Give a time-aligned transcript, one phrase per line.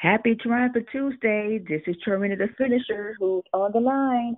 [0.00, 1.60] Happy Triumphant Tuesday.
[1.68, 4.34] This is Trina the Finisher who's on the line.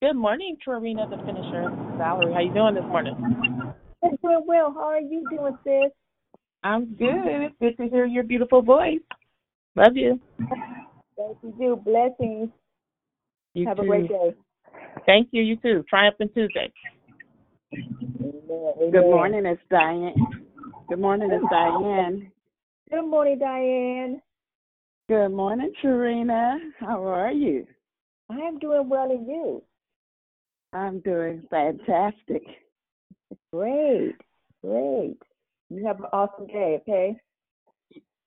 [0.00, 1.70] Good morning, Trina the Finisher.
[1.98, 3.14] Valerie, how you doing this morning?
[4.02, 4.72] I'm doing well.
[4.72, 5.92] How are you doing, sis?
[6.64, 7.10] I'm good.
[7.26, 9.00] It's good to hear your beautiful voice.
[9.74, 10.18] Love you.
[11.18, 11.54] Thank you.
[11.58, 12.48] Do blessings.
[13.52, 13.82] You Have too.
[13.82, 14.32] a great day.
[15.04, 15.42] Thank you.
[15.42, 15.84] You too.
[15.90, 16.72] Triumphant Tuesday.
[17.74, 18.90] Amen.
[18.92, 20.14] Good morning, it's Diane.
[20.88, 22.32] Good morning, it's Diane.
[22.88, 24.22] Good morning, Diane.
[25.08, 26.56] Good morning, Trina.
[26.78, 27.66] How are you?
[28.30, 29.62] I am doing well, and you?
[30.72, 32.44] I'm doing fantastic.
[33.52, 34.14] Great.
[34.62, 35.16] Great.
[35.68, 36.78] You have an awesome day.
[36.82, 37.16] Okay.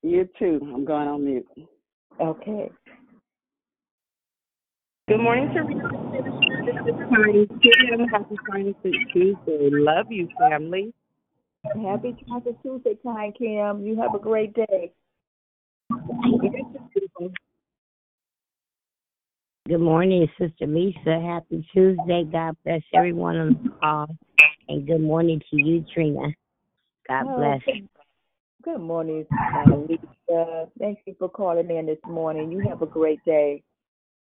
[0.03, 0.59] You too.
[0.61, 1.47] I'm going on mute.
[2.19, 2.69] Okay.
[5.07, 5.89] Good morning, Teresa.
[6.65, 8.07] This is Connie Kim.
[8.09, 9.69] Happy Triumphant Tuesday.
[9.71, 10.93] Love you, family.
[11.75, 13.85] Happy Triumphant Tuesday, Kind Kim.
[13.85, 14.91] You have a great day.
[19.67, 21.19] Good morning, Sister Lisa.
[21.21, 22.23] Happy Tuesday.
[22.23, 24.07] God bless everyone on the call.
[24.67, 26.33] And good morning to you, Trina.
[27.07, 27.61] God Oh, bless.
[27.65, 27.87] good-
[28.61, 30.69] Good morning, uh, Lisa.
[30.79, 32.51] Thank you for calling in this morning.
[32.51, 33.63] You have a great day.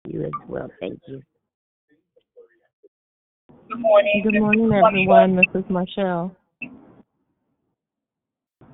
[0.04, 0.70] you as well.
[0.80, 1.22] Thank you.
[3.68, 4.22] Good morning.
[4.22, 5.36] Good morning, everyone.
[5.36, 6.34] This is Michelle.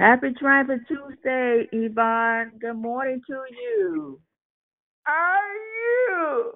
[0.00, 2.50] Happy Triumphant Tuesday, Yvonne.
[2.60, 4.18] Good morning to you.
[5.06, 6.52] Are you?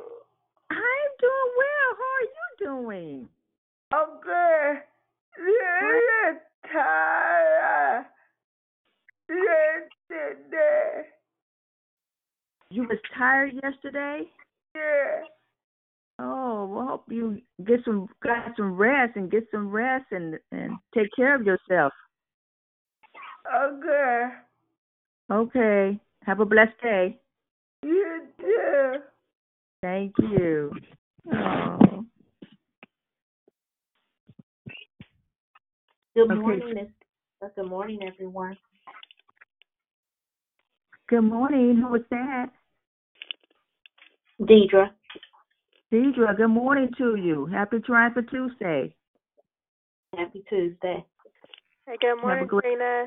[0.71, 1.91] I'm doing well.
[1.99, 2.49] How are you
[2.83, 3.29] doing?
[3.95, 4.81] Okay.
[5.39, 6.41] Little
[6.73, 8.07] tired
[9.31, 11.09] yesterday.
[12.71, 14.23] You was tired yesterday?
[14.75, 15.23] Yeah.
[16.19, 20.73] Oh, well, hope you get some got some rest and get some rest and and
[20.93, 21.93] take care of yourself.
[23.55, 24.25] Okay.
[25.31, 26.01] Okay.
[26.25, 27.19] Have a blessed day.
[27.83, 28.95] You too.
[29.83, 30.73] Thank you.
[31.33, 32.05] Oh.
[36.15, 36.35] Good Okay.
[36.41, 36.89] morning, Miss.
[37.43, 38.57] uh, Good morning, everyone.
[41.09, 41.77] Good morning.
[41.77, 42.51] Who was that?
[44.41, 44.91] Deidre.
[45.93, 47.47] Deidre, good morning to you.
[47.47, 48.95] Happy Triumphant Tuesday.
[50.17, 51.05] Happy Tuesday.
[51.87, 53.07] Hey, good Have a morning, great- Trina.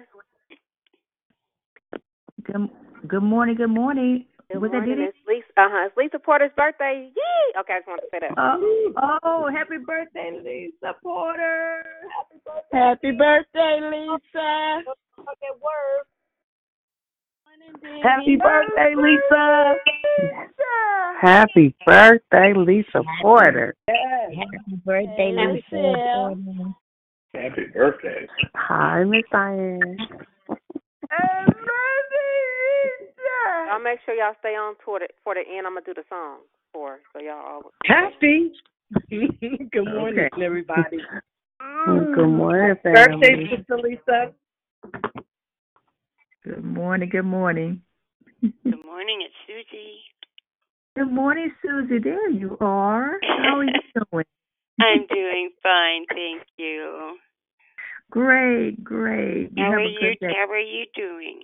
[2.44, 2.70] Good,
[3.08, 4.26] good morning, good morning.
[4.52, 4.96] Good was that morning.
[4.96, 5.10] Diddy?
[5.10, 5.46] It's Lisa.
[5.58, 5.88] Uh huh.
[5.88, 7.12] It's Lisa Porter's birthday.
[7.16, 7.60] Yay!
[7.60, 8.34] Okay, I just wanted to say that.
[8.38, 11.84] Oh, oh, happy birthday, Lisa Porter.
[12.18, 12.78] Happy birthday.
[12.78, 14.82] Happy birthday, Lisa.
[15.20, 16.06] Okay, word.
[18.02, 19.76] Happy birthday, Lisa.
[20.02, 20.72] Lisa.
[21.22, 23.76] Happy birthday, Lisa Porter.
[23.88, 26.36] Happy birthday, Hey, Lisa.
[27.34, 28.28] Happy birthday.
[28.56, 29.98] Hi, Miss Diane.
[31.12, 31.56] And
[33.42, 33.72] Lisa.
[33.72, 35.66] Y'all make sure y'all stay on toward it for the end.
[35.68, 36.40] I'm gonna do the song
[36.74, 37.72] for so y'all all.
[37.86, 38.52] Happy.
[39.10, 40.44] Good morning, Okay.
[40.46, 40.98] everybody.
[41.62, 42.14] Mm.
[42.16, 43.50] Good morning, Birthday, family.
[43.56, 44.34] Sister Lisa.
[46.44, 47.82] Good morning, good morning.
[48.42, 50.00] Good morning, it's Susie.
[50.96, 52.00] Good morning, Susie.
[52.00, 53.20] There you are.
[53.44, 53.72] How are you
[54.12, 54.26] doing?
[54.82, 57.18] I'm doing fine, thank you.
[58.10, 59.52] Great, great.
[59.56, 60.16] You How have are you?
[60.22, 61.42] How are you doing?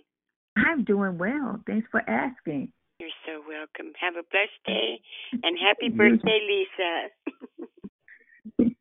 [0.66, 1.62] I'm doing well.
[1.68, 2.72] Thanks for asking.
[3.00, 3.94] You're so welcome.
[4.00, 5.00] Have a blessed day
[5.44, 6.40] and happy birthday,
[8.60, 8.74] Lisa.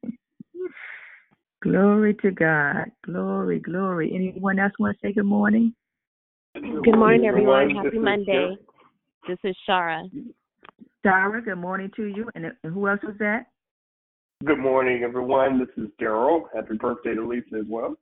[1.62, 2.90] Glory to God.
[3.05, 4.12] Glory, glory.
[4.14, 5.75] Anyone else want to say good morning?
[6.55, 7.69] Good morning, everyone.
[7.69, 8.56] This Happy is Monday.
[9.26, 10.08] This is Shara.
[11.05, 12.31] Shara, good morning to you.
[12.34, 13.46] And and who else was that?
[14.44, 15.58] Good morning, everyone.
[15.58, 16.43] This is Daryl.
[16.55, 17.96] Happy birthday to Lisa as well.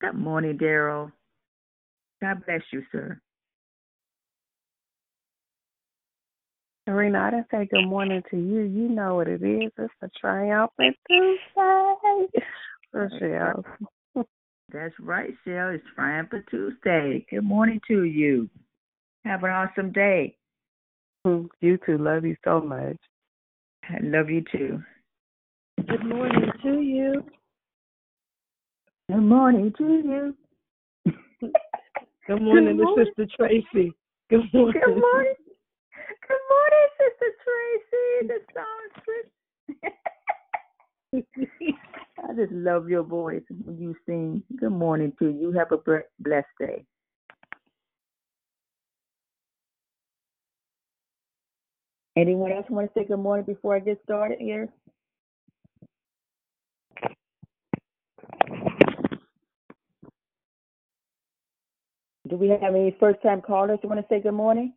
[0.00, 1.12] Good morning, Daryl.
[2.22, 3.20] God bless you, sir.
[6.88, 8.60] Serena, I didn't say good morning to you.
[8.60, 9.72] You know what it is.
[9.76, 12.42] It's a triumphant Tuesday.
[12.92, 13.64] Rochelle.
[14.72, 15.70] That's right, Shell.
[15.70, 17.24] It's Triumphant Tuesday.
[17.30, 18.48] Good morning to you.
[19.24, 20.36] Have an awesome day.
[21.26, 21.98] Mm, you too.
[21.98, 22.96] Love you so much.
[23.88, 24.82] I love you too.
[25.88, 27.24] Good morning to you.
[29.08, 30.36] Good morning to you.
[32.26, 33.06] Good morning, Good morning.
[33.06, 33.92] Sister Tracy.
[34.30, 34.82] Good morning.
[34.84, 35.34] Good morning.
[36.26, 38.08] Good morning, Sister Tracy.
[38.26, 38.38] The
[39.12, 39.28] songstress.
[42.28, 44.42] I just love your voice when you sing.
[44.56, 45.52] Good morning to you.
[45.52, 45.78] Have a
[46.18, 46.84] blessed day.
[52.16, 54.68] Anyone else want to say good morning before I get started here?
[62.28, 64.72] Do we have any first time callers who want to say good morning?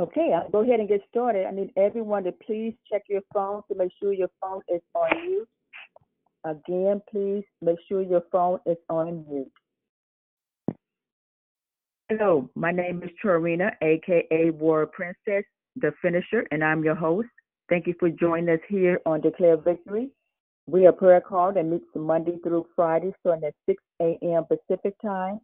[0.00, 1.46] Okay, I'll go ahead and get started.
[1.46, 5.08] I need everyone to please check your phone to make sure your phone is on
[5.26, 5.48] mute.
[6.44, 9.50] Again, please make sure your phone is on mute.
[12.08, 15.44] Hello, my name is Torina, aka War Princess,
[15.76, 17.28] the finisher, and I'm your host.
[17.68, 20.10] Thank you for joining us here on Declare Victory.
[20.68, 24.44] We are prayer call that meets Monday through Friday, starting at 6 a.m.
[24.44, 25.40] Pacific Time,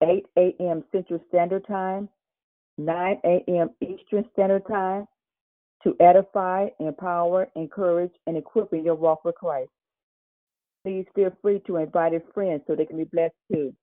[0.00, 0.84] 8 a.m.
[0.92, 2.08] Central Standard Time,
[2.78, 3.70] 9 a.m.
[3.80, 5.06] Eastern Standard Time,
[5.82, 9.70] to edify, empower, encourage, and equip in your walk with Christ.
[10.84, 13.74] Please feel free to invite a friend so they can be blessed too.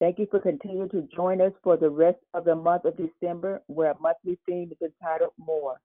[0.00, 3.60] Thank you for continuing to join us for the rest of the month of December,
[3.66, 5.82] where our monthly theme is entitled More,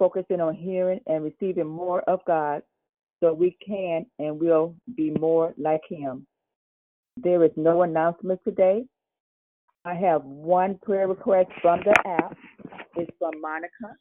[0.00, 2.62] focusing on hearing and receiving more of God
[3.20, 6.26] so we can and will be more like Him.
[7.16, 8.84] There is no announcement today.
[9.84, 12.36] I have one prayer request from the app.
[12.96, 13.94] It's from Monica.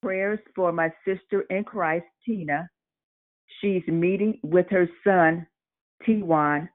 [0.00, 2.68] Prayers for my sister in Christ, Tina.
[3.60, 5.46] She's meeting with her son,
[6.06, 6.68] Tiwan,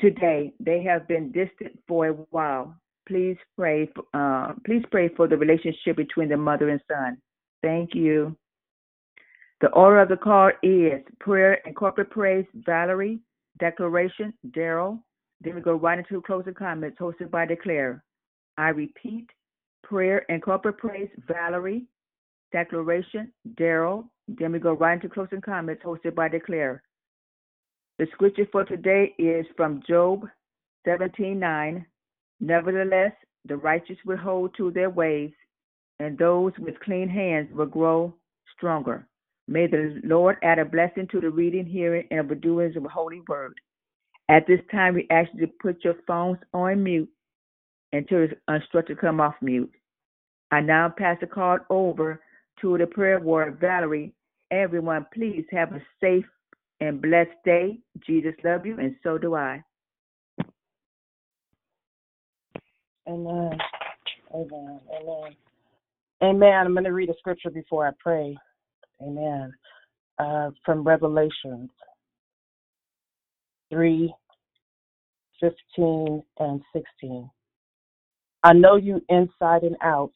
[0.00, 0.52] today.
[0.58, 2.74] They have been distant for a while.
[3.06, 3.88] Please pray.
[4.14, 7.18] Uh, please pray for the relationship between the mother and son.
[7.62, 8.36] Thank you.
[9.60, 13.20] The order of the call is prayer and corporate praise, Valerie,
[13.58, 15.00] declaration, Daryl.
[15.40, 18.02] Then we go right into closing comments hosted by Declare.
[18.58, 19.28] I repeat,
[19.82, 21.86] prayer and corporate praise, Valerie,
[22.52, 24.04] declaration, Daryl.
[24.28, 26.82] Then we go right into closing comments hosted by Declare.
[27.98, 30.28] The scripture for today is from Job
[30.86, 31.86] 17:9.
[32.40, 33.12] Nevertheless,
[33.46, 35.32] the righteous will hold to their ways,
[36.00, 38.14] and those with clean hands will grow
[38.56, 39.06] stronger.
[39.48, 42.88] May the Lord add a blessing to the reading, hearing, and the doings of the
[42.88, 43.54] Holy Word.
[44.28, 47.08] At this time, we ask you to put your phones on mute
[47.92, 49.72] until it's instructed to come off mute.
[50.50, 52.20] I now pass the card over
[52.60, 54.12] to the prayer warrior, Valerie.
[54.50, 56.24] Everyone, please have a safe
[56.80, 57.78] and blessed day.
[58.04, 59.62] Jesus love you, and so do I.
[63.08, 63.58] Amen.
[64.34, 64.80] Amen.
[64.92, 65.36] Amen.
[66.22, 66.66] Amen.
[66.66, 68.36] I'm going to read a scripture before I pray.
[69.02, 69.52] Amen.
[70.18, 71.70] Uh, from Revelations
[73.70, 74.14] 3
[75.40, 77.30] 15 and 16.
[78.42, 80.12] I know you inside and out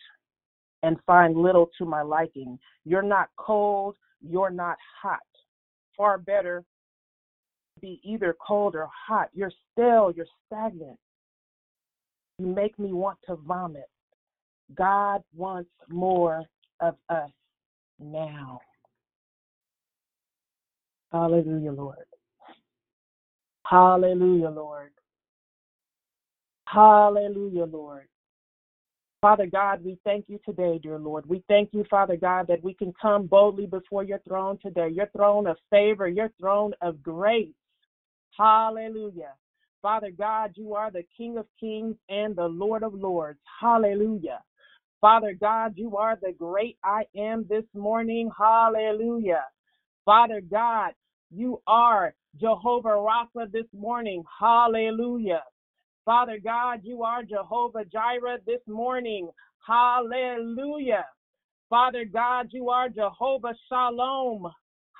[0.82, 2.58] and find little to my liking.
[2.84, 5.18] You're not cold, you're not hot.
[5.96, 6.64] Far better
[7.80, 9.28] be either cold or hot.
[9.32, 10.98] You're stale, you're stagnant.
[12.38, 13.88] You make me want to vomit.
[14.74, 16.42] God wants more
[16.80, 17.30] of us
[17.98, 18.60] now.
[21.12, 21.96] Hallelujah, Lord.
[23.66, 24.90] Hallelujah, Lord.
[26.66, 28.06] Hallelujah, Lord.
[29.20, 31.28] Father God, we thank you today, dear Lord.
[31.28, 35.10] We thank you, Father God, that we can come boldly before your throne today, your
[35.14, 37.48] throne of favor, your throne of grace.
[38.38, 39.34] Hallelujah.
[39.82, 43.38] Father God, you are the King of kings and the Lord of lords.
[43.60, 44.40] Hallelujah.
[45.00, 48.30] Father God, you are the great I am this morning.
[48.38, 49.44] Hallelujah.
[50.04, 50.92] Father God,
[51.30, 54.22] you are Jehovah Rapha this morning.
[54.38, 55.42] Hallelujah.
[56.04, 59.30] Father God, you are Jehovah Jireh this morning.
[59.66, 61.06] Hallelujah.
[61.70, 64.50] Father God, you are Jehovah Shalom.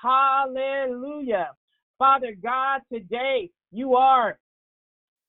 [0.01, 1.51] Hallelujah.
[1.99, 4.39] Father God, today you are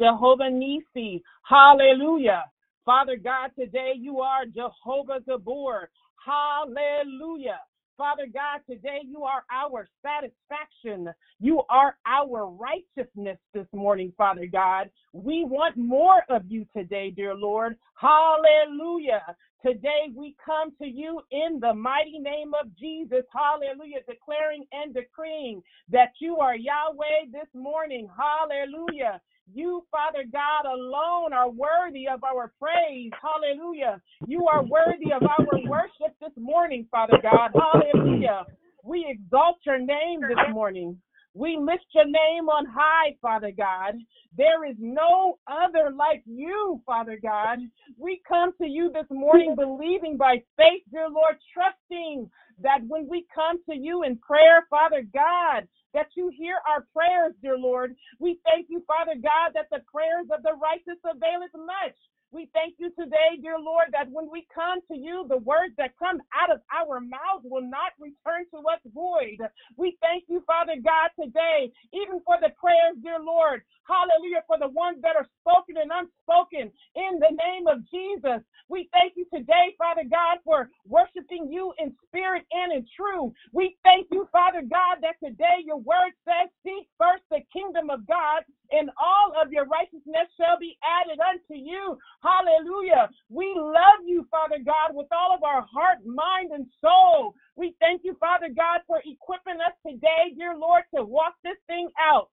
[0.01, 1.23] Jehovah Nisi.
[1.43, 2.45] Hallelujah.
[2.85, 5.87] Father God, today you are Jehovah Gibbor.
[6.25, 7.61] Hallelujah.
[7.97, 11.13] Father God, today you are our satisfaction.
[11.39, 14.91] You are our righteousness this morning, Father God.
[15.13, 17.77] We want more of you today, dear Lord.
[17.95, 19.37] Hallelujah.
[19.65, 23.23] Today we come to you in the mighty name of Jesus.
[23.33, 24.01] Hallelujah.
[24.09, 28.09] Declaring and decreeing that you are Yahweh this morning.
[28.17, 29.21] Hallelujah.
[29.53, 33.11] You, Father God, alone are worthy of our praise.
[33.21, 34.01] Hallelujah.
[34.27, 37.51] You are worthy of our worship this morning, Father God.
[37.55, 38.45] Hallelujah.
[38.85, 40.99] We exalt your name this morning.
[41.35, 43.95] We lift your name on high, Father God.
[44.37, 47.59] There is no other like you, Father God.
[47.99, 52.31] We come to you this morning believing by faith, dear Lord, trusting
[52.63, 57.35] that when we come to you in prayer, Father God, that you hear our prayers,
[57.43, 57.95] dear Lord.
[58.19, 61.97] We thank you, Father God, that the prayers of the righteous availeth much.
[62.33, 65.97] We thank you today, dear Lord, that when we come to you, the words that
[65.99, 69.41] come out of our mouths will not return to us void.
[69.79, 73.63] We thank you, Father God, today, even for the prayers, dear Lord.
[73.89, 78.45] Hallelujah, for the ones that are spoken and unspoken in the name of Jesus.
[78.69, 83.33] We thank you today, Father God, for worshiping you in spirit and in truth.
[83.53, 88.07] We thank you, Father God, that today your word says, Seek first the kingdom of
[88.07, 91.97] God, and all of your righteousness shall be added unto you.
[92.23, 93.11] Hallelujah.
[93.31, 97.35] We love you, Father God, with all of our heart, mind, and soul.
[97.57, 101.89] We thank you, Father God, for equipping us today, dear Lord, to walk this thing
[102.01, 102.31] out.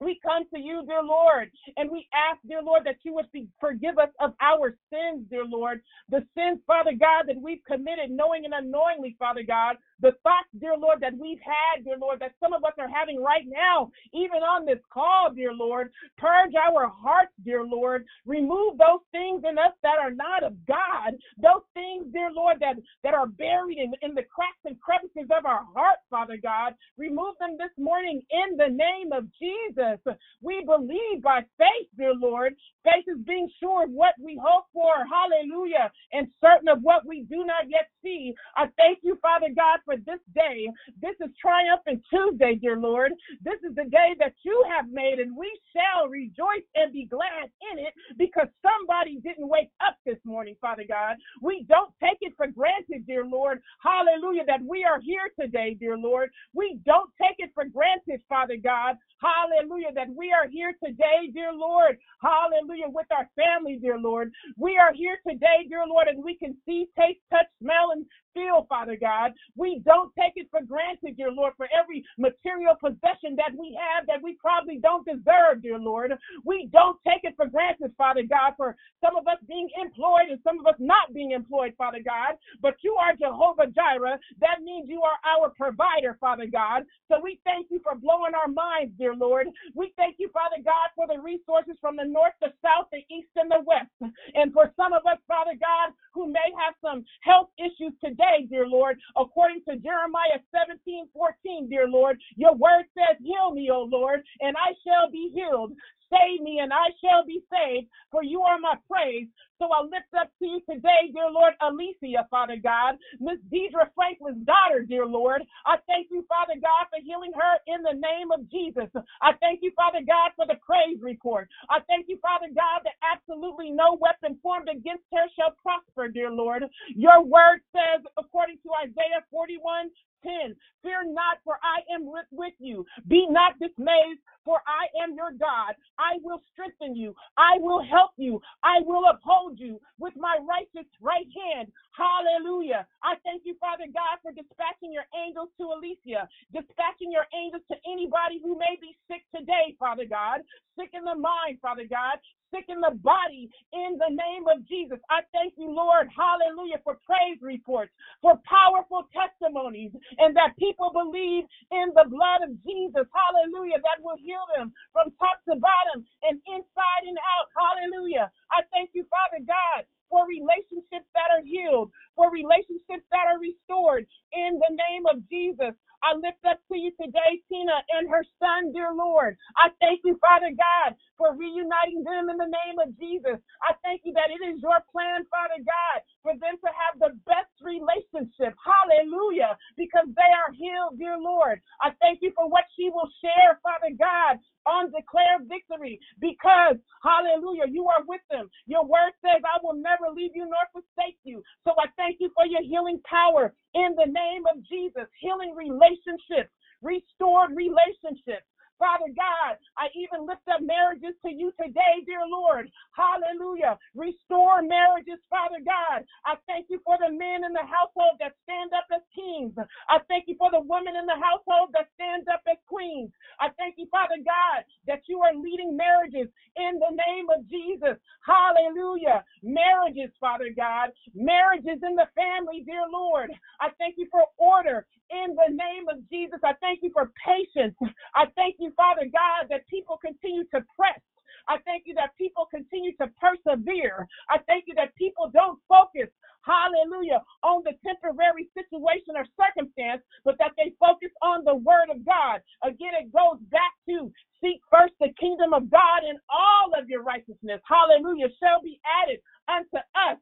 [0.00, 3.26] We come to you, dear Lord, and we ask, dear Lord, that you would
[3.60, 5.80] forgive us of our sins, dear Lord.
[6.08, 9.76] The sins, Father God, that we've committed knowing and unknowingly, Father God.
[10.02, 13.22] The thoughts, dear Lord, that we've had, dear Lord, that some of us are having
[13.22, 15.92] right now, even on this call, dear Lord.
[16.18, 18.04] Purge our hearts, dear Lord.
[18.26, 21.16] Remove those things in us that are not of God.
[21.38, 25.46] Those things, dear Lord, that, that are buried in, in the cracks and crevices of
[25.46, 26.74] our heart, Father God.
[26.98, 30.00] Remove them this morning in the name of Jesus.
[30.42, 32.54] We believe by faith, dear Lord.
[32.84, 34.92] Faith is being sure of what we hope for.
[35.08, 35.90] Hallelujah.
[36.12, 38.34] And certain of what we do not yet see.
[38.56, 40.68] I thank you, Father God, for this day.
[41.02, 43.10] This is Triumphant Tuesday, dear Lord.
[43.42, 47.50] This is the day that you have made, and we shall rejoice and be glad
[47.72, 51.16] in it because somebody didn't wake up this morning, Father God.
[51.42, 53.58] We don't take it for granted, dear Lord.
[53.82, 56.30] Hallelujah, that we are here today, dear Lord.
[56.54, 58.94] We don't take it for granted, Father God.
[59.18, 61.98] Hallelujah, that we are here today, dear Lord.
[62.22, 64.30] Hallelujah, with our family, dear Lord.
[64.56, 68.66] We are here today, dear Lord, and we can see, taste, touch, smell, and feel,
[68.68, 69.32] Father God.
[69.56, 74.06] We don't take it for granted, dear Lord, for every material possession that we have
[74.06, 76.12] that we probably don't deserve, dear Lord.
[76.44, 80.40] We don't take it for granted, Father God, for some of us being employed and
[80.44, 82.36] some of us not being employed, Father God.
[82.62, 84.18] But you are Jehovah Jireh.
[84.40, 86.84] That means you are our provider, Father God.
[87.08, 89.48] So we thank you for blowing our minds, dear Lord.
[89.74, 93.30] We thank you, Father God, for the resources from the north, the south, the east,
[93.36, 94.12] and the west.
[94.34, 98.66] And for some of us, Father God, who may have some health issues today, dear
[98.66, 104.20] Lord, according to Jeremiah 17 14, dear Lord, your word says, Heal me, O Lord,
[104.40, 105.72] and I shall be healed.
[106.12, 109.28] Save me, and I shall be saved, for you are my praise.
[109.58, 114.44] So I lift up to you today, dear Lord, Alicia, Father God, Miss Deidre Franklin's
[114.46, 115.42] daughter, dear Lord.
[115.66, 118.90] I thank you, Father God, for healing her in the name of Jesus.
[119.22, 121.48] I thank you, Father God, for the praise report.
[121.70, 126.30] I thank you, Father God, that absolutely no weapon formed against her shall prosper, dear
[126.30, 126.64] Lord.
[126.96, 129.90] Your word says, according to Isaiah 41,
[130.22, 130.56] 10.
[130.82, 132.86] Fear not, for I am with, you.
[133.08, 135.74] Be not dismayed, for I am your God.
[135.98, 137.14] I will strengthen you.
[137.36, 138.40] I will help you.
[138.64, 141.68] I will uphold you with my righteous right hand.
[142.00, 142.88] Hallelujah.
[143.04, 146.24] I thank you, Father God, for dispatching your angels to Alicia,
[146.56, 150.40] dispatching your angels to anybody who may be sick today, Father God,
[150.80, 152.16] sick in the mind, Father God,
[152.56, 154.98] sick in the body, in the name of Jesus.
[155.12, 157.92] I thank you, Lord, hallelujah, for praise reports,
[158.24, 161.44] for powerful testimonies, and that people believe
[161.76, 166.40] in the blood of Jesus, hallelujah, that will heal them from top to bottom and
[166.48, 168.32] inside and out, hallelujah.
[168.52, 171.90] I thank you, Father God, for relationships that are healed,
[172.20, 174.04] for relationships that are restored
[174.36, 175.72] in the name of Jesus.
[176.04, 179.34] I lift up to you today, Tina and her son, dear Lord.
[179.58, 183.40] I thank you, Father God, for reuniting them in the name of Jesus.
[183.64, 187.16] I thank you that it is your plan, Father God, for them to have the
[187.26, 188.54] best relationship.
[188.62, 189.58] Hallelujah.
[189.80, 191.58] Because they are healed, dear Lord.
[191.82, 197.66] I thank you for what she will share, Father God, on declare victory because hallelujah
[197.70, 201.42] you are with them your word says i will never leave you nor forsake you
[201.64, 203.54] so i thank you for your healing power.
[203.74, 206.50] In the name of jesus healing relationships.
[206.82, 208.46] Restored relationships
[208.80, 212.72] Father God, I even lift up marriages to you today, dear Lord.
[212.96, 213.78] Hallelujah.
[213.94, 216.04] Restore marriages, Father God.
[216.26, 219.54] I thank you for the men in the household that stand up as kings.
[219.88, 223.12] I thank you for the women in the household that stand up as queens.
[223.40, 227.98] I thank you, Father God, that you are leading marriages in the name of Jesus.
[228.26, 229.24] Hallelujah.
[229.42, 230.90] Marriages, Father God.
[231.14, 233.30] Marriages in the family, dear Lord.
[233.60, 236.40] I thank you for order in the name of Jesus.
[236.44, 237.76] I thank you for patience.
[238.14, 241.00] I thank you, Father God, that people continue to press.
[241.48, 244.06] I thank you that people continue to persevere.
[244.30, 246.12] I thank you that people don't focus,
[246.44, 252.04] hallelujah, on the temporary situation or circumstance, but that they focus on the word of
[252.06, 252.42] God.
[252.62, 254.12] Again, it goes back to
[254.44, 259.20] seek first the kingdom of God and all of your righteousness, hallelujah, shall be added
[259.48, 260.19] unto us.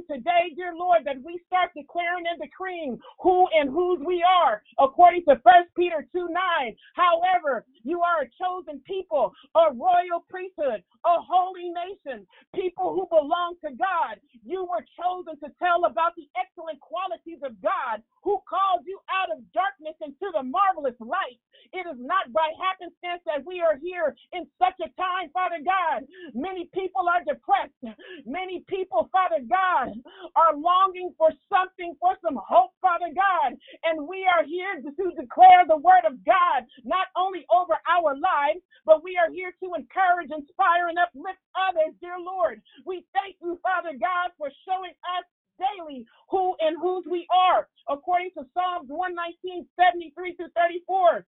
[0.00, 4.62] You today, dear Lord, that we start declaring and decreeing who and whose we are,
[4.78, 6.76] according to 1 Peter 2 9.
[6.94, 13.56] However, you are a chosen people, a royal priesthood, a holy nation, people who belong
[13.64, 14.16] to God.
[14.44, 19.28] You were chosen to tell about the excellent qualities of God who called you out
[19.36, 21.40] of darkness into the marvelous light.
[21.72, 26.08] It is not by happenstance that we are here in such a time, Father God.
[26.32, 27.76] Many people are depressed.
[28.26, 29.89] Many people, Father God,
[30.36, 33.56] are longing for something, for some hope, Father God.
[33.84, 38.14] And we are here to, to declare the word of God, not only over our
[38.16, 42.62] lives, but we are here to encourage, inspire, and uplift others, dear Lord.
[42.86, 45.26] We thank you, Father God, for showing us
[45.60, 51.26] daily who and whose we are, according to Psalms 119, 73 through 34.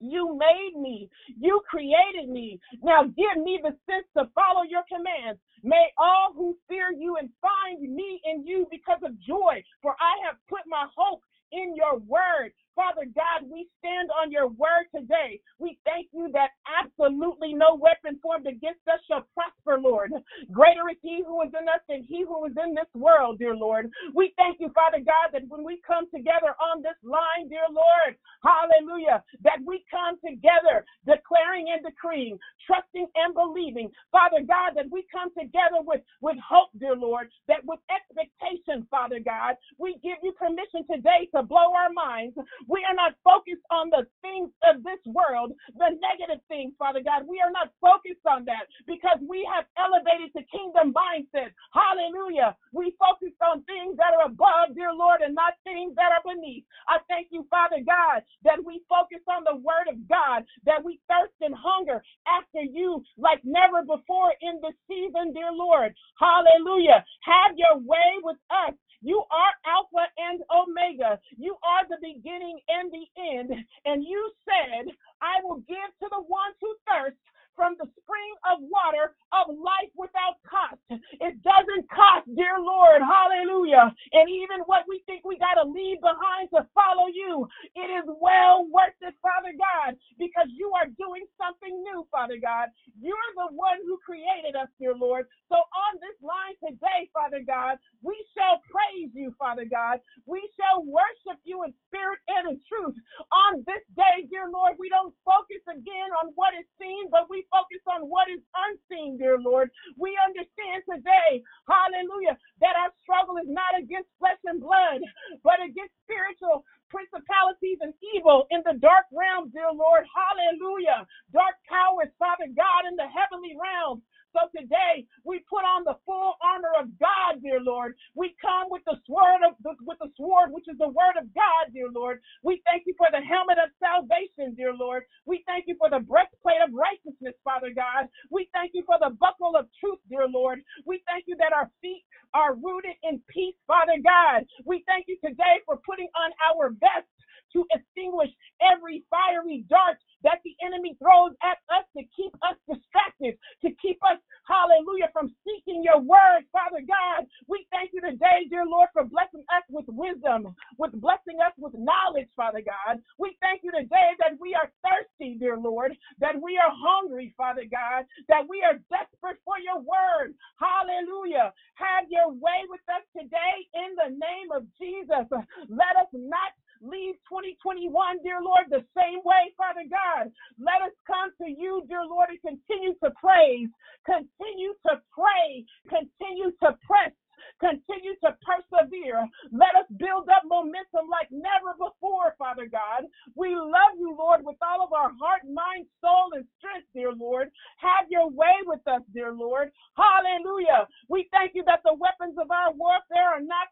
[0.00, 1.10] You made me.
[1.38, 2.60] You created me.
[2.82, 5.40] Now give me the sense to follow your commands.
[5.62, 10.26] May all who fear you and find me in you because of joy, for I
[10.26, 12.52] have put my hope in your word.
[12.76, 15.40] Father God, we stand on your word today.
[15.58, 20.12] We thank you that absolutely no weapon formed against us shall prosper, Lord.
[20.52, 23.56] Greater is he who is in us than he who is in this world, dear
[23.56, 23.90] Lord.
[24.14, 28.16] We thank you, Father God, that when we come together on this line, dear Lord,
[28.44, 35.06] hallelujah, that we come together declaring and decreeing, trusting and believing, Father God, that we
[35.12, 40.32] come together with, with hope, dear Lord, that with expectation, Father God, we give you
[40.32, 42.36] permission today to blow our minds.
[42.68, 47.24] We are not focused on the things of this world, the negative things, Father God.
[47.28, 51.52] We are not focused on that because we have elevated to kingdom mindset.
[51.72, 52.56] Hallelujah.
[52.72, 56.64] We focus on things that are above, dear Lord, and not things that are beneath.
[56.88, 61.00] I thank you, Father God, that we focus on the word of God, that we
[61.08, 65.94] thirst and hunger after you like never before in this season, dear Lord.
[66.18, 67.04] Hallelujah.
[67.24, 68.74] Have your way with us.
[69.02, 71.20] You are Alpha and Omega.
[71.36, 73.50] You are the beginning and the end.
[73.84, 77.16] And you said, I will give to the ones who thirst
[77.60, 80.80] from the spring of water of life without cost.
[81.20, 83.04] It doesn't cost, dear Lord.
[83.04, 83.92] Hallelujah.
[84.16, 87.44] And even what we think we got to leave behind to follow you,
[87.76, 92.72] it is well worth it, Father God, because you are doing something new, Father God.
[92.96, 95.28] You're the one who created us, dear Lord.
[95.52, 100.00] So on this line today, Father God, we shall praise you, Father God.
[100.26, 102.96] We shall worship you in spirit and in truth.
[103.32, 107.44] On this day, dear Lord, we don't focus again on what is seen, but we
[107.52, 109.70] focus on what is unseen, dear Lord.
[109.98, 115.02] We understand today, hallelujah, that our struggle is not against flesh and blood,
[115.44, 120.06] but against spiritual principalities and evil in the dark realm, dear Lord.
[120.10, 121.06] Hallelujah.
[121.32, 124.02] Dark powers, Father God, in the heavenly realms.
[124.34, 127.94] So today we put on the full armor of God, dear Lord.
[128.14, 129.54] We come with the sword of
[129.86, 132.20] with the sword, which is the word of God, dear Lord.
[132.44, 135.04] We thank you for the helmet of salvation, dear Lord.
[135.26, 138.08] We thank you for the breastplate of righteousness, Father God.
[138.30, 140.60] We thank you for the buckle of truth, dear Lord.
[140.86, 144.46] We thank you that our feet are rooted in peace, Father God.
[144.66, 147.08] We thank you today for putting on our best
[147.54, 148.30] to extinguish
[148.62, 153.98] every fiery dart that the enemy throws at us to keep us distracted, to keep
[154.06, 157.26] us, hallelujah, from seeking your word, Father God.
[157.48, 161.74] We thank you today, dear Lord, for blessing us with wisdom, with blessing us with
[161.76, 162.98] knowledge, Father God.
[163.18, 167.64] We thank you today that we are thirsty, dear Lord, that we are hungry, Father
[167.70, 170.34] God, that we are desperate for your word.
[170.58, 171.52] Hallelujah.
[171.76, 175.26] Have your way with us today in the name of Jesus.
[175.68, 180.30] Let us not leave 2021, dear Lord, the same way, Father God.
[180.58, 183.68] Let us come to you, dear Lord, and continue to praise,
[184.06, 187.12] continue to pray, continue to press.
[187.60, 189.24] Continue to persevere.
[189.52, 193.04] Let us build up momentum like never before, Father God.
[193.36, 197.48] We love you, Lord, with all of our heart, mind, soul, and strength, dear Lord.
[197.78, 199.70] Have your way with us, dear Lord.
[199.96, 200.86] Hallelujah.
[201.08, 203.69] We thank you that the weapons of our warfare are not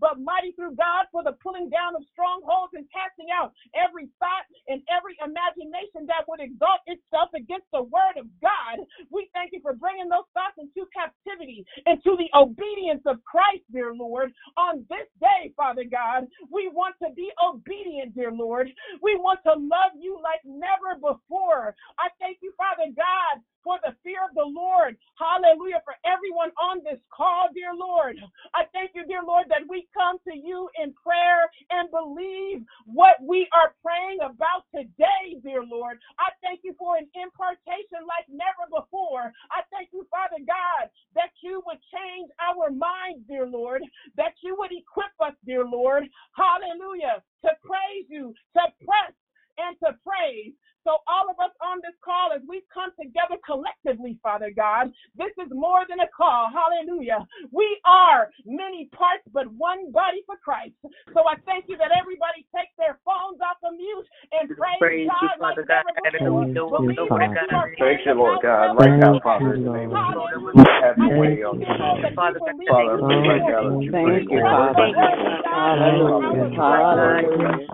[0.00, 4.46] but mighty through God for the pulling down of strongholds and casting out every thought
[4.68, 8.84] and every imagination that would exalt itself against the word of God.
[9.10, 13.94] We thank you for bringing those thoughts into captivity, into the obedience of Christ, dear
[13.94, 14.32] Lord.
[14.58, 18.68] On this day, Father God, we want to be obedient, dear Lord.
[19.02, 21.74] We want to love you like never before.
[21.98, 24.96] I thank you, Father God, for the fear of the Lord.
[25.26, 25.82] Hallelujah.
[25.84, 28.16] For everyone on this call, dear Lord.
[28.54, 33.18] I thank you, dear Lord, that we come to you in prayer and believe what
[33.22, 35.98] we are praying about today, dear Lord.
[36.22, 39.34] I thank you for an impartation like never before.
[39.50, 43.82] I thank you, Father God, that you would change our minds, dear Lord,
[44.16, 46.06] that you would equip us, dear Lord.
[46.38, 47.22] Hallelujah.
[47.44, 49.14] To praise you, to press
[49.58, 50.54] and to praise.
[50.86, 55.34] So, all of us on this call, as we come together collectively, Father God, this
[55.34, 56.46] is more than a call.
[56.46, 57.26] Hallelujah.
[57.50, 60.78] We are many parts, but one body for Christ.
[61.10, 65.10] So, I thank you that everybody take their phones off of mute and praise, Praise
[65.10, 65.82] you, God like Father God.
[65.90, 66.46] never before.
[66.46, 66.62] Hallelujah.
[66.70, 67.66] Lord God.
[67.82, 68.78] Thank you, Lord God.
[68.78, 70.22] right Right now, now, Father, in the name of Jesus.
[70.22, 70.70] Hallelujah.
[70.86, 72.06] Have your way Thank on you, this Lord, line.
[72.06, 72.46] that we Father God.
[72.46, 74.78] believe Father, you we for right your now that you Thank bring you, Trust order.
[74.78, 74.94] the Father.
[74.94, 76.46] word of God in Hallelujah.
[76.62, 77.66] our prayer, Hallelujah.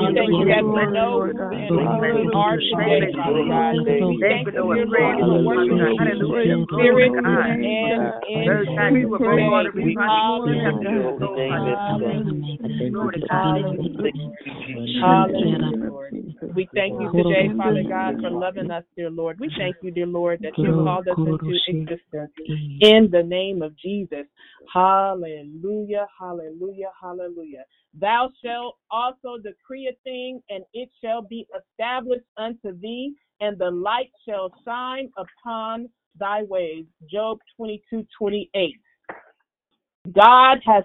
[0.00, 3.74] We thank you that we know and we are today, Father God.
[3.84, 6.18] We thank you, dear Lord, for working in
[6.72, 7.64] spirit and
[8.30, 8.46] in
[9.18, 9.20] truth.
[14.90, 15.90] Hallelujah.
[16.54, 19.38] We thank you today, Father God, for loving us, dear Lord.
[19.38, 22.32] We thank you, dear Lord, that you called us into existence
[22.80, 24.26] in the name of Jesus.
[24.72, 27.64] Hallelujah, hallelujah, hallelujah.
[27.98, 33.70] Thou shalt also decree a thing, and it shall be established unto thee, and the
[33.70, 36.84] light shall shine upon thy ways.
[37.10, 38.74] Job 22 28.
[40.12, 40.84] God has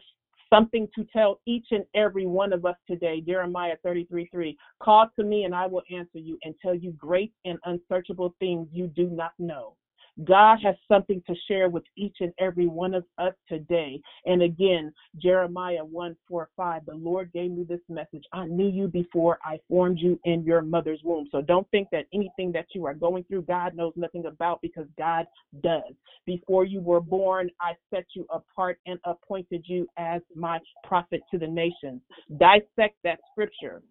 [0.49, 3.21] something to tell each and every one of us today.
[3.21, 4.57] Jeremiah 33 3.
[4.81, 8.67] Call to me, and I will answer you and tell you great and unsearchable things
[8.71, 9.75] you do not know.
[10.23, 14.01] God has something to share with each and every one of us today.
[14.25, 18.23] And again, Jeremiah 1 4 5, the Lord gave me this message.
[18.31, 21.27] I knew you before I formed you in your mother's womb.
[21.31, 24.87] So don't think that anything that you are going through, God knows nothing about because
[24.97, 25.25] God
[25.61, 25.93] does.
[26.25, 31.37] Before you were born, I set you apart and appointed you as my prophet to
[31.37, 32.01] the nations.
[32.37, 33.81] Dissect that scripture.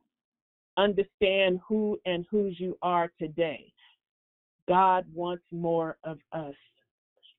[0.77, 3.73] Understand who and whose you are today.
[4.69, 6.55] God wants more of us.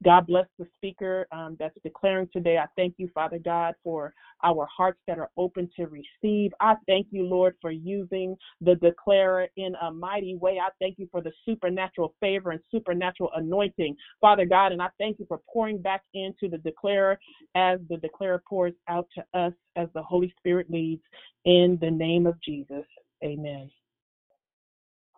[0.03, 2.57] God bless the speaker um, that's declaring today.
[2.57, 6.51] I thank you, Father God, for our hearts that are open to receive.
[6.59, 10.59] I thank you, Lord, for using the declarer in a mighty way.
[10.61, 15.17] I thank you for the supernatural favor and supernatural anointing, Father God, and I thank
[15.17, 17.17] you for pouring back into the declarer
[17.55, 21.01] as the declarer pours out to us as the Holy Spirit leads.
[21.45, 22.85] In the name of Jesus,
[23.23, 23.71] amen.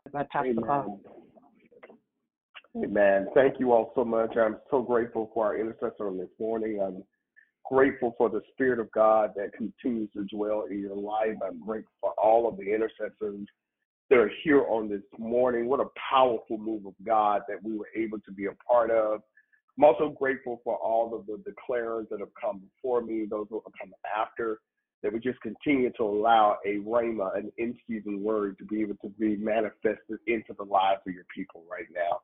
[0.05, 1.01] As I pass the call.
[2.83, 3.27] Amen.
[3.33, 4.35] Thank you all so much.
[4.37, 6.79] I'm so grateful for our intercessor on this morning.
[6.81, 7.03] I'm
[7.71, 11.35] grateful for the Spirit of God that continues to dwell in your life.
[11.45, 13.47] I'm grateful for all of the intercessors
[14.09, 15.67] that are here on this morning.
[15.67, 19.21] What a powerful move of God that we were able to be a part of.
[19.77, 23.61] I'm also grateful for all of the declarers that have come before me, those who
[23.65, 24.59] have come after,
[25.03, 29.09] that we just continue to allow a rhema, an in-season word, to be able to
[29.19, 32.19] be manifested into the lives of your people right now.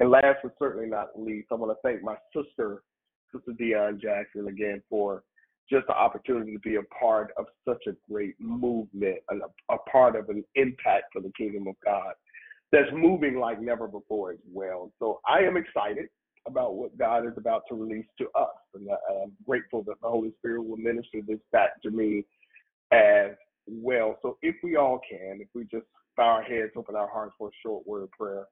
[0.00, 2.82] And last but certainly not least, I want to thank my sister,
[3.34, 5.22] Sister Dion Jackson, again for
[5.70, 10.14] just the opportunity to be a part of such a great movement, a, a part
[10.14, 12.12] of an impact for the kingdom of God
[12.72, 14.92] that's moving like never before as well.
[14.98, 16.08] So I am excited
[16.46, 18.56] about what God is about to release to us.
[18.74, 22.24] And uh, I'm grateful that the Holy Spirit will minister this back to me
[22.92, 23.32] as
[23.66, 24.16] well.
[24.22, 27.48] So if we all can, if we just bow our heads, open our hearts for
[27.48, 28.46] a short word of prayer.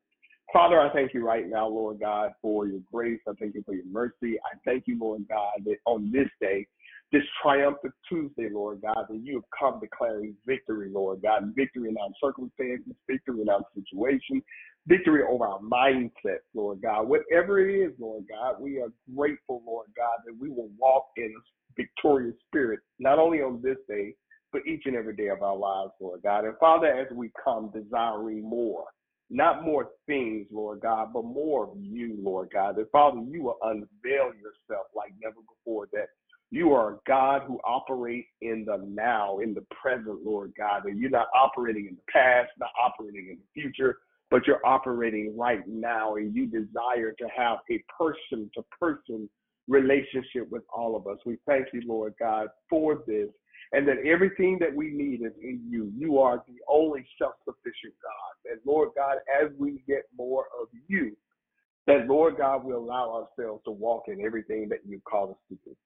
[0.53, 3.21] Father, I thank you right now, Lord God, for your grace.
[3.29, 4.39] I thank you for your mercy.
[4.39, 6.67] I thank you, Lord God, that on this day,
[7.13, 11.97] this triumphant Tuesday, Lord God, that you have come declaring victory, Lord God, victory in
[11.97, 14.43] our circumstances, victory in our situation,
[14.87, 17.09] victory over our mindsets, Lord God.
[17.09, 21.35] Whatever it is, Lord God, we are grateful, Lord God, that we will walk in
[21.77, 24.15] victorious spirit, not only on this day,
[24.53, 26.45] but each and every day of our lives, Lord God.
[26.45, 28.85] And Father, as we come desiring more,
[29.31, 32.77] not more things, Lord God, but more of you, Lord God.
[32.77, 35.89] That Father, you will unveil yourself like never before.
[35.93, 36.09] That
[36.51, 40.83] you are a God who operates in the now, in the present, Lord God.
[40.85, 43.99] That you're not operating in the past, not operating in the future,
[44.31, 49.29] but you're operating right now, and you desire to have a person to person
[49.69, 51.19] relationship with all of us.
[51.25, 53.29] We thank you, Lord God, for this
[53.75, 55.93] and that everything that we need is in you.
[55.99, 58.53] You are the only self sufficient God.
[58.53, 61.17] And Lord God, as we get more of you,
[61.89, 65.59] that Lord God will allow ourselves to walk in everything that you call us to
[65.65, 65.77] do.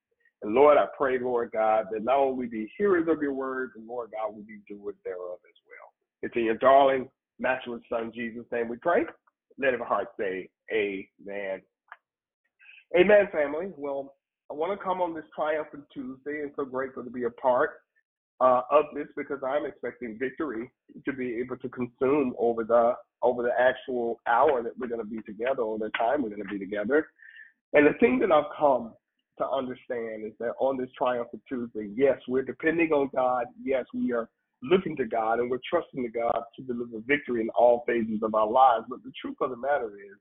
[0.42, 3.84] And Lord, I pray, Lord God, that not only be hearers of your word, but
[3.84, 5.92] Lord God, we be doers thereof as well.
[6.22, 7.08] It's in your darling,
[7.40, 9.04] matchless Son, Jesus' name we pray.
[9.58, 11.62] Let every heart say, Amen.
[12.96, 13.72] Amen, family.
[13.76, 14.14] Well,
[14.50, 17.70] I want to come on this triumphant Tuesday and so grateful to be a part
[18.40, 20.70] uh, of this because I'm expecting victory
[21.04, 25.06] to be able to consume over the over the actual hour that we're going to
[25.06, 27.08] be together or the time we're going to be together.
[27.72, 28.92] And the thing that I've come
[29.38, 33.46] to understand is that on this triumphant Tuesday, yes, we're depending on God.
[33.62, 34.28] Yes, we are
[34.62, 38.34] looking to God and we're trusting to God to deliver victory in all phases of
[38.34, 38.84] our lives.
[38.88, 40.16] But the truth of the matter is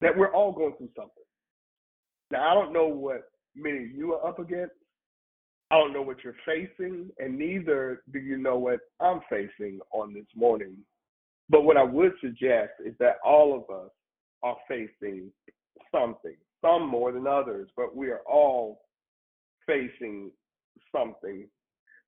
[0.00, 1.24] that we're all going through something.
[2.32, 3.22] Now, I don't know what
[3.54, 4.74] many you are up against.
[5.70, 10.12] I don't know what you're facing, and neither do you know what I'm facing on
[10.12, 10.76] this morning.
[11.48, 13.90] But what I would suggest is that all of us
[14.42, 15.30] are facing
[15.90, 18.82] something, some more than others, but we are all
[19.66, 20.30] facing
[20.94, 21.46] something.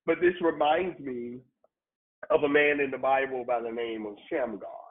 [0.05, 1.39] But this reminds me
[2.29, 4.84] of a man in the Bible by the name of Shamgar.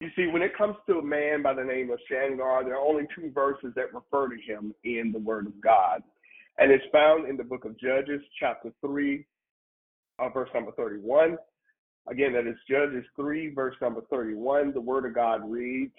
[0.00, 2.86] You see, when it comes to a man by the name of Shamgar, there are
[2.86, 6.02] only two verses that refer to him in the Word of God.
[6.58, 9.26] And it's found in the book of Judges, chapter 3,
[10.18, 11.36] uh, verse number 31.
[12.08, 14.72] Again, that is Judges 3, verse number 31.
[14.72, 15.92] The Word of God reads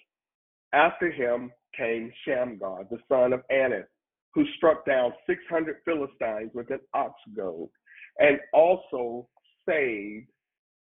[0.73, 3.85] After him came Shamgar, the son of Anath,
[4.33, 7.69] who struck down 600 Philistines with an ox goad
[8.17, 9.27] and also
[9.67, 10.27] saved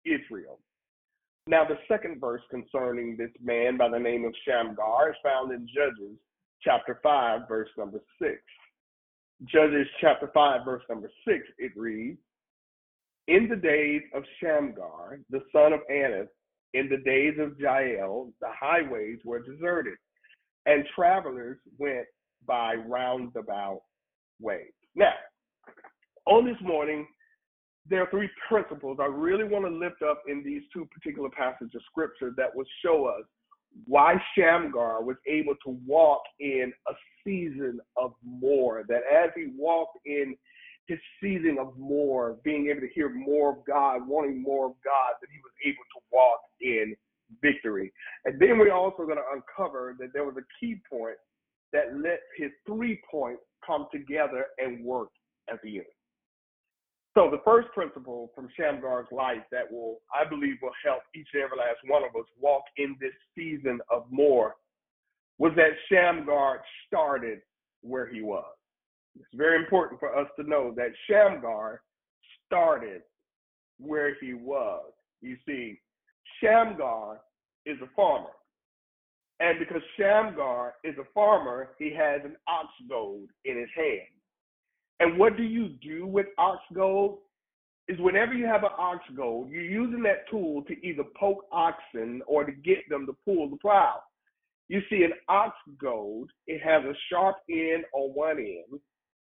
[0.04, 0.60] Israel.
[1.48, 5.66] Now, the second verse concerning this man by the name of Shamgar is found in
[5.66, 6.18] Judges
[6.62, 8.34] chapter 5, verse number 6.
[9.46, 12.18] Judges chapter 5, verse number 6, it reads
[13.28, 16.28] In the days of Shamgar, the son of Anath,
[16.74, 19.96] in the days of Jael, the highways were deserted,
[20.66, 22.04] and travelers went
[22.46, 23.80] by roundabout
[24.38, 24.72] ways.
[24.94, 25.14] Now,
[26.26, 27.06] on this morning,
[27.88, 31.74] there are three principles I really want to lift up in these two particular passages
[31.74, 33.24] of scripture that will show us
[33.86, 36.92] why Shamgar was able to walk in a
[37.24, 38.84] season of more.
[38.88, 40.36] That as he walked in
[40.86, 45.14] his season of more, being able to hear more of God, wanting more of God,
[45.20, 46.96] that he was able to walk in
[47.42, 47.92] victory.
[48.24, 51.16] And then we're also going to uncover that there was a key point
[51.72, 55.10] that let his three points come together and work
[55.52, 55.97] as a unit.
[57.18, 61.42] So the first principle from Shamgar's life that will, I believe, will help each and
[61.42, 64.54] every last one of us walk in this season of more
[65.36, 67.40] was that Shamgar started
[67.80, 68.44] where he was.
[69.18, 71.82] It's very important for us to know that Shamgar
[72.46, 73.02] started
[73.80, 74.84] where he was.
[75.20, 75.80] You see,
[76.40, 77.20] Shamgar
[77.66, 78.30] is a farmer.
[79.40, 84.17] And because Shamgar is a farmer, he has an ox goad in his hand.
[85.00, 87.18] And what do you do with ox goad?
[87.88, 92.20] Is whenever you have an ox goad, you're using that tool to either poke oxen
[92.26, 94.00] or to get them to pull the plow.
[94.68, 98.80] You see, an ox goad, it has a sharp end on one end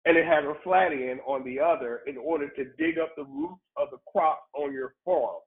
[0.04, 3.24] and it has a flat end on the other in order to dig up the
[3.24, 5.40] roots of the crop on your farm.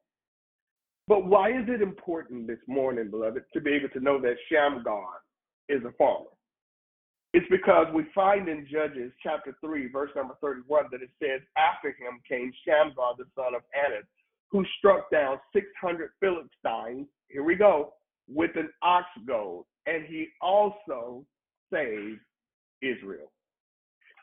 [1.08, 5.06] But why is it important this morning, beloved, to be able to know that Shamgar
[5.70, 6.30] is a farmer?
[7.34, 11.90] It's because we find in Judges chapter 3, verse number 31, that it says, After
[11.90, 14.06] him came Shamgar, the son of Anath,
[14.52, 17.94] who struck down 600 Philistines, here we go,
[18.28, 21.26] with an ox goad, and he also
[21.72, 22.20] saved
[22.84, 23.32] Israel.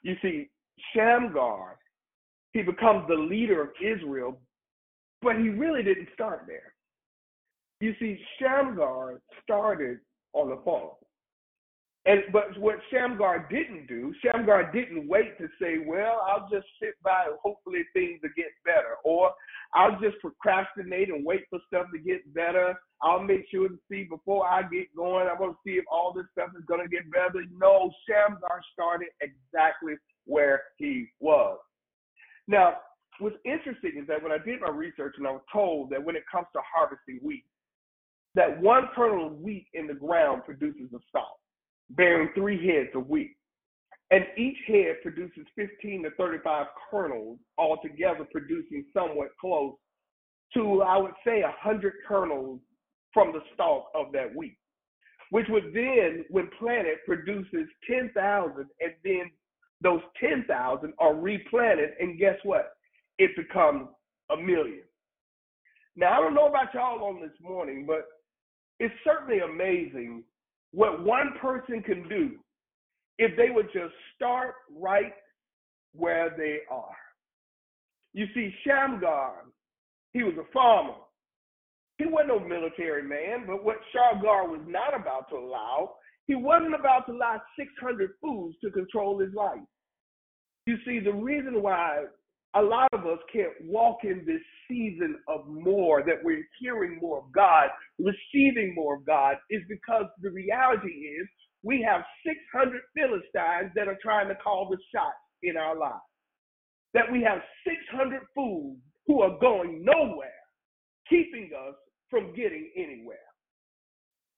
[0.04, 0.48] You see,
[0.94, 1.78] Shamgar,
[2.52, 4.38] he becomes the leader of Israel,
[5.20, 6.74] but he really didn't start there.
[7.80, 9.98] You see, Shamgar started
[10.32, 10.90] on the farm.
[12.06, 16.94] And but what Shamgar didn't do, Shamgar didn't wait to say, "Well, I'll just sit
[17.02, 19.34] by and hopefully things will get better," or
[19.74, 22.74] "I'll just procrastinate and wait for stuff to get better.
[23.02, 25.28] I'll make sure to see before I get going.
[25.28, 28.62] I want to see if all this stuff is going to get better." No, Shamgar
[28.72, 31.58] started exactly where he was.
[32.48, 32.78] Now,
[33.18, 36.16] what's interesting is that when I did my research, and I was told that when
[36.16, 37.44] it comes to harvesting wheat,
[38.34, 41.39] that one kernel of wheat in the ground produces a stalk
[41.90, 43.36] bearing three heads of wheat.
[44.10, 49.74] And each head produces 15 to 35 kernels, altogether producing somewhat close
[50.54, 52.60] to, I would say, 100 kernels
[53.14, 54.56] from the stalk of that wheat,
[55.30, 59.30] which would then, when planted, produces 10,000, and then
[59.80, 62.72] those 10,000 are replanted, and guess what?
[63.18, 63.88] It becomes
[64.30, 64.82] a million.
[65.96, 68.06] Now, I don't know about y'all on this morning, but
[68.78, 70.24] it's certainly amazing
[70.72, 72.30] what one person can do
[73.18, 75.12] if they would just start right
[75.92, 76.96] where they are.
[78.12, 79.44] You see, Shamgar,
[80.12, 80.94] he was a farmer.
[81.98, 85.96] He wasn't no military man, but what Shamgar was not about to allow,
[86.26, 89.60] he wasn't about to allow 600 fools to control his life.
[90.66, 92.04] You see, the reason why
[92.54, 97.18] a lot of us can't walk in this season of more, that we're hearing more
[97.18, 101.28] of God, receiving more of God, is because the reality is
[101.62, 106.00] we have 600 Philistines that are trying to call the shots in our lives.
[106.94, 110.30] That we have 600 fools who are going nowhere,
[111.08, 111.74] keeping us
[112.10, 113.18] from getting anywhere.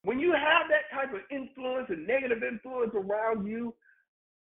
[0.03, 3.73] When you have that type of influence and negative influence around you,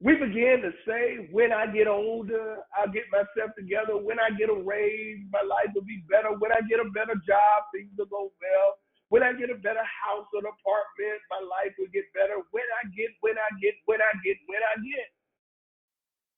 [0.02, 3.96] we begin to say, when I get older, I'll get myself together.
[3.96, 6.36] When I get a raise, my life will be better.
[6.36, 8.70] When I get a better job, things will go well.
[9.08, 12.44] When I get a better house or apartment, my life will get better.
[12.52, 15.08] When I get, when I get, when I get, when I get.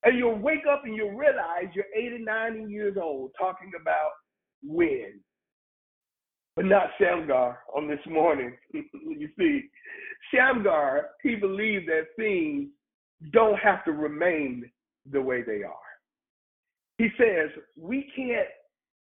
[0.04, 4.12] And you'll wake up and you'll realize you're 80, 90 years old talking about
[4.62, 5.18] when.
[6.54, 8.54] But not Shamgar on this morning.
[8.72, 9.68] you see,
[10.32, 12.68] Shamgar, he believed that things
[13.32, 14.70] don't have to remain
[15.10, 15.74] the way they are.
[16.98, 18.48] He says, we can't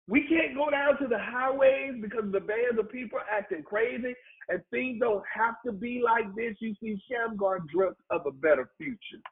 [0.09, 4.15] we can't go down to the highways because the bands of people acting crazy
[4.49, 6.57] and things don't have to be like this.
[6.61, 9.23] You see, Shamgar dreamt of a better future.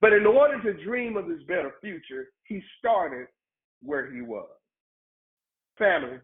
[0.00, 3.28] But in order to dream of this better future, he started
[3.82, 4.48] where he was.
[5.78, 6.18] Family,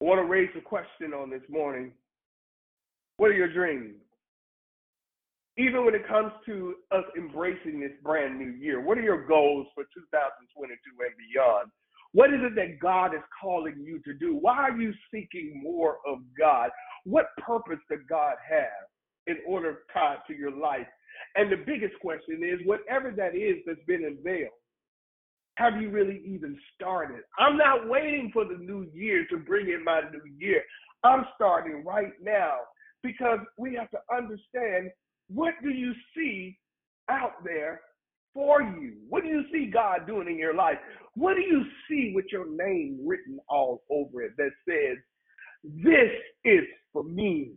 [0.00, 1.92] I want to raise a question on this morning.
[3.18, 3.96] What are your dreams?
[5.56, 9.66] Even when it comes to us embracing this brand new year, what are your goals
[9.74, 11.70] for 2022 and beyond?
[12.12, 14.36] What is it that God is calling you to do?
[14.36, 16.70] Why are you seeking more of God?
[17.04, 18.88] What purpose does God have
[19.26, 20.86] in order tied to your life?
[21.36, 24.50] And the biggest question is whatever that is that's been unveiled,
[25.56, 27.20] have you really even started?
[27.38, 30.62] I'm not waiting for the new year to bring in my new year.
[31.04, 32.58] I'm starting right now
[33.02, 34.90] because we have to understand
[35.28, 36.58] what do you see
[37.10, 37.80] out there
[38.32, 38.94] for you?
[39.08, 40.78] What do you see God doing in your life?
[41.14, 44.98] What do you see with your name written all over it that says,
[45.62, 46.10] This
[46.44, 47.52] is for me?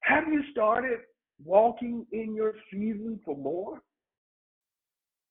[0.00, 1.00] Have you started
[1.44, 3.80] walking in your season for more?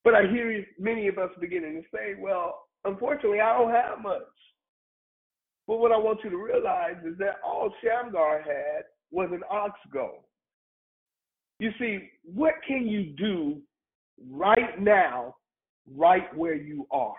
[0.04, 4.22] But I hear many of us beginning to say, Well, unfortunately, I don't have much.
[5.68, 9.74] But what I want you to realize is that all Shamgar had was an ox
[9.92, 10.22] goad.
[11.60, 13.62] You see, what can you do
[14.30, 15.36] right now,
[15.96, 17.14] right where you are?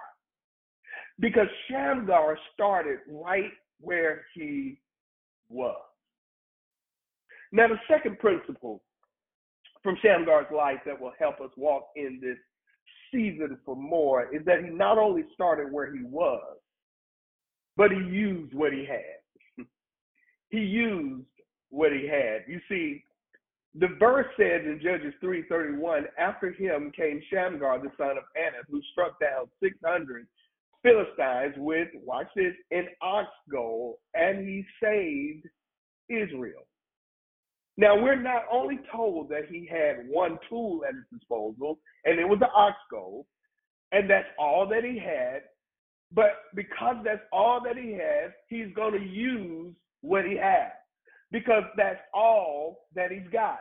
[1.19, 4.79] Because Shamgar started right where he
[5.49, 5.81] was.
[7.53, 8.83] Now, the second principle
[9.83, 12.37] from Shamgar's life that will help us walk in this
[13.11, 16.57] season for more is that he not only started where he was,
[17.77, 19.65] but he used what he had.
[20.51, 21.27] he used
[21.71, 22.45] what he had.
[22.49, 23.05] You see,
[23.79, 28.81] the verse says in Judges 3:31, after him came Shamgar, the son of Anath, who
[28.93, 30.27] struck down 600
[30.83, 35.47] Philistines with, watch this, an ox goad, and he saved
[36.09, 36.67] Israel.
[37.77, 42.25] Now, we're not only told that he had one tool at his disposal, and it
[42.25, 43.27] was the ox goad,
[43.93, 45.43] and that's all that he had,
[46.13, 50.73] but because that's all that he has, he's going to use what he has
[51.33, 53.61] because that's all that he's got.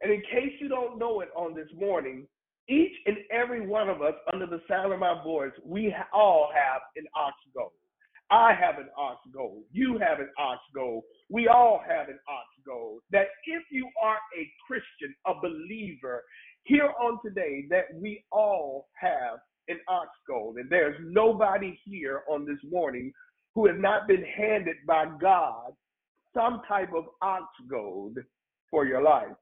[0.00, 2.26] And in case you don't know it on this morning,
[2.68, 6.82] each and every one of us under the sound of my voice, we all have
[6.96, 7.70] an ox goad.
[8.30, 9.62] I have an ox goad.
[9.70, 11.02] You have an ox goad.
[11.30, 13.00] We all have an ox goad.
[13.12, 16.24] That if you are a Christian, a believer,
[16.64, 19.38] here on today, that we all have
[19.68, 20.56] an ox goad.
[20.56, 23.12] And there's nobody here on this morning
[23.54, 25.72] who has not been handed by God
[26.36, 28.24] some type of ox goad
[28.70, 29.34] for your life.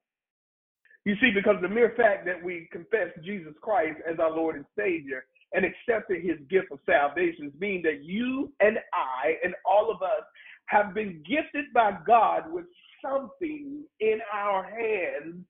[1.05, 4.65] You see, because the mere fact that we confess Jesus Christ as our Lord and
[4.79, 10.03] Savior and accepted his gift of salvation means that you and I and all of
[10.03, 10.25] us
[10.67, 12.65] have been gifted by God with
[13.03, 15.45] something in our hands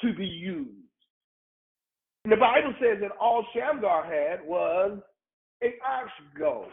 [0.00, 0.70] to be used.
[2.24, 4.98] And the Bible says that all Shamgar had was
[5.62, 6.66] an ox goad.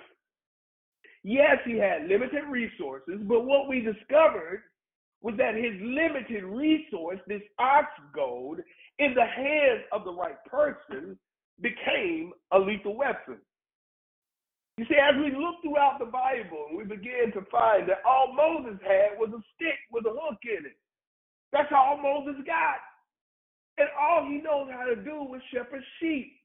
[1.23, 4.63] Yes, he had limited resources, but what we discovered
[5.21, 8.63] was that his limited resource, this ox goad,
[8.99, 11.17] in the hands of the right person,
[11.61, 13.37] became a lethal weapon.
[14.77, 18.79] You see, as we look throughout the Bible, we begin to find that all Moses
[18.85, 20.77] had was a stick with a hook in it.
[21.51, 22.77] That's all Moses got.
[23.79, 26.36] And all he knows how to do was shepherd sheep.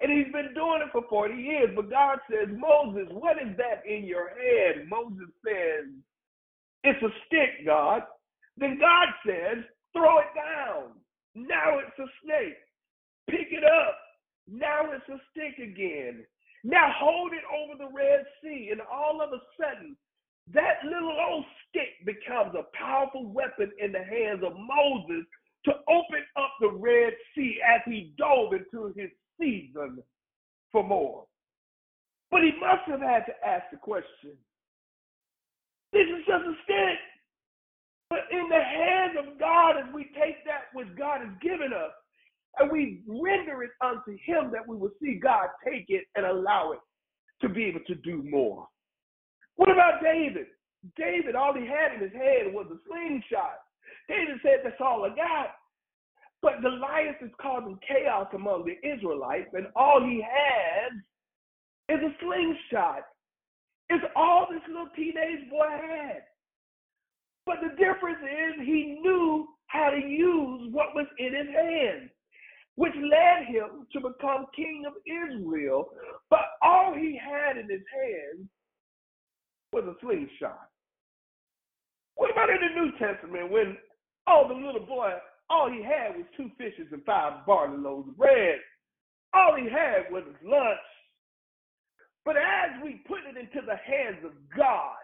[0.00, 1.70] And he's been doing it for 40 years.
[1.76, 4.88] But God says, Moses, what is that in your hand?
[4.88, 5.92] Moses says,
[6.84, 8.02] it's a stick, God.
[8.56, 10.92] Then God says, throw it down.
[11.34, 12.56] Now it's a snake.
[13.28, 13.96] Pick it up.
[14.48, 16.24] Now it's a stick again.
[16.64, 18.70] Now hold it over the Red Sea.
[18.72, 19.96] And all of a sudden,
[20.52, 25.26] that little old stick becomes a powerful weapon in the hands of Moses
[25.64, 29.10] to open up the Red Sea as he dove into his
[29.40, 30.02] season
[30.70, 31.24] for more.
[32.30, 34.36] But he must have had to ask the question
[35.92, 36.98] this is just a stick.
[38.10, 41.94] But in the hands of God, as we take that which God has given us
[42.58, 46.72] and we render it unto Him, that we will see God take it and allow
[46.72, 46.80] it
[47.42, 48.66] to be able to do more.
[49.56, 50.46] What about David?
[50.96, 53.60] David, all he had in his hand was a slingshot.
[54.08, 55.54] David said, That's all I got.
[56.42, 60.92] But Goliath is causing chaos among the Israelites, and all he has
[61.88, 63.02] is a slingshot.
[63.90, 66.22] It's all this little teenage boy had.
[67.44, 72.10] But the difference is he knew how to use what was in his hand,
[72.76, 75.88] which led him to become king of Israel.
[76.30, 78.48] But all he had in his hand
[79.72, 80.68] was a slingshot.
[82.14, 83.76] What about in the New Testament when
[84.28, 85.12] oh the little boy,
[85.50, 88.58] all he had was two fishes and five barley loaves of bread.
[89.34, 90.78] All he had was his lunch.
[92.24, 94.96] But as we put it into the hands of God,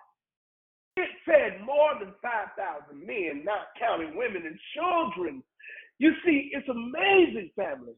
[0.97, 5.43] it fed more than 5,000 men, not counting women and children.
[5.99, 7.95] You see, it's amazing, family.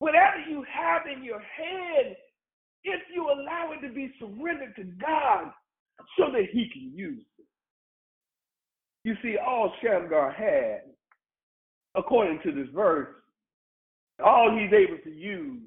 [0.00, 2.16] Whatever you have in your hand,
[2.82, 5.52] if you allow it to be surrendered to God
[6.18, 7.46] so that He can use it.
[9.04, 10.93] You see, all Shamgar had,
[11.94, 13.08] according to this verse,
[14.24, 15.62] all he's able to use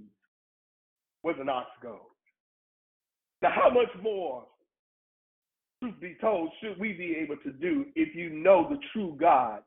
[1.23, 1.99] was an ox goad.
[3.41, 4.45] Now, how much more,
[5.81, 9.61] truth be told, should we be able to do if you know the true God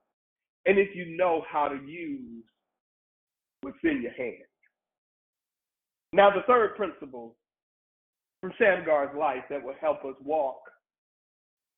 [0.67, 2.45] and if you know how to use
[3.61, 4.45] what's in your hand?
[6.13, 7.37] Now, the third principle
[8.41, 10.61] from Shamgar's life that will help us walk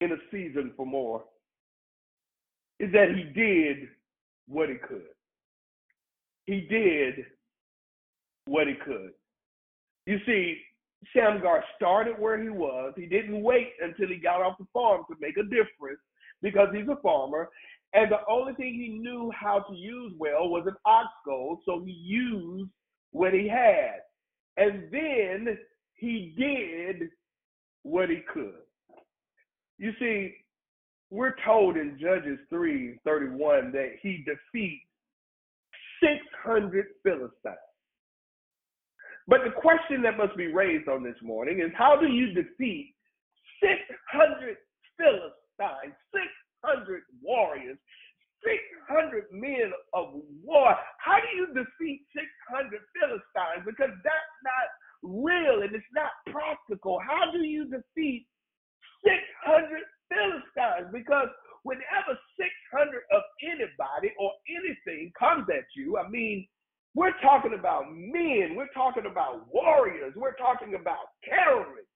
[0.00, 1.24] in a season for more
[2.80, 3.88] is that he did
[4.46, 5.02] what he could.
[6.46, 7.26] He did
[8.46, 9.12] what he could.
[10.06, 10.58] You see,
[11.12, 12.92] Shamgar started where he was.
[12.96, 16.00] He didn't wait until he got off the farm to make a difference
[16.42, 17.48] because he's a farmer.
[17.94, 21.82] And the only thing he knew how to use well was an ox goad, so
[21.84, 22.70] he used
[23.10, 24.00] what he had.
[24.56, 25.58] And then
[25.94, 27.10] he did
[27.82, 28.62] what he could.
[29.78, 30.34] You see,
[31.12, 34.88] we're told in Judges 3 31 that he defeats
[36.00, 37.68] 600 Philistines.
[39.28, 42.94] But the question that must be raised on this morning is how do you defeat
[43.60, 44.56] 600
[44.96, 45.94] Philistines,
[46.64, 47.76] 600 warriors,
[48.42, 50.74] 600 men of war?
[50.96, 53.68] How do you defeat 600 Philistines?
[53.68, 54.66] Because that's not
[55.04, 56.98] real and it's not practical.
[57.04, 58.26] How do you defeat
[59.04, 60.92] 600 Philistines?
[60.92, 61.28] Because
[61.64, 66.46] whenever 600 of anybody or anything comes at you, I mean,
[66.94, 68.54] we're talking about men.
[68.54, 70.12] We're talking about warriors.
[70.16, 71.88] We're talking about terrorists.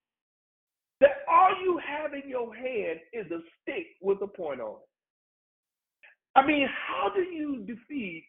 [1.01, 4.89] That all you have in your hand is a stick with a point on it.
[6.37, 8.25] I mean, how do you defeat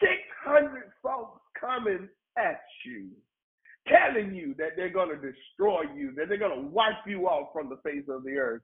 [0.00, 2.08] 600 folks coming
[2.38, 3.10] at you,
[3.88, 7.48] telling you that they're going to destroy you, that they're going to wipe you off
[7.52, 8.62] from the face of the earth?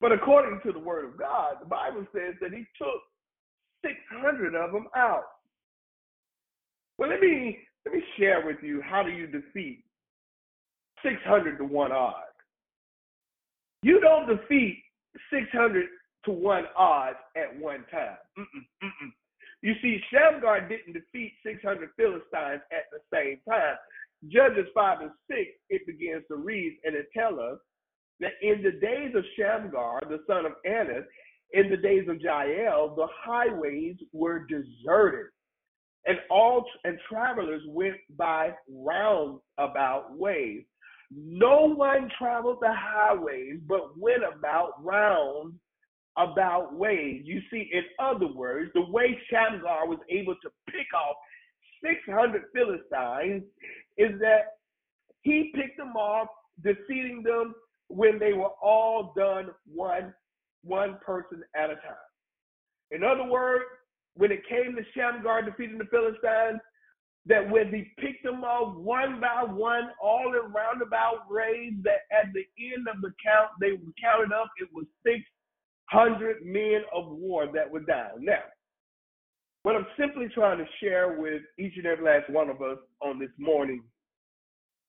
[0.00, 3.02] But according to the word of God, the Bible says that he took
[3.84, 5.24] 600 of them out.
[6.98, 9.84] Well, let me let me share with you how do you defeat
[11.02, 12.14] 600 to 1 odds.
[13.82, 14.82] You don't defeat
[15.32, 15.86] 600
[16.24, 18.18] to 1 odds at one time.
[18.38, 19.12] Mm-mm, mm-mm.
[19.68, 23.76] You see, Shamgar didn't defeat 600 Philistines at the same time.
[24.28, 27.58] Judges 5 and 6, it begins to read, and it tells us
[28.20, 31.04] that in the days of Shamgar, the son of Anath,
[31.52, 35.26] in the days of Jael, the highways were deserted
[36.06, 40.62] and all and travelers went by roundabout ways.
[41.10, 45.52] No one traveled the highways, but went about round
[46.18, 47.22] about ways.
[47.24, 51.16] You see, in other words, the way Shamgar was able to pick off
[51.84, 53.44] 600 Philistines
[53.96, 54.56] is that
[55.22, 56.28] he picked them off,
[56.62, 57.54] defeating them
[57.88, 60.12] when they were all done one
[60.64, 62.10] one person at a time.
[62.90, 63.64] In other words,
[64.14, 66.60] when it came to Shamgar defeating the Philistines,
[67.26, 72.32] that when he picked them off one by one, all in roundabout ways, that at
[72.32, 74.86] the end of the count, they were counted up, it was
[75.92, 78.20] 600 men of war that were down.
[78.20, 78.42] Now,
[79.62, 83.18] what I'm simply trying to share with each and every last one of us on
[83.18, 83.82] this morning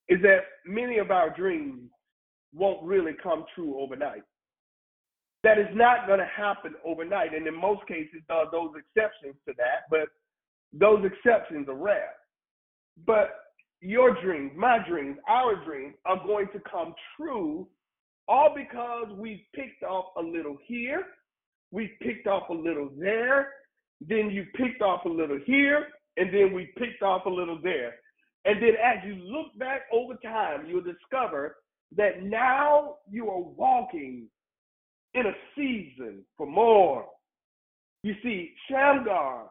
[0.07, 1.89] is that many of our dreams
[2.53, 4.23] won't really come true overnight.
[5.43, 7.33] That is not going to happen overnight.
[7.33, 10.09] And in most cases, there are those exceptions to that, but
[10.73, 12.13] those exceptions are rare.
[13.05, 13.29] But
[13.81, 17.67] your dreams, my dreams, our dreams are going to come true
[18.29, 21.03] all because we picked off a little here,
[21.71, 23.49] we picked off a little there,
[23.99, 27.95] then you picked off a little here, and then we picked off a little there.
[28.45, 31.57] And then as you look back over time, you'll discover
[31.97, 34.27] that now you are walking
[35.15, 37.05] in a season for more.
[38.03, 39.49] You see, Shamgar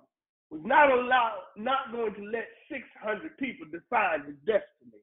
[0.51, 5.03] was not allowed, not going to let 600 people define his destiny.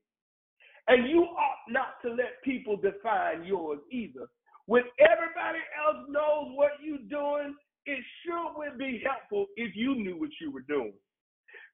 [0.88, 4.28] And you ought not to let people define yours either.
[4.68, 7.56] When everybody else knows what you're doing,
[7.86, 10.94] it sure would be helpful if you knew what you were doing.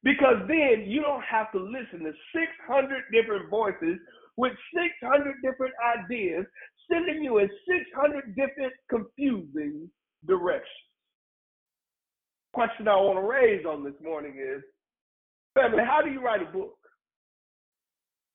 [0.04, 4.00] Because then you don't have to listen to 600 different voices
[4.38, 6.46] with 600 different ideas
[6.92, 9.90] sending you in 600 different confusing
[10.28, 10.68] directions.
[12.54, 14.62] Question I want to raise on this morning is
[15.54, 16.78] family, how do you write a book?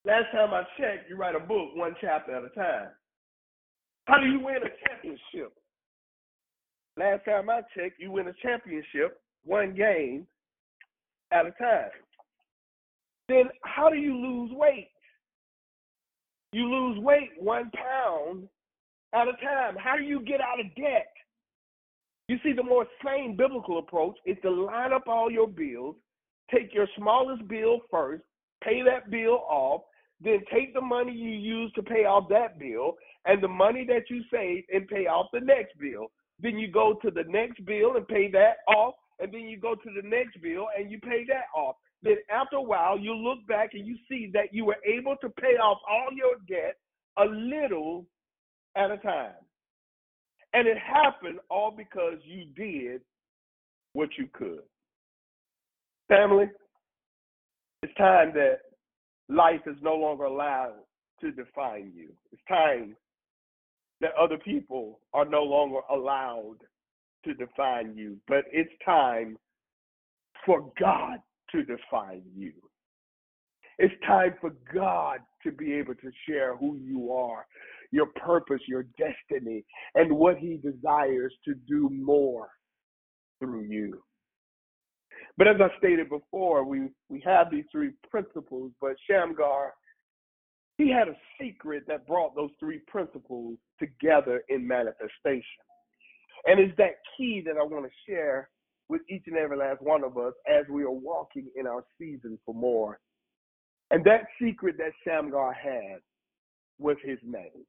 [0.06, 2.90] Last time I checked, you write a book one chapter at a time.
[4.04, 5.52] How do you win a championship?
[6.96, 10.28] Last time I checked, you win a championship one game
[11.32, 11.90] at a time.
[13.28, 14.90] Then how do you lose weight?
[16.52, 18.48] You lose weight one pound
[19.12, 19.74] at a time.
[19.76, 21.12] How do you get out of debt?
[22.28, 25.96] You see, the more sane biblical approach is to line up all your bills,
[26.54, 28.22] take your smallest bill first,
[28.62, 29.82] pay that bill off,
[30.20, 32.96] then take the money you use to pay off that bill
[33.26, 36.10] and the money that you save and pay off the next bill.
[36.40, 39.74] Then you go to the next bill and pay that off, and then you go
[39.74, 41.76] to the next bill and you pay that off.
[42.02, 45.28] Then after a while, you look back and you see that you were able to
[45.30, 46.76] pay off all your debt
[47.18, 48.06] a little
[48.76, 49.32] at a time.
[50.52, 53.00] And it happened all because you did
[53.92, 54.62] what you could.
[56.08, 56.48] Family,
[57.82, 58.60] it's time that
[59.28, 60.76] life is no longer allowed
[61.20, 62.10] to define you.
[62.32, 62.96] It's time
[64.00, 66.58] that other people are no longer allowed
[67.24, 69.36] to define you, but it's time
[70.44, 71.18] for God
[71.52, 72.52] to define you.
[73.78, 77.46] It's time for God to be able to share who you are,
[77.90, 79.64] your purpose, your destiny,
[79.94, 82.48] and what He desires to do more
[83.38, 84.02] through you.
[85.38, 89.74] But as I stated before, we, we have these three principles, but Shamgar,
[90.78, 95.42] he had a secret that brought those three principles together in manifestation.
[96.46, 98.48] And it's that key that I want to share
[98.88, 102.38] with each and every last one of us as we are walking in our season
[102.46, 103.00] for more.
[103.90, 106.00] And that secret that Shamgar had
[106.78, 107.64] was his name.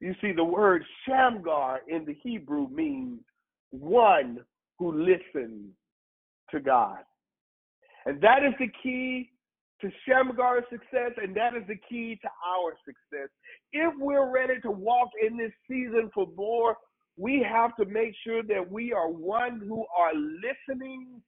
[0.00, 3.20] You see, the word Shamgar in the Hebrew means
[3.70, 4.40] one
[4.78, 5.70] who listens
[6.50, 6.98] to God.
[8.04, 9.30] And that is the key
[9.80, 13.28] to Shamgar's success, and that is the key to our success.
[13.72, 16.76] If we're ready to walk in this season for more,
[17.18, 21.20] we have to make sure that we are one who are listening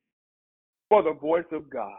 [0.88, 1.92] for the voice of God.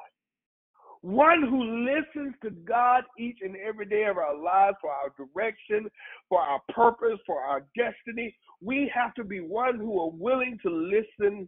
[1.02, 5.88] One who listens to God each and every day of our lives for our direction,
[6.28, 8.36] for our purpose, for our destiny.
[8.62, 11.48] We have to be one who are willing to listen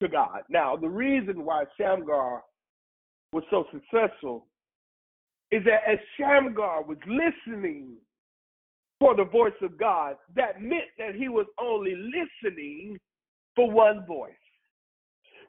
[0.00, 0.42] to God.
[0.48, 2.42] Now, the reason why Shamgar
[3.32, 4.46] was so successful
[5.50, 7.96] is that as Shamgar was listening
[8.98, 12.98] for the voice of God, that meant that he was only listening
[13.54, 14.32] for one voice.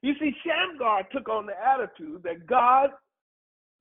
[0.02, 2.90] You see, Shamgar took on the attitude that God,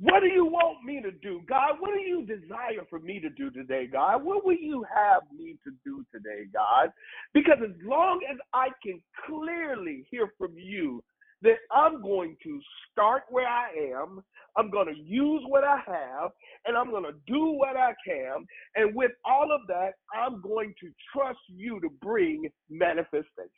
[0.00, 1.40] what do you want me to do?
[1.48, 4.24] God, what do you desire for me to do today, God?
[4.24, 6.90] What will you have me to do today, God?
[7.32, 11.02] Because as long as I can clearly hear from you,
[11.42, 14.22] that I'm going to start where I am,
[14.56, 16.30] I'm going to use what I have,
[16.64, 18.46] and I'm going to do what I can.
[18.76, 23.50] And with all of that, I'm going to trust you to bring manifestation.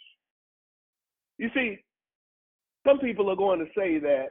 [1.39, 1.79] You see,
[2.87, 4.31] some people are going to say that,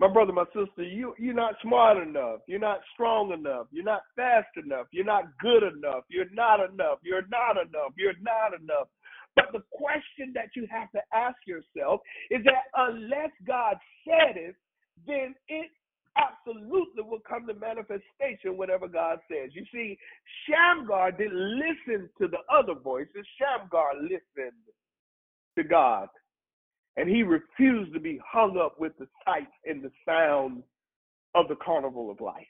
[0.00, 2.40] my brother, my sister, you, you're not smart enough.
[2.46, 3.66] You're not strong enough.
[3.70, 4.86] You're not fast enough.
[4.92, 6.04] You're not good enough.
[6.08, 7.00] You're not enough.
[7.04, 7.92] You're not enough.
[7.98, 8.88] You're not enough.
[9.36, 13.76] But the question that you have to ask yourself is that unless God
[14.08, 14.56] said it,
[15.06, 15.68] then it
[16.16, 19.50] absolutely will come to manifestation whatever God says.
[19.52, 19.98] You see,
[20.48, 24.64] Shamgar didn't listen to the other voices, Shamgar listened
[25.58, 26.08] to God.
[26.96, 30.62] And he refused to be hung up with the sights and the sounds
[31.34, 32.46] of the carnival of life.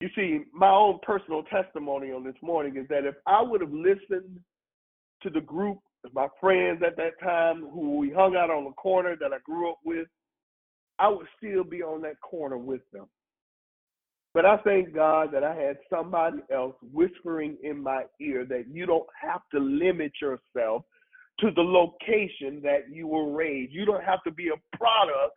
[0.00, 3.72] You see, my own personal testimony on this morning is that if I would have
[3.72, 4.40] listened
[5.22, 8.72] to the group of my friends at that time who we hung out on the
[8.72, 10.08] corner that I grew up with,
[10.98, 13.06] I would still be on that corner with them.
[14.32, 18.86] But I thank God that I had somebody else whispering in my ear that you
[18.86, 20.84] don't have to limit yourself
[21.40, 23.72] to the location that you were raised.
[23.72, 25.34] You don't have to be a product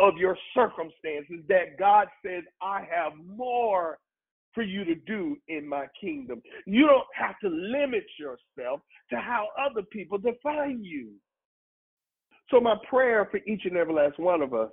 [0.00, 3.98] of your circumstances, that God says, I have more
[4.54, 6.40] for you to do in my kingdom.
[6.66, 8.80] You don't have to limit yourself
[9.10, 11.10] to how other people define you.
[12.50, 14.70] So, my prayer for each and every last one of us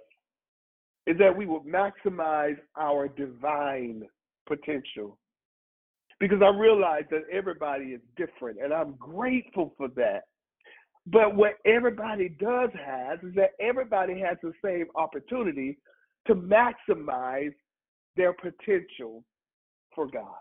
[1.08, 4.04] is that we would maximize our divine
[4.48, 5.18] potential.
[6.20, 10.22] Because I realize that everybody is different, and I'm grateful for that.
[11.08, 15.78] But what everybody does has is that everybody has the same opportunity
[16.28, 17.54] to maximize
[18.16, 19.24] their potential
[19.94, 20.36] for God.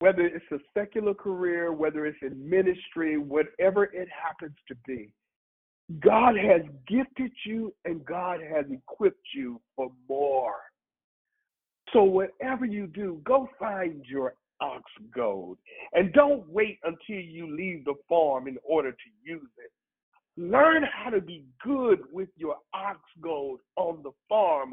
[0.00, 5.14] Whether it's a secular career, whether it's in ministry, whatever it happens to be,
[6.00, 10.56] God has gifted you and God has equipped you for more.
[11.92, 14.84] So, whatever you do, go find your ox
[15.14, 15.58] goad
[15.92, 19.72] and don't wait until you leave the farm in order to use it.
[20.40, 24.72] Learn how to be good with your ox goad on the farm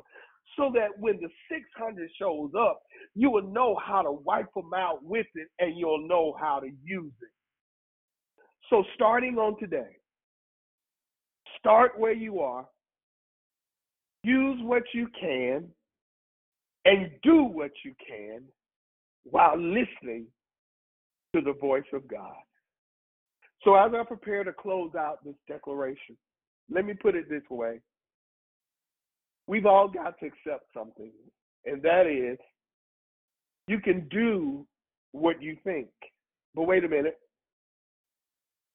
[0.58, 2.82] so that when the 600 shows up,
[3.16, 6.68] you will know how to wipe them out with it and you'll know how to
[6.84, 7.30] use it.
[8.70, 9.98] So, starting on today,
[11.58, 12.68] start where you are,
[14.24, 15.68] use what you can,
[16.86, 18.44] and do what you can
[19.24, 20.26] while listening
[21.36, 22.36] to the voice of God.
[23.64, 26.18] So, as I prepare to close out this declaration,
[26.70, 27.80] let me put it this way.
[29.48, 31.12] We've all got to accept something,
[31.66, 32.38] and that is
[33.68, 34.66] you can do
[35.12, 35.90] what you think.
[36.56, 37.18] But wait a minute.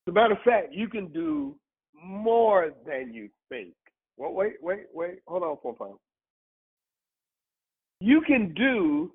[0.07, 1.57] As a matter of fact, you can do
[2.05, 3.75] more than you think.
[4.17, 5.21] Well, wait, wait, wait.
[5.27, 6.01] Hold on for a moment.
[8.01, 9.13] You can do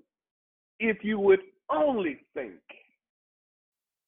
[0.80, 2.60] if you would only think.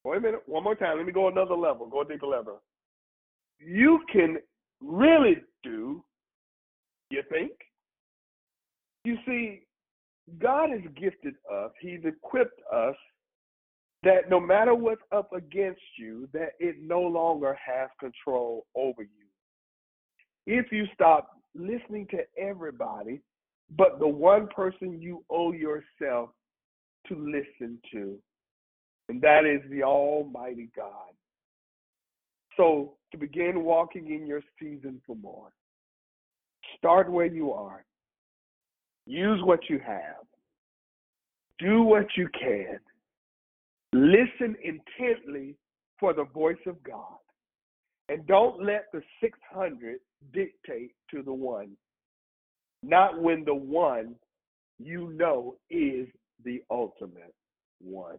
[0.04, 0.96] Wait a minute, one more time.
[0.96, 1.86] Let me go another level.
[1.86, 2.60] Go a deeper level.
[3.60, 4.38] You can
[4.80, 6.02] really do,
[7.10, 7.52] you think?
[9.04, 9.62] You see,
[10.40, 12.96] God has gifted us, He's equipped us
[14.02, 19.08] that no matter what's up against you, that it no longer has control over you.
[20.46, 23.20] If you stop listening to everybody,
[23.76, 26.30] but the one person you owe yourself
[27.08, 28.18] to listen to,
[29.08, 31.12] and that is the Almighty God.
[32.56, 35.52] So, to begin walking in your season for more,
[36.76, 37.84] start where you are,
[39.06, 40.24] use what you have,
[41.58, 42.78] do what you can,
[43.92, 45.56] listen intently
[45.98, 47.18] for the voice of God,
[48.08, 49.98] and don't let the 600
[50.32, 51.70] dictate to the one,
[52.82, 54.14] not when the one
[54.78, 56.08] you know is
[56.44, 57.34] the ultimate
[57.80, 58.18] one.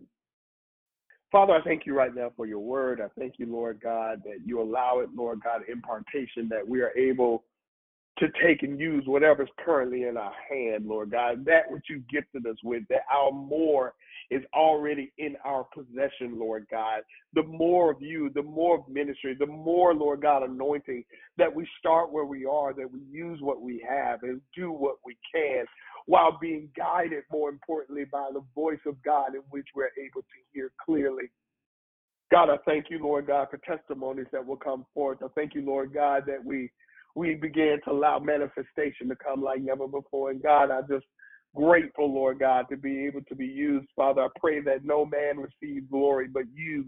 [1.32, 3.02] Father, I thank you right now for your word.
[3.02, 6.96] I thank you, Lord God, that you allow it, Lord God, impartation, that we are
[6.96, 7.44] able
[8.20, 11.44] to take and use whatever's currently in our hand, Lord God.
[11.46, 13.94] That which you gifted us with, that our more
[14.34, 17.02] is already in our possession, Lord God.
[17.34, 21.04] The more of you, the more of ministry, the more, Lord God, anointing,
[21.38, 24.96] that we start where we are, that we use what we have and do what
[25.06, 25.66] we can
[26.06, 30.40] while being guided, more importantly, by the voice of God in which we're able to
[30.54, 31.30] hear clearly.
[32.32, 35.20] God, I thank you, Lord God, for testimonies that will come forth.
[35.24, 36.72] I thank you, Lord God, that we
[37.16, 40.32] we began to allow manifestation to come like never before.
[40.32, 41.06] And God, I just
[41.56, 43.88] grateful, Lord God, to be able to be used.
[43.96, 46.86] Father, I pray that no man receive glory, but you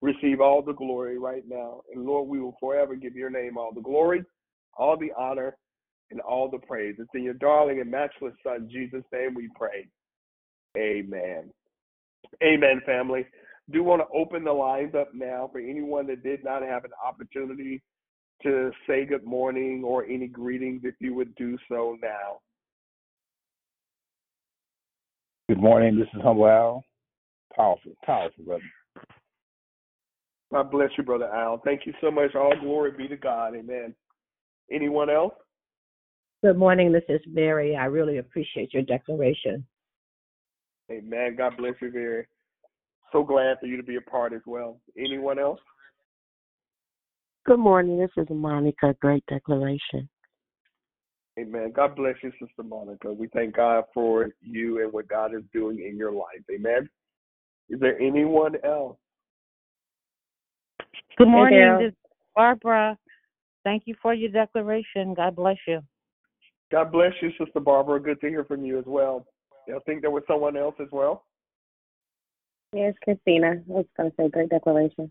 [0.00, 1.82] receive all the glory right now.
[1.94, 4.24] And Lord, we will forever give your name all the glory,
[4.76, 5.56] all the honor,
[6.10, 6.96] and all the praise.
[6.98, 9.88] It's in your darling and matchless Son, Jesus' name, we pray.
[10.76, 11.50] Amen.
[12.42, 13.26] Amen, family.
[13.70, 16.90] Do want to open the lines up now for anyone that did not have an
[17.04, 17.82] opportunity
[18.42, 22.38] to say good morning or any greetings if you would do so now.
[25.50, 25.98] Good morning.
[25.98, 26.84] This is Humble Al.
[27.56, 28.62] Powerful, powerful, brother.
[30.52, 31.60] God bless you, Brother Al.
[31.64, 32.36] Thank you so much.
[32.36, 33.56] All glory be to God.
[33.56, 33.92] Amen.
[34.70, 35.34] Anyone else?
[36.44, 36.92] Good morning.
[36.92, 37.74] This is Mary.
[37.74, 39.66] I really appreciate your declaration.
[40.88, 41.34] Amen.
[41.36, 42.28] God bless you, Mary.
[43.10, 44.80] So glad for you to be a part as well.
[44.96, 45.58] Anyone else?
[47.44, 47.98] Good morning.
[47.98, 48.94] This is Monica.
[49.00, 50.08] Great declaration.
[51.38, 51.72] Amen.
[51.74, 53.12] God bless you, Sister Monica.
[53.12, 56.42] We thank God for you and what God is doing in your life.
[56.52, 56.88] Amen.
[57.68, 58.96] Is there anyone else?
[61.16, 61.76] Good morning.
[61.78, 61.96] Hey, this is
[62.34, 62.98] Barbara.
[63.64, 65.14] Thank you for your declaration.
[65.14, 65.80] God bless you.
[66.72, 68.00] God bless you, Sister Barbara.
[68.00, 69.26] Good to hear from you as well.
[69.68, 71.24] I think there was someone else as well.
[72.72, 73.52] Yes, Christina.
[73.52, 75.10] I was going to say great declaration.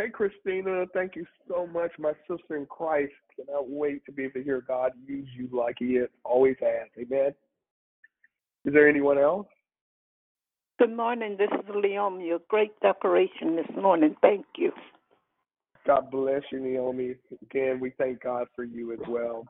[0.00, 3.12] Hey, Christina, thank you so much, my sister in Christ.
[3.36, 6.88] Cannot wait to be able to hear God use you like He has, always has.
[6.98, 7.34] Amen.
[8.64, 9.46] Is there anyone else?
[10.78, 11.36] Good morning.
[11.38, 12.28] This is Naomi.
[12.28, 14.16] Your great decoration this morning.
[14.22, 14.72] Thank you.
[15.86, 17.16] God bless you, Naomi.
[17.42, 19.44] Again, we thank God for you as well.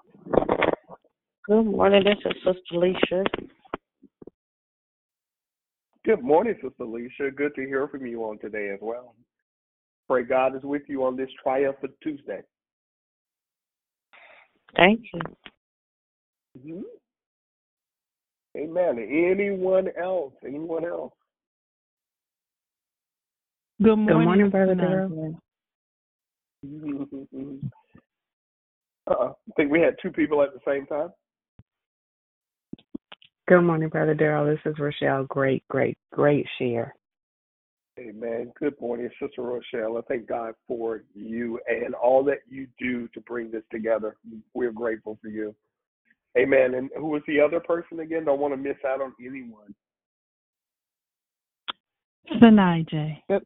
[1.46, 2.02] Good morning.
[2.02, 3.22] This is Sister Alicia.
[6.04, 7.30] Good morning, Sister Alicia.
[7.36, 9.14] Good to hear from you on today as well.
[10.10, 12.40] Pray God is with you on this triumphant Tuesday.
[14.74, 15.20] Thank you.
[16.58, 16.80] Mm-hmm.
[18.56, 18.98] Amen.
[18.98, 20.32] Anyone else?
[20.44, 21.12] Anyone else?
[23.80, 25.36] Good morning, Good morning Brother Darrell.
[29.06, 29.28] Uh-uh.
[29.28, 31.10] I think we had two people at the same time.
[33.46, 34.46] Good morning, Brother Darrell.
[34.46, 35.26] This is Rochelle.
[35.26, 36.96] Great, great, great share.
[38.00, 38.52] Amen.
[38.58, 39.98] Good morning, Sister Rochelle.
[39.98, 44.16] I thank God for you and all that you do to bring this together.
[44.54, 45.54] We're grateful for you.
[46.38, 46.74] Amen.
[46.74, 48.24] And who was the other person again?
[48.24, 49.74] Don't want to miss out on anyone.
[52.40, 53.22] Sinai J.
[53.28, 53.42] Yep.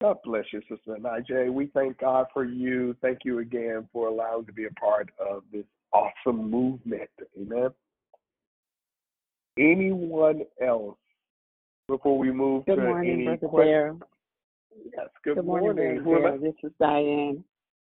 [0.00, 1.52] God bless you, Sister Nijay.
[1.52, 2.94] We thank God for you.
[3.00, 7.08] Thank you again for allowing to be a part of this awesome movement.
[7.40, 7.70] Amen.
[9.58, 10.98] Anyone else
[11.88, 14.02] before we move good to morning, any questions?
[14.96, 15.76] Yes, good, Good morning.
[15.76, 16.38] morning, Who am Brother I?
[16.38, 17.44] This is Diane.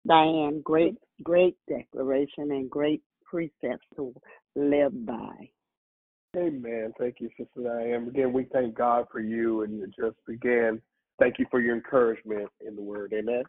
[0.08, 4.14] Diane, great, great declaration and great precepts to
[4.56, 5.50] live by.
[6.36, 6.94] Amen.
[7.00, 8.08] Thank you, Sister Diane.
[8.08, 10.82] Again, we thank God for you and you just again,
[11.20, 13.14] thank you for your encouragement in the word.
[13.14, 13.44] Amen.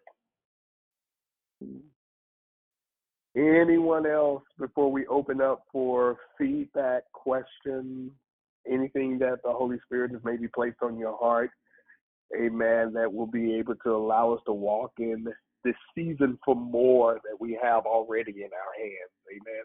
[3.37, 8.11] Anyone else before we open up for feedback, questions,
[8.71, 11.51] anything that the Holy Spirit has maybe placed on your heart?
[12.39, 12.93] Amen.
[12.93, 15.27] That will be able to allow us to walk in
[15.65, 19.13] this season for more that we have already in our hands.
[19.31, 19.65] Amen.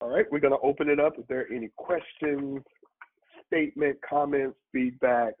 [0.00, 1.14] All right, we're going to open it up.
[1.18, 2.62] If there are any questions,
[3.46, 5.34] statement, comments, feedback,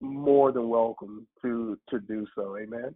[0.00, 2.56] more than welcome to to do so.
[2.56, 2.94] Amen.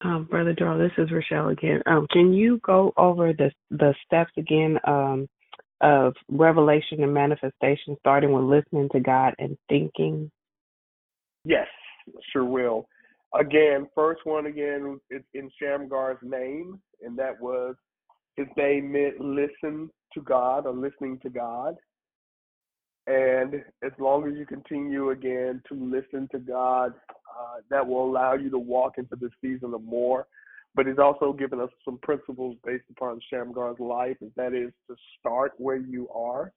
[0.00, 1.82] Um, Brother Darrell, this is Rochelle again.
[1.86, 5.28] Um, can you go over the the steps again um,
[5.80, 10.30] of revelation and manifestation, starting with listening to God and thinking?
[11.44, 11.68] Yes,
[12.32, 12.88] sure will.
[13.38, 17.76] Again, first one again, it's in Shamgar's name, and that was
[18.36, 21.76] his name meant listen to God or listening to God.
[23.06, 28.34] And as long as you continue again to listen to God, uh, that will allow
[28.34, 30.26] you to walk into the season of more.
[30.74, 34.96] But he's also given us some principles based upon Shamgar's life, and that is to
[35.18, 36.52] start where you are,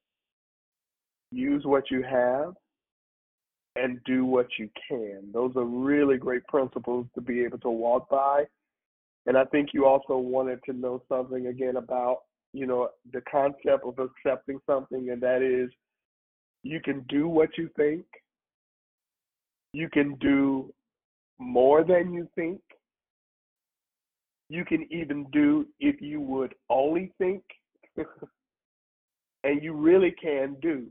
[1.32, 2.54] use what you have,
[3.76, 5.32] and do what you can.
[5.34, 8.44] Those are really great principles to be able to walk by.
[9.26, 12.18] And I think you also wanted to know something again about,
[12.54, 15.72] you know, the concept of accepting something, and that is
[16.64, 18.06] you can do what you think,
[19.74, 20.74] you can do
[21.40, 22.60] more than you think,
[24.52, 27.42] you can even do if you would only think,
[29.46, 30.88] and you really can do,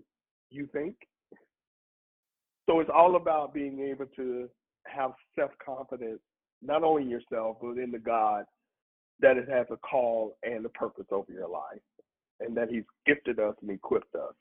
[0.48, 0.94] you think.
[2.64, 4.48] So it's all about being able to
[4.86, 6.20] have self confidence,
[6.62, 8.44] not only in yourself, but in the God
[9.20, 11.82] that it has a call and a purpose over your life,
[12.40, 14.32] and that He's gifted us and equipped us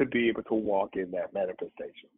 [0.00, 2.08] to be able to walk in that manifestation.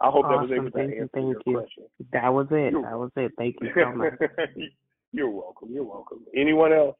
[0.00, 0.48] I hope awesome.
[0.48, 1.58] that was able to thank answer you, thank your you.
[1.60, 1.84] question.
[2.12, 2.72] That was it.
[2.72, 3.32] That was it.
[3.38, 4.14] Thank you so much.
[5.12, 5.70] You're welcome.
[5.70, 6.24] You're welcome.
[6.36, 6.96] Anyone else?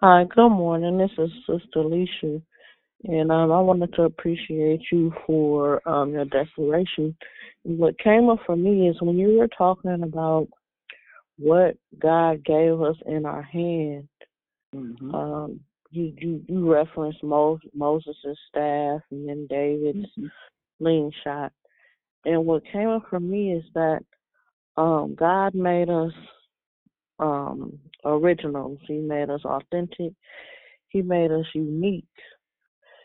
[0.00, 0.98] Hi, good morning.
[0.98, 2.40] This is Sister Alicia.
[3.04, 7.14] And um, I wanted to appreciate you for um, your declaration.
[7.62, 10.48] What came up for me is when you were talking about
[11.38, 14.08] what God gave us in our hand.
[14.74, 15.14] Mm-hmm.
[15.14, 18.14] Um, you you you referenced Mo- Moses'
[18.48, 20.26] staff and then David's mm-hmm.
[20.78, 21.52] slingshot.
[22.24, 24.00] And what came up for me is that
[24.76, 26.12] um, God made us
[27.18, 28.78] um, originals.
[28.86, 30.12] He made us authentic.
[30.88, 32.04] He made us unique.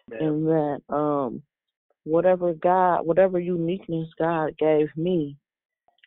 [0.09, 0.21] Man.
[0.21, 1.41] And that um,
[2.03, 5.37] whatever God, whatever uniqueness God gave me,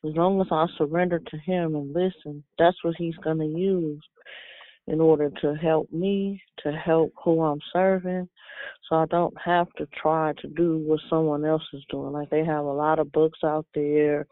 [0.05, 4.03] as long as I surrender to Him and listen, that's what He's going to use
[4.87, 8.29] in order to help me, to help who I'm serving.
[8.89, 12.13] So I don't have to try to do what someone else is doing.
[12.13, 14.27] Like they have a lot of books out there,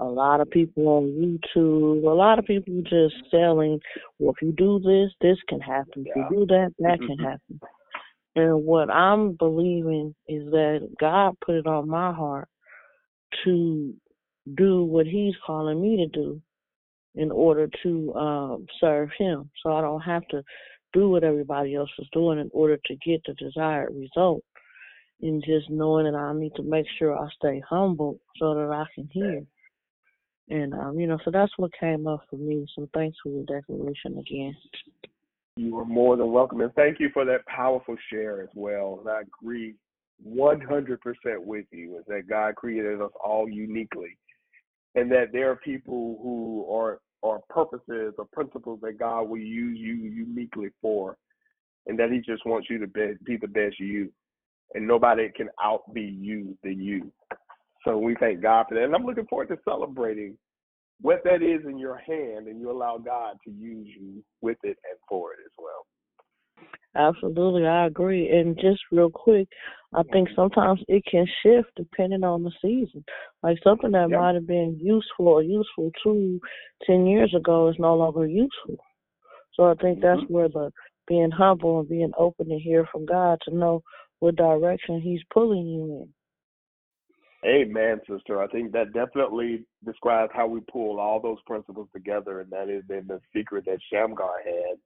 [0.00, 3.78] a lot of people on YouTube, a lot of people just selling,
[4.18, 6.04] well, if you do this, this can happen.
[6.06, 7.60] If you do that, that can happen.
[8.36, 12.48] And what I'm believing is that God put it on my heart
[13.44, 13.94] to
[14.56, 16.40] do what He's calling me to do
[17.16, 19.50] in order to um, serve Him.
[19.62, 20.42] So I don't have to
[20.92, 24.42] do what everybody else is doing in order to get the desired result.
[25.22, 28.84] And just knowing that I need to make sure I stay humble so that I
[28.94, 29.44] can hear.
[30.50, 32.66] And um, you know, so that's what came up for me.
[32.74, 34.56] So thanks for your declaration again.
[35.56, 38.98] You are more than welcome, and thank you for that powerful share as well.
[39.00, 39.74] And I agree
[40.26, 40.98] 100%
[41.38, 41.98] with you.
[41.98, 44.16] Is that God created us all uniquely,
[44.96, 49.78] and that there are people who are are purposes or principles that God will use
[49.78, 51.16] you uniquely for,
[51.86, 54.10] and that He just wants you to be, be the best you,
[54.74, 57.12] and nobody can outbe you than you.
[57.84, 60.36] So we thank God for that, and I'm looking forward to celebrating
[61.00, 64.76] what that is in your hand, and you allow God to use you with it
[64.88, 65.86] and for it as well.
[66.96, 68.28] Absolutely, I agree.
[68.30, 69.48] And just real quick,
[69.94, 73.04] I think sometimes it can shift depending on the season.
[73.42, 74.18] Like something that Yep.
[74.18, 76.40] might have been useful or useful to
[76.84, 78.76] ten years ago is no longer useful.
[79.54, 80.32] So I think that's Mm-hmm.
[80.32, 80.72] where the
[81.06, 83.82] being humble and being open to hear from God to know
[84.18, 86.08] what direction He's pulling you in.
[87.44, 88.42] Amen, sister.
[88.42, 92.84] I think that definitely describes how we pull all those principles together, and that is
[92.90, 94.76] in the secret that Shamgar had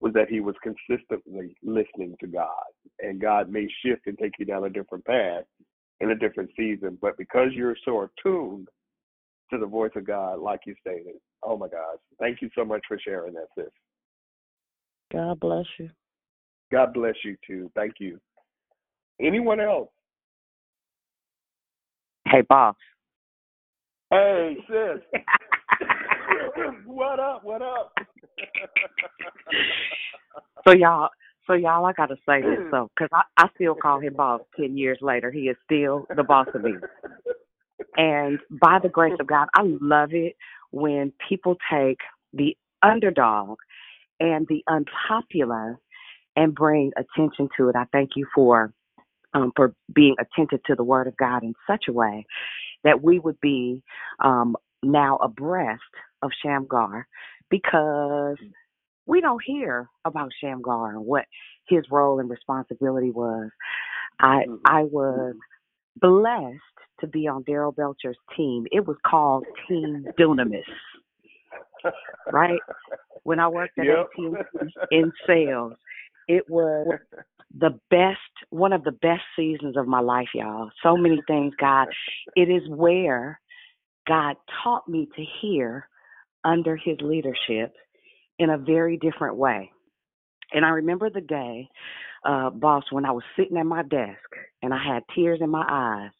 [0.00, 2.50] was that he was consistently listening to God,
[3.00, 5.44] and God may shift and take you down a different path
[6.00, 6.98] in a different season.
[7.00, 8.68] But because you're so attuned
[9.50, 12.82] to the voice of God, like you stated, oh my gosh, thank you so much
[12.86, 13.70] for sharing that, sis.
[15.10, 15.88] God bless you.
[16.70, 17.70] God bless you too.
[17.74, 18.20] Thank you.
[19.20, 19.88] Anyone else?
[22.36, 22.76] Hey, boss.
[24.10, 25.20] Hey, sis.
[26.84, 27.42] what up?
[27.44, 27.94] What up?
[30.66, 31.10] So y'all,
[31.46, 34.40] so y'all, I gotta say this, so because I, I still call him boss.
[34.58, 36.72] Ten years later, he is still the boss of me.
[37.96, 40.34] And by the grace of God, I love it
[40.72, 41.98] when people take
[42.32, 43.58] the underdog
[44.18, 45.78] and the unpopular
[46.34, 47.76] and bring attention to it.
[47.76, 48.72] I thank you for
[49.36, 52.26] um, for being attentive to the Word of God in such a way
[52.84, 53.82] that we would be
[54.24, 55.82] um, now abreast
[56.22, 57.06] of Shamgar
[57.50, 58.36] because
[59.06, 61.26] we don't hear about Shamgar and what
[61.68, 63.50] his role and responsibility was.
[64.20, 65.34] I I was
[66.00, 66.56] blessed
[67.00, 68.66] to be on Daryl Belcher's team.
[68.72, 70.62] It was called Team Dunamis,
[72.32, 72.60] right?
[73.24, 74.08] When I worked at Yep.
[74.18, 75.74] AT&T in sales,
[76.28, 76.86] it was
[77.58, 78.18] the best,
[78.50, 80.70] one of the best seasons of my life, y'all.
[80.82, 81.88] So many things, God.
[82.34, 83.40] It is where
[84.08, 85.88] God taught me to hear
[86.44, 87.74] under His leadership
[88.38, 89.70] in a very different way.
[90.52, 91.68] And I remember the day,
[92.24, 94.18] uh, boss, when I was sitting at my desk
[94.62, 96.10] and I had tears in my eyes.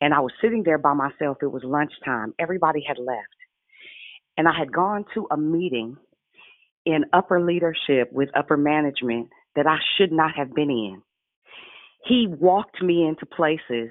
[0.00, 1.38] And I was sitting there by myself.
[1.42, 2.34] It was lunchtime.
[2.38, 3.22] Everybody had left.
[4.36, 5.96] And I had gone to a meeting
[6.86, 11.02] in upper leadership with upper management that I should not have been in.
[12.06, 13.90] He walked me into places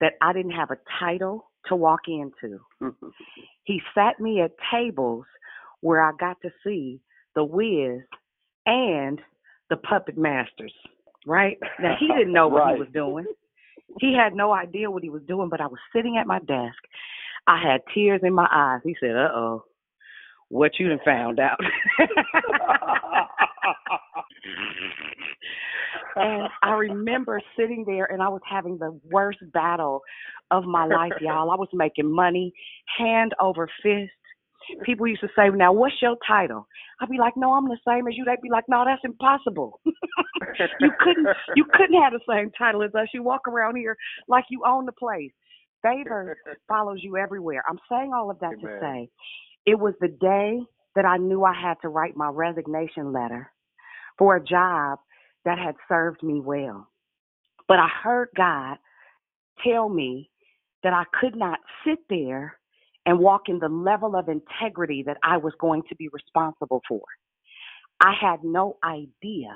[0.00, 2.58] that I didn't have a title to walk into.
[3.64, 5.26] He sat me at tables
[5.82, 7.00] where I got to see
[7.34, 8.00] the Wiz
[8.64, 9.20] and
[9.68, 10.72] the puppet masters,
[11.26, 11.58] right?
[11.78, 12.74] Now he didn't know what Right.
[12.76, 13.26] he was doing.
[14.00, 16.78] He had no idea what he was doing, but I was sitting at my desk.
[17.46, 18.80] I had tears in my eyes.
[18.84, 19.64] He said, "Uh oh,
[20.48, 21.58] what you done found out?"
[26.16, 30.02] and I remember sitting there and I was having the worst battle
[30.50, 31.50] of my life, y'all.
[31.50, 32.52] I was making money
[32.98, 34.10] hand over fist.
[34.84, 36.66] People used to say, Now what's your title?
[37.00, 38.24] I'd be like, No, I'm the same as you.
[38.24, 39.80] They'd be like, No, that's impossible.
[39.84, 41.26] you couldn't
[41.56, 43.08] you couldn't have the same title as us.
[43.14, 43.96] You walk around here
[44.26, 45.32] like you own the place.
[45.80, 46.36] Favor
[46.66, 47.62] follows you everywhere.
[47.68, 49.08] I'm saying all of that to say
[49.68, 50.60] it was the day
[50.94, 53.52] that I knew I had to write my resignation letter
[54.16, 54.98] for a job
[55.44, 56.88] that had served me well.
[57.68, 58.78] But I heard God
[59.62, 60.30] tell me
[60.82, 62.58] that I could not sit there
[63.04, 67.02] and walk in the level of integrity that I was going to be responsible for.
[68.00, 69.54] I had no idea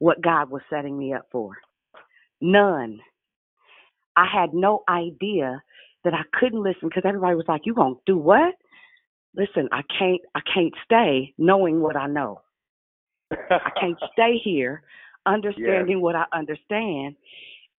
[0.00, 1.58] what God was setting me up for.
[2.40, 2.98] None.
[4.16, 5.62] I had no idea
[6.02, 8.54] that I couldn't listen because everybody was like, "You gonna do what?"
[9.34, 10.20] Listen, I can't.
[10.34, 12.42] I can't stay knowing what I know.
[13.30, 14.82] I can't stay here
[15.26, 17.16] understanding what I understand.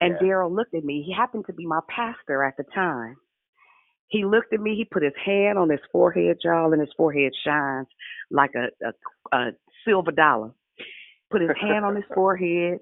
[0.01, 0.27] And Yeah.
[0.27, 1.03] Daryl looked at me.
[1.03, 3.17] He happened to be my pastor at the time.
[4.07, 4.75] He looked at me.
[4.75, 7.87] He put his hand on his forehead, y'all, and his forehead shines
[8.31, 9.51] like a, a, a
[9.85, 10.51] silver dollar.
[11.31, 12.79] Put his hand on his forehead.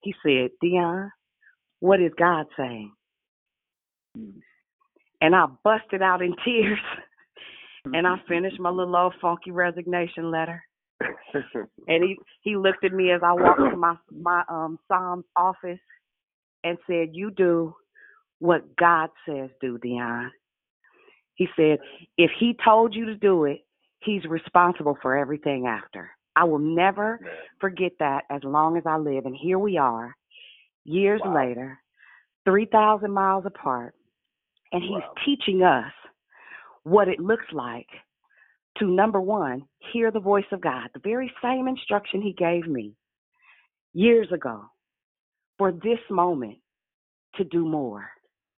[0.00, 1.12] He said, Dion,
[1.80, 2.92] what is God saying?
[4.16, 4.38] Hmm.
[5.20, 6.78] And I busted out in tears.
[7.92, 10.62] And I finished my little old funky resignation letter.
[11.88, 15.80] and he he looked at me as I walked to my my um Psalms office
[16.62, 17.74] and said, "You do
[18.38, 20.30] what God says do, Dion."
[21.34, 21.78] He said,
[22.16, 23.64] "If He told you to do it,
[24.00, 27.20] He's responsible for everything after." I will never
[27.60, 29.24] forget that as long as I live.
[29.24, 30.16] And here we are,
[30.84, 31.34] years wow.
[31.34, 31.78] later,
[32.44, 33.94] three thousand miles apart,
[34.72, 35.14] and He's wow.
[35.24, 35.92] teaching us
[36.84, 37.88] what it looks like
[38.78, 39.62] to number one,
[39.92, 42.94] hear the voice of God, the very same instruction He gave me
[43.92, 44.64] years ago
[45.58, 46.58] for this moment
[47.36, 48.08] to do more.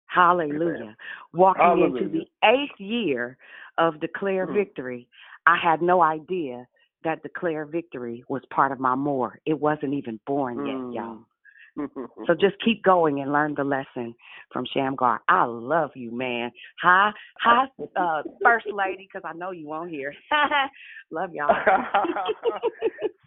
[0.08, 0.76] Hallelujah.
[0.76, 0.96] Amen.
[1.34, 2.06] Walking Hallelujah.
[2.06, 3.38] into the eighth year
[3.78, 4.54] of Declare Mhm.
[4.54, 5.08] Victory,
[5.46, 6.68] I had no idea
[7.04, 9.40] that Declare Victory was part of my more.
[9.46, 11.26] It wasn't even born yet, y'all.
[11.78, 14.16] So just keep going and learn the lesson
[14.52, 15.22] from Shamgar.
[15.28, 16.52] I love you, man.
[16.82, 17.12] Hi,
[17.42, 17.66] hi,
[17.96, 20.14] uh, First Lady, because I know you won't hear.
[21.12, 21.50] love y'all.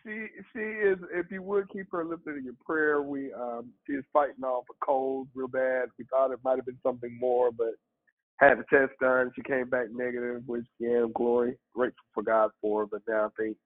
[0.05, 0.99] she she is.
[1.13, 4.65] If you would keep her lifted in your prayer, we um she is fighting off
[4.71, 5.89] a cold real bad.
[5.99, 7.75] We thought it might have been something more, but
[8.39, 9.33] had the test done.
[9.35, 12.87] She came back negative, which again, glory, grateful for God for.
[12.87, 13.57] But now I think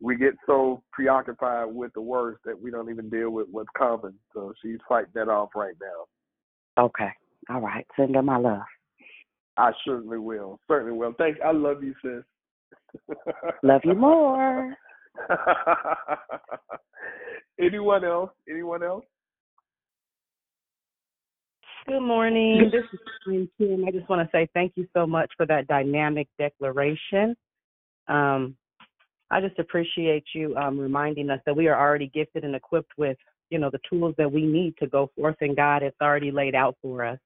[0.00, 4.14] we get so preoccupied with the worst that we don't even deal with what's coming.
[4.32, 6.84] So she's fighting that off right now.
[6.84, 7.10] Okay.
[7.50, 7.86] All right.
[7.96, 8.62] Send her my love.
[9.56, 10.58] I certainly will.
[10.68, 11.14] Certainly will.
[11.18, 11.38] Thanks.
[11.44, 13.16] I love you, sis.
[13.62, 14.74] Love you more.
[17.60, 18.30] Anyone else?
[18.48, 19.04] Anyone else?
[21.86, 22.70] Good morning.
[22.72, 23.84] This is Queen Kim.
[23.86, 27.36] I just want to say thank you so much for that dynamic declaration.
[28.08, 28.56] Um,
[29.30, 33.16] I just appreciate you um, reminding us that we are already gifted and equipped with,
[33.50, 36.54] you know, the tools that we need to go forth, and God has already laid
[36.54, 37.18] out for us.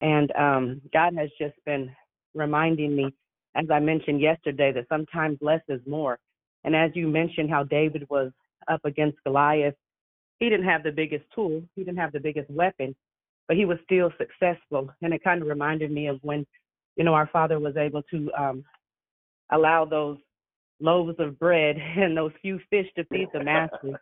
[0.00, 1.90] And um, God has just been
[2.34, 3.14] reminding me,
[3.54, 6.18] as I mentioned yesterday, that sometimes less is more.
[6.64, 8.32] And as you mentioned, how David was
[8.68, 9.74] up against Goliath,
[10.40, 12.94] he didn't have the biggest tool, he didn't have the biggest weapon,
[13.46, 14.90] but he was still successful.
[15.00, 16.44] And it kind of reminded me of when,
[16.96, 18.64] you know, our father was able to um,
[19.52, 20.18] allow those
[20.84, 23.96] loaves of bread and those few fish to feed the masses.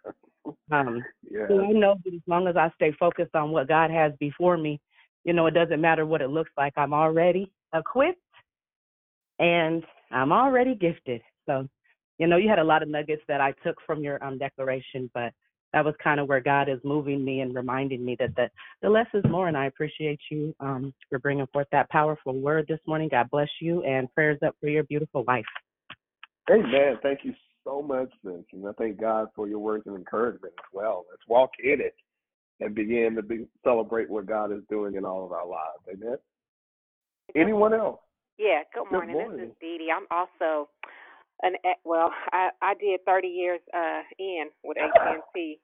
[0.71, 1.49] Um, Yeah.
[1.49, 4.57] so I know that as long as I stay focused on what God has before
[4.57, 4.81] me,
[5.25, 6.73] you know, it doesn't matter what it looks like.
[6.77, 8.21] I'm already equipped
[9.39, 11.21] and I'm already gifted.
[11.47, 11.69] So,
[12.19, 15.11] you know, you had a lot of nuggets that I took from your um, declaration,
[15.15, 15.33] but
[15.73, 18.49] that was kind of where God is moving me and reminding me that the,
[18.83, 19.49] the less is more.
[19.49, 23.09] And I appreciate you um, for bringing forth that powerful word this morning.
[23.11, 25.45] God bless you and prayers up for your beautiful wife.
[26.51, 26.99] Amen.
[27.03, 28.45] Thank you so much, sis.
[28.53, 31.05] And I thank God for your words of encouragement as well.
[31.11, 31.95] Let's walk in it
[32.61, 35.83] and begin to be, celebrate what God is doing in all of our lives.
[35.93, 36.17] Amen.
[37.37, 38.01] Anyone else?
[38.39, 39.37] Yeah, good Good morning.
[39.37, 39.93] This is Dee Dee.
[39.95, 40.69] I'm also
[41.43, 41.55] an
[41.85, 45.59] well, I I did 30 years uh in with AT&T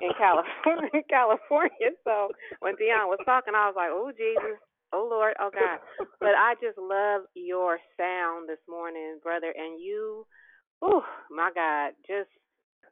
[0.00, 1.90] in California, California.
[2.04, 2.30] So
[2.60, 4.58] when Dion was talking, I was like, "Oh Jesus,
[4.92, 5.80] oh Lord, oh God."
[6.20, 10.26] But I just love your sound this morning, brother, and you,
[10.82, 12.28] oh my God, just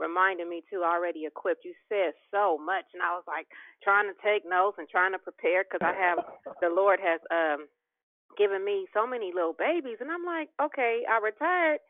[0.01, 0.83] reminded me too.
[0.83, 1.65] Already equipped.
[1.65, 3.47] You said so much, and I was like
[3.85, 6.19] trying to take notes and trying to prepare because I have
[6.63, 7.69] the Lord has um
[8.39, 11.81] given me so many little babies, and I'm like, okay, I retired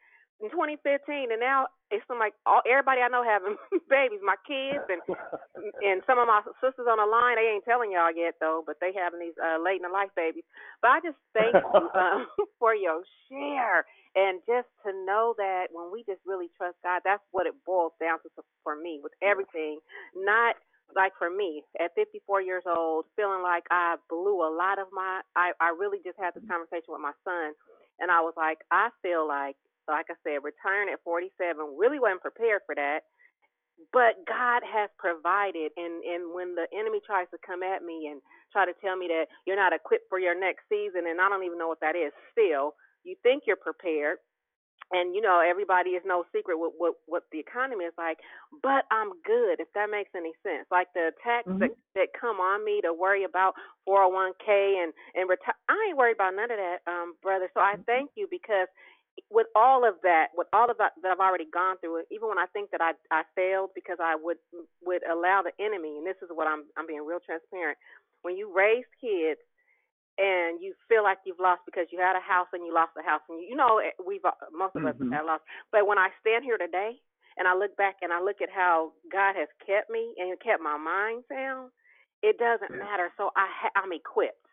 [0.41, 3.57] in 2015, and now it's like all everybody I know having
[3.91, 5.03] babies, my kids and
[5.83, 7.37] and some of my sisters on the line.
[7.37, 10.13] They ain't telling y'all yet though, but they having these uh, late in the life
[10.17, 10.45] babies.
[10.83, 12.27] But I just thank you um,
[12.59, 13.87] for your share
[14.17, 17.93] and just to know that when we just really trust God, that's what it boils
[18.01, 18.29] down to
[18.65, 19.81] for me with everything.
[20.17, 20.57] Not
[20.97, 25.21] like for me at 54 years old, feeling like I blew a lot of my.
[25.37, 27.53] I I really just had this conversation with my son,
[28.01, 29.57] and I was like, I feel like,
[29.89, 31.33] like I said, retiring at 47
[31.79, 33.09] really wasn't prepared for that.
[33.93, 38.21] But God has provided, and and when the enemy tries to come at me and
[38.51, 41.45] try to tell me that you're not equipped for your next season, and I don't
[41.45, 42.11] even know what that is.
[42.35, 42.75] Still,
[43.05, 44.19] you think you're prepared,
[44.91, 48.19] and you know everybody is no secret what what what the economy is like
[48.63, 52.65] but i'm good if that makes any sense like the tax that that come on
[52.65, 53.55] me to worry about
[53.89, 57.75] 401k and and retire i ain't worried about none of that um brother so i
[57.87, 58.69] thank you because
[59.31, 62.39] with all of that with all of that that i've already gone through even when
[62.39, 64.39] i think that i i failed because i would
[64.85, 67.79] would allow the enemy and this is what i'm i'm being real transparent
[68.23, 69.41] when you raise kids
[70.19, 73.05] and you feel like you've lost because you had a house and you lost a
[73.07, 75.13] house and you, you know eh, we've most of us Mhm.
[75.13, 76.99] have lost but when i stand here today
[77.39, 80.63] and i look back and i look at how god has kept me and kept
[80.63, 81.71] my mind sound
[82.23, 84.48] it doesn't matter so i ha- i'm equipped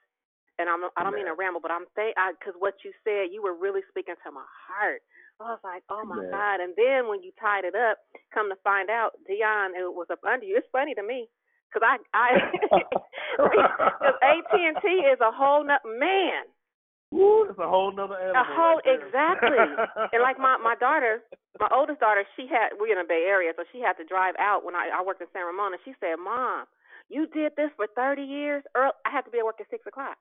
[0.59, 3.43] and i'm i don't mean to ramble but i'm think because what you said you
[3.43, 5.01] were really speaking to my heart
[5.39, 6.23] I was like, oh my.
[6.31, 6.63] God.
[6.63, 7.99] And then when you tied it up,
[8.31, 10.55] come to find out, Dion, it was up under you.
[10.55, 11.27] It's funny to me.
[11.73, 12.27] Cause I, I,
[13.35, 16.47] cause AT and T is a whole nut man.
[17.11, 18.39] Woo, it's a whole nother animal.
[18.39, 19.59] A whole right exactly.
[20.15, 21.19] and like my my daughter,
[21.59, 24.35] my oldest daughter, she had we're in the Bay Area, so she had to drive
[24.39, 26.63] out when I I worked in San Ramon, and she said, "Mom,
[27.11, 28.63] you did this for 30 years.
[28.71, 30.15] Earl, I had to be at work at six o'clock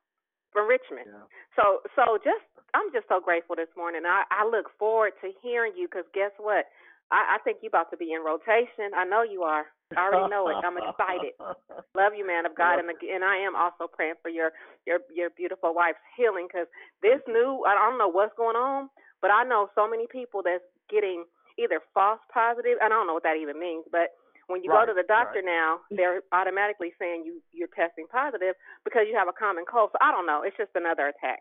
[0.55, 1.10] from Richmond.
[1.59, 4.06] So so just I'm just so grateful this morning.
[4.06, 6.70] I I look forward to hearing you because guess what?
[7.10, 8.94] I I think you're about to be in rotation.
[8.97, 9.66] I know you are.
[9.98, 10.56] I already know it.
[10.64, 11.35] I'm excited.
[11.98, 14.55] Love you, man of God, and and I am also praying for your
[14.86, 16.70] your your beautiful wife's healing because
[17.02, 18.89] this new I don't know what's going on,
[19.20, 21.26] but I know so many people that's getting
[21.59, 22.78] either false positive.
[22.82, 24.14] I don't know what that even means, but
[24.49, 28.55] when you go to the doctor now, they're automatically saying you you're testing positive
[28.85, 29.91] because you have a common cold.
[29.93, 30.43] So I don't know.
[30.45, 31.41] It's just another attack.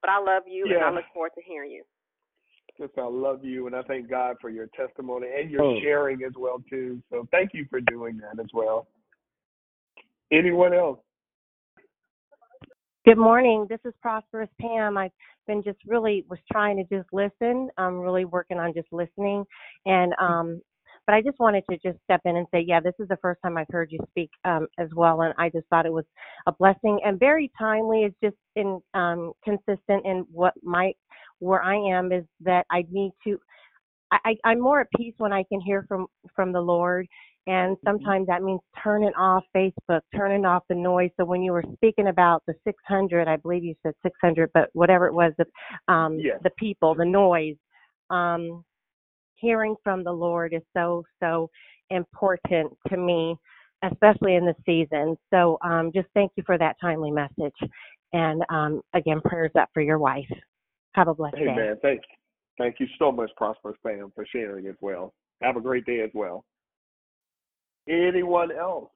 [0.00, 1.82] But I love you, and I look forward to hearing you.
[2.78, 5.80] Just I love you, and I thank God for your testimony and your Oh.
[5.80, 7.02] sharing as well too.
[7.10, 8.88] So thank you for doing that as well.
[10.30, 11.00] Anyone else?
[13.06, 13.66] Good morning.
[13.68, 14.98] This is Prosperous Pam.
[14.98, 15.12] I've
[15.46, 17.70] been just really was trying to just listen.
[17.78, 19.44] I'm really working on just listening,
[19.86, 20.60] and um,
[21.06, 23.40] but I just wanted to just step in and say, yeah, this is the first
[23.42, 26.04] time I've heard you speak um, as well, and I just thought it was
[26.46, 28.02] a blessing and very timely.
[28.02, 30.92] It's just in um, consistent in what my
[31.38, 33.38] where I am is that I need to.
[34.12, 37.06] I, I'm more at peace when I can hear from from the Lord,
[37.46, 41.10] and sometimes that means turning off Facebook, turning off the noise.
[41.18, 45.06] So when you were speaking about the 600, I believe you said 600, but whatever
[45.06, 46.40] it was, the um, Yes.
[46.42, 47.56] the people, the noise,
[48.10, 48.64] um,
[49.36, 51.50] hearing from the Lord is so so
[51.90, 53.36] important to me,
[53.82, 55.16] especially in the season.
[55.32, 57.54] So um, just thank you for that timely message,
[58.12, 60.24] and um, again, prayers up for your wife.
[60.94, 61.48] Have a blessed day.
[61.48, 61.76] Amen.
[61.82, 62.00] Thank
[62.58, 65.14] thank you so much, Prosperous Pam, for sharing as well.
[65.42, 66.44] Have a great day as well.
[67.88, 68.90] Anyone else?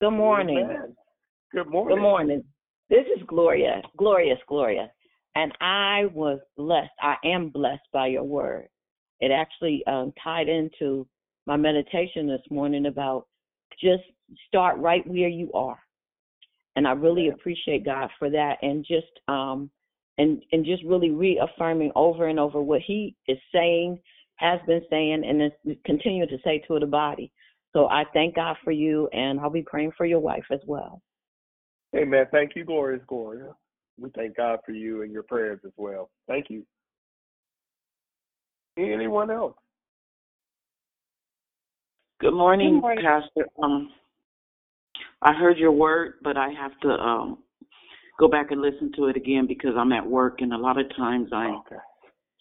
[0.00, 0.64] Good morning.
[0.64, 0.96] Amen.
[1.52, 1.96] Good morning.
[1.96, 2.44] Good morning.
[2.88, 4.90] This is Gloria, glorious Gloria,
[5.34, 6.90] and I was blessed.
[7.00, 8.68] I am blessed by your word.
[9.20, 11.06] It actually um, tied into
[11.46, 13.26] my meditation this morning about
[13.82, 14.02] just
[14.48, 15.78] start right where you are,
[16.76, 19.70] and I really appreciate God for that, and just um,
[20.18, 23.98] and and just really reaffirming over and over what He is saying,
[24.36, 27.32] has been saying, and is continuing to say to the body.
[27.72, 31.02] So I thank God for you, and I'll be praying for your wife as well.
[31.96, 32.26] Amen.
[32.32, 33.54] Thank you, glorious Gloria.
[34.00, 36.10] We thank God for you and your prayers as well.
[36.26, 36.64] Thank you.
[38.78, 39.54] Anyone else?
[42.20, 43.04] Good morning, Good morning.
[43.04, 43.46] Pastor.
[43.62, 43.90] Um,
[45.20, 47.38] I heard your word, but I have to um
[48.18, 50.86] go back and listen to it again because I'm at work, and a lot of
[50.96, 51.60] times I'm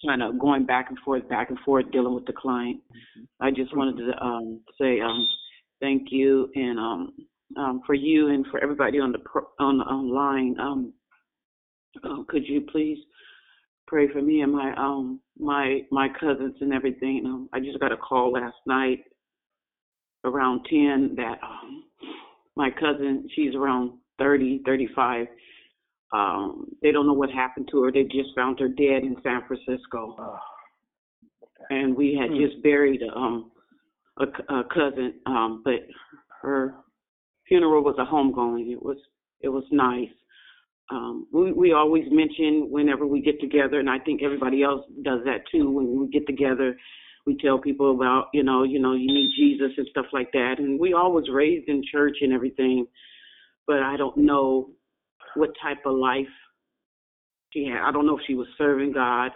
[0.06, 2.80] kind of going back and forth, back and forth, dealing with the client.
[3.41, 5.27] I just wanted to um say um
[5.81, 7.14] thank you and um
[7.57, 10.57] um for you and for everybody on the pro- on the online.
[10.60, 10.94] Um,
[12.03, 12.98] um, could you please
[13.88, 17.24] pray for me and my um my my cousins and everything?
[17.26, 18.99] Um, I just got a call last night
[20.24, 21.84] around 10 that um,
[22.56, 25.28] my cousin, she's around 30, 35.
[26.11, 27.91] Um, they don't know what happened to her.
[27.91, 30.40] They just found her dead in San Francisco.
[31.70, 33.52] And we had just buried um,
[34.18, 35.86] a, a cousin, um, but
[36.41, 36.76] her
[37.48, 38.72] funeral was a homegoing.
[38.72, 38.98] It was
[39.41, 40.10] it was nice.
[40.91, 45.22] Um, we we always mention whenever we get together, and I think everybody else does
[45.26, 45.70] that too.
[45.70, 46.76] When we get together,
[47.26, 50.56] we tell people about you know you know you need Jesus and stuff like that.
[50.57, 52.88] And we always raised in church and everything,
[53.68, 54.72] but I don't know
[55.36, 56.26] what type of life
[57.53, 57.88] she had.
[57.88, 59.32] I don't know if she was serving God.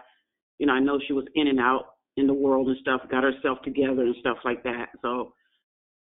[0.57, 1.85] You know, I know she was in and out
[2.17, 4.89] in the world and stuff, got herself together and stuff like that.
[5.01, 5.33] So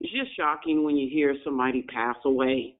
[0.00, 2.76] it's just shocking when you hear somebody pass away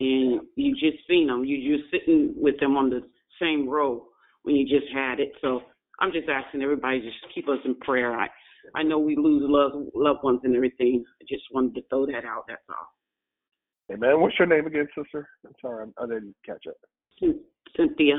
[0.00, 1.44] and you just seen them.
[1.44, 3.00] You just sitting with them on the
[3.40, 4.06] same row
[4.42, 5.32] when you just had it.
[5.40, 5.62] So
[6.00, 8.14] I'm just asking everybody just keep us in prayer.
[8.18, 8.28] I
[8.74, 11.04] I know we lose loved loved ones and everything.
[11.20, 12.44] I just wanted to throw that out.
[12.48, 13.94] That's all.
[13.94, 14.20] Amen.
[14.20, 15.28] What's your name again, sister?
[15.46, 17.36] I'm sorry, I didn't catch it.
[17.76, 18.16] Cynthia.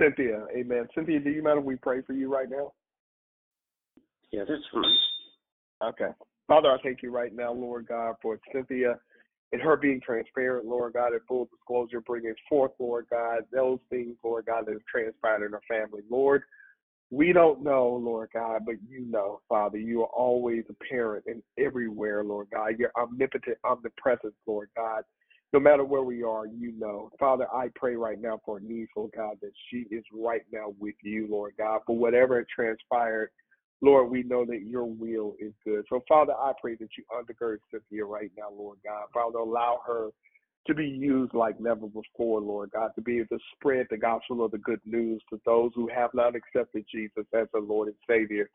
[0.00, 0.46] Cynthia.
[0.56, 0.88] Amen.
[0.94, 2.72] Cynthia, do you mind if we pray for you right now?
[4.32, 5.90] Yeah, that's fine.
[5.90, 6.12] Okay.
[6.48, 8.98] Father, I thank you right now, Lord God, for Cynthia
[9.54, 14.16] and her being transparent, Lord God, and full disclosure, bringing forth, Lord God, those things,
[14.24, 16.00] Lord God, that have transpired in her family.
[16.10, 16.42] Lord,
[17.12, 19.78] we don't know, Lord God, but you know, Father.
[19.78, 22.72] You are always apparent and everywhere, Lord God.
[22.80, 25.04] You're omnipotent, omnipresent, Lord God.
[25.52, 27.12] No matter where we are, you know.
[27.20, 30.96] Father, I pray right now for Anise, Lord God, that she is right now with
[31.04, 33.30] you, Lord God, for whatever transpired.
[33.80, 35.84] Lord, we know that your will is good.
[35.88, 39.06] So, Father, I pray that you undergird Cynthia right now, Lord God.
[39.12, 40.10] Father, allow her
[40.66, 44.44] to be used like never before, Lord God, to be able to spread the gospel
[44.44, 47.96] of the good news to those who have not accepted Jesus as their Lord and
[48.08, 48.48] Savior,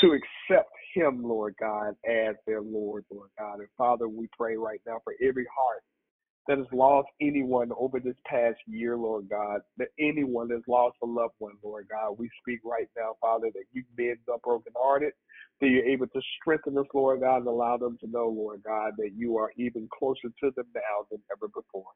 [0.00, 3.58] to accept Him, Lord God, as their Lord, Lord God.
[3.58, 5.82] And Father, we pray right now for every heart
[6.48, 11.06] that has lost anyone over this past year, Lord God, that anyone has lost a
[11.06, 12.16] loved one, Lord God.
[12.18, 15.12] We speak right now, Father, that you mend the brokenhearted,
[15.60, 18.94] that you're able to strengthen us, Lord God, and allow them to know, Lord God,
[18.96, 21.92] that you are even closer to them now than ever before.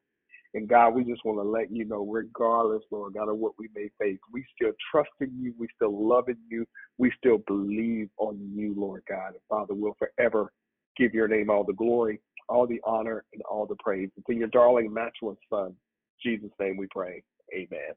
[0.54, 3.70] And God, we just want to let you know, regardless, Lord God, of what we
[3.74, 6.66] may face, we still trust in you, we still love in you,
[6.98, 9.28] we still believe on you, Lord God.
[9.28, 10.52] And Father, we'll forever
[10.98, 14.10] give your name all the glory all the honor and all the praise.
[14.16, 15.74] It's in your darling, matchless Son,
[16.22, 17.22] Jesus' name we pray.
[17.54, 17.92] Amen.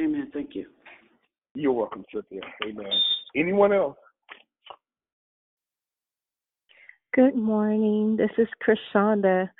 [0.00, 0.30] Amen.
[0.32, 0.66] Thank you.
[1.54, 2.40] You're welcome, Cynthia.
[2.64, 2.92] Amen.
[3.36, 3.96] Anyone else?
[7.14, 8.16] Good morning.
[8.16, 9.50] This is Krishanda.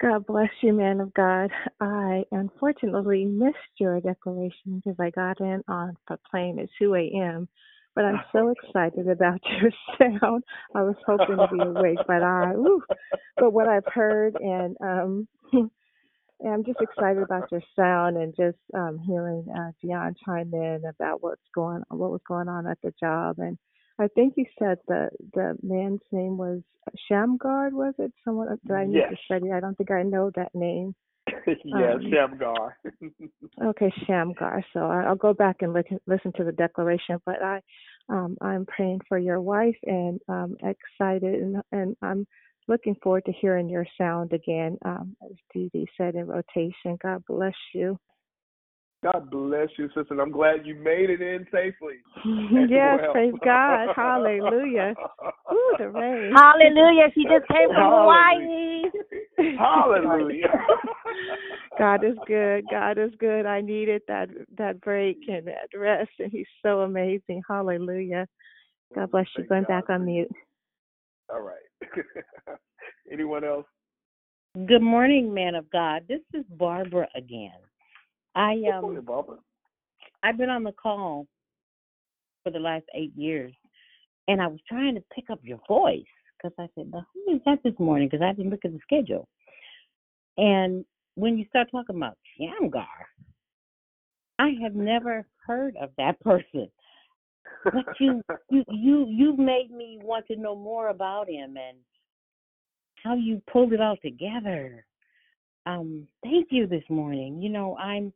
[0.00, 1.50] God bless you, man of God.
[1.80, 7.48] I unfortunately missed your declaration because I got in on the plane at 2 a.m.
[7.94, 10.44] But I'm so excited about your sound.
[10.74, 12.82] I was hoping to be awake, but I, ooh,
[13.38, 15.70] but what I've heard and um, and
[16.42, 21.22] I'm just excited about your sound and just um hearing uh, Dion chime in about
[21.22, 23.58] what's going what was going on at the job and
[23.98, 26.60] I think you said the the man's name was
[27.10, 28.12] Shamgard, was it?
[28.24, 29.10] Someone that I need Yes.
[29.10, 29.52] to study.
[29.52, 30.94] I don't think I know that name.
[31.64, 32.78] yes, Um, Shamgar.
[33.62, 34.64] Okay, Shamgar.
[34.72, 37.18] So I- I'll go back and listen listen to the declaration.
[37.26, 37.60] But I,
[38.08, 42.26] um, I'm praying for your wife and um, excited, and and I'm
[42.66, 44.78] looking forward to hearing your sound again.
[44.84, 46.96] Um, as Dee Dee said in rotation.
[47.02, 47.98] God bless you.
[49.02, 50.20] God bless you, sister.
[50.20, 51.96] I'm glad you made it in safely.
[52.70, 53.12] yes, well.
[53.12, 53.88] praise God.
[53.96, 54.94] Hallelujah.
[55.52, 56.32] Ooh, the rain.
[56.34, 57.08] Hallelujah.
[57.14, 58.90] She just came from Hallelujah.
[59.38, 59.58] Hawaii.
[59.58, 60.48] Hallelujah.
[61.78, 62.64] God is good.
[62.70, 63.44] God is good.
[63.44, 67.42] I needed that that break and that rest, and He's so amazing.
[67.48, 68.28] Hallelujah.
[68.94, 69.42] God bless you.
[69.42, 70.30] Thank Going God back on mute.
[71.28, 71.96] All right.
[73.12, 73.66] Anyone else?
[74.66, 76.02] Good morning, man of God.
[76.08, 77.52] This is Barbara again.
[78.34, 79.38] I um.
[80.22, 81.26] I've been on the call
[82.44, 83.52] for the last eight years,
[84.28, 86.02] and I was trying to pick up your voice
[86.36, 88.78] because I said, "Now who is that this morning?" Because I didn't look at the
[88.82, 89.28] schedule.
[90.38, 90.84] And
[91.14, 92.86] when you start talking about Shamgar,
[94.38, 96.70] I have never heard of that person.
[97.64, 101.78] But you you you you've made me want to know more about him and
[103.02, 104.84] how you pulled it all together.
[105.64, 107.40] Um, thank you this morning.
[107.40, 108.12] You know, I'm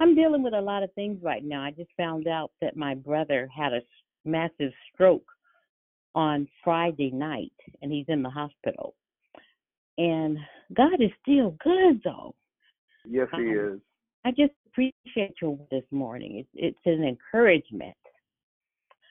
[0.00, 1.62] I'm dealing with a lot of things right now.
[1.62, 3.80] I just found out that my brother had a
[4.24, 5.26] massive stroke
[6.14, 7.52] on Friday night
[7.82, 8.94] and he's in the hospital.
[9.98, 10.38] And
[10.74, 12.34] God is still good though.
[13.08, 13.80] Yes, he Um, is.
[14.24, 16.38] I just appreciate your word this morning.
[16.38, 17.96] It's it's an encouragement.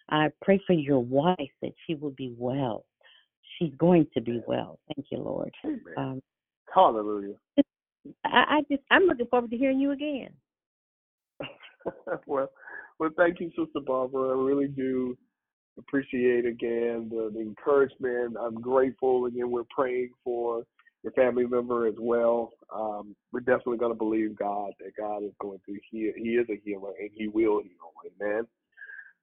[0.09, 2.85] I pray for your wife that she will be well.
[3.57, 4.79] She's going to be well.
[4.93, 5.53] Thank you, Lord.
[5.97, 6.21] Um,
[6.73, 7.35] Hallelujah.
[8.23, 10.29] I, I just I'm looking forward to hearing you again.
[12.27, 12.49] well,
[12.99, 14.29] well, thank you, Sister Barbara.
[14.29, 15.17] I really do
[15.77, 18.35] appreciate again the, the encouragement.
[18.39, 19.25] I'm grateful.
[19.25, 20.63] Again, we're praying for
[21.03, 22.51] your family member as well.
[22.73, 26.13] Um, we're definitely going to believe God that God is going to heal.
[26.15, 28.21] He is a healer and He will heal.
[28.21, 28.47] Amen.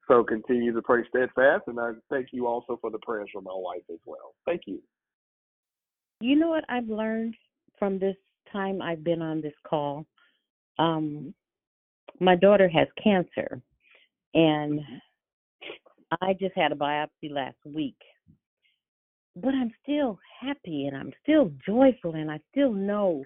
[0.08, 3.54] So continue to pray steadfast, and I thank you also for the prayers for my
[3.54, 4.34] wife as well.
[4.44, 4.80] Thank you.
[6.20, 7.36] You know what I've learned
[7.78, 8.16] from this
[8.52, 10.06] time I've been on this call?
[10.78, 11.34] Um,
[12.20, 13.60] my daughter has cancer,
[14.34, 14.80] and
[16.20, 17.96] I just had a biopsy last week.
[19.34, 23.24] But I'm still happy and I'm still joyful, and I still know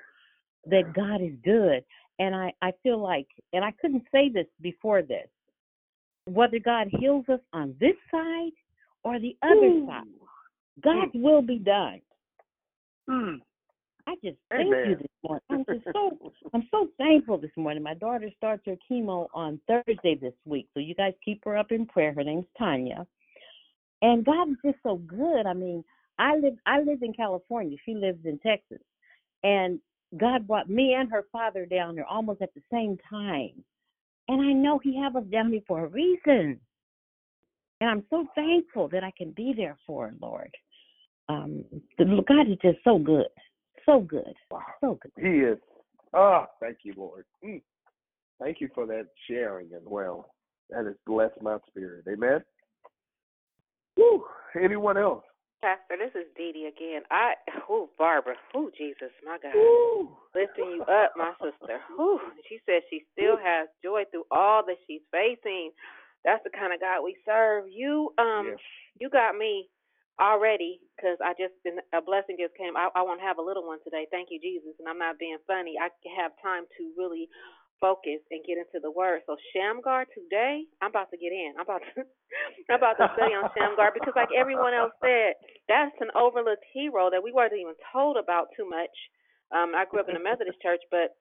[0.66, 1.84] that God is good.
[2.18, 5.28] And I, I feel like, and I couldn't say this before this,
[6.24, 8.52] whether God heals us on this side
[9.04, 10.04] or the other side,
[10.82, 12.00] God's will be done.
[14.08, 15.42] I just thank you this morning.
[15.50, 17.82] I'm just so I'm so thankful this morning.
[17.82, 21.72] My daughter starts her chemo on Thursday this week, so you guys keep her up
[21.72, 22.12] in prayer.
[22.12, 23.06] Her name's Tanya,
[24.02, 25.46] and God is just so good.
[25.46, 25.82] I mean,
[26.18, 27.76] I live I live in California.
[27.84, 28.78] She lives in Texas.
[29.42, 29.78] And
[30.16, 33.64] God brought me and her father down there almost at the same time.
[34.28, 36.58] And I know he have us down here for a reason.
[37.80, 40.50] And I'm so thankful that I can be there for her, Lord.
[41.28, 41.64] Um
[41.98, 43.26] God is just so good.
[43.86, 44.34] So good.
[44.50, 44.62] Wow.
[44.80, 45.12] So good.
[45.16, 45.58] He is.
[46.14, 47.24] Ah, thank you, Lord.
[47.44, 47.62] Mm.
[48.40, 50.30] Thank you for that sharing as well.
[50.70, 52.04] That has blessed my spirit.
[52.08, 52.42] Amen.
[53.96, 54.24] Woo.
[54.60, 55.24] Anyone else?
[55.62, 57.02] Pastor, this is Dee Dee again.
[57.10, 57.32] I,
[57.70, 59.54] oh, Barbara, oh, Jesus, my God.
[59.54, 60.10] Woo.
[60.34, 61.80] Lifting you up, my sister.
[61.96, 62.20] Whew.
[62.48, 65.70] She says she still has joy through all that she's facing.
[66.24, 67.64] That's the kind of God we serve.
[67.70, 68.58] You, um, Yes.
[69.00, 69.68] you got me
[70.20, 72.76] already because I just been a blessing just came.
[72.76, 74.06] I, I won't have a little one today.
[74.10, 74.76] Thank you, Jesus.
[74.80, 75.76] And I'm not being funny.
[75.80, 77.28] I have time to really
[77.80, 79.20] focus and get into the word.
[79.26, 81.54] So Shamgar today, I'm about to get in.
[81.58, 82.04] I'm about to
[82.70, 85.36] I'm about to study on Shamgar because like everyone else said,
[85.68, 88.92] that's an overlooked hero that we weren't even told about too much.
[89.52, 91.14] Um, I grew up in a Methodist church, but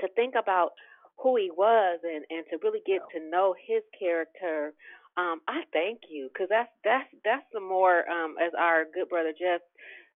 [0.00, 0.72] to think about
[1.18, 4.72] who he was and and to really get to know his character
[5.18, 9.32] um i thank you because that's that's that's some more um as our good brother
[9.38, 9.60] jeff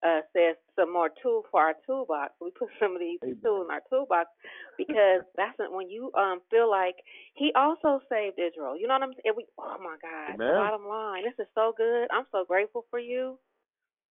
[0.06, 3.72] uh says some more tool for our toolbox we put some of these tools in
[3.74, 4.30] our toolbox
[4.78, 6.96] because that's when you um feel like
[7.34, 10.56] he also saved israel you know what i'm saying we oh my god Amen.
[10.56, 13.38] bottom line this is so good i'm so grateful for you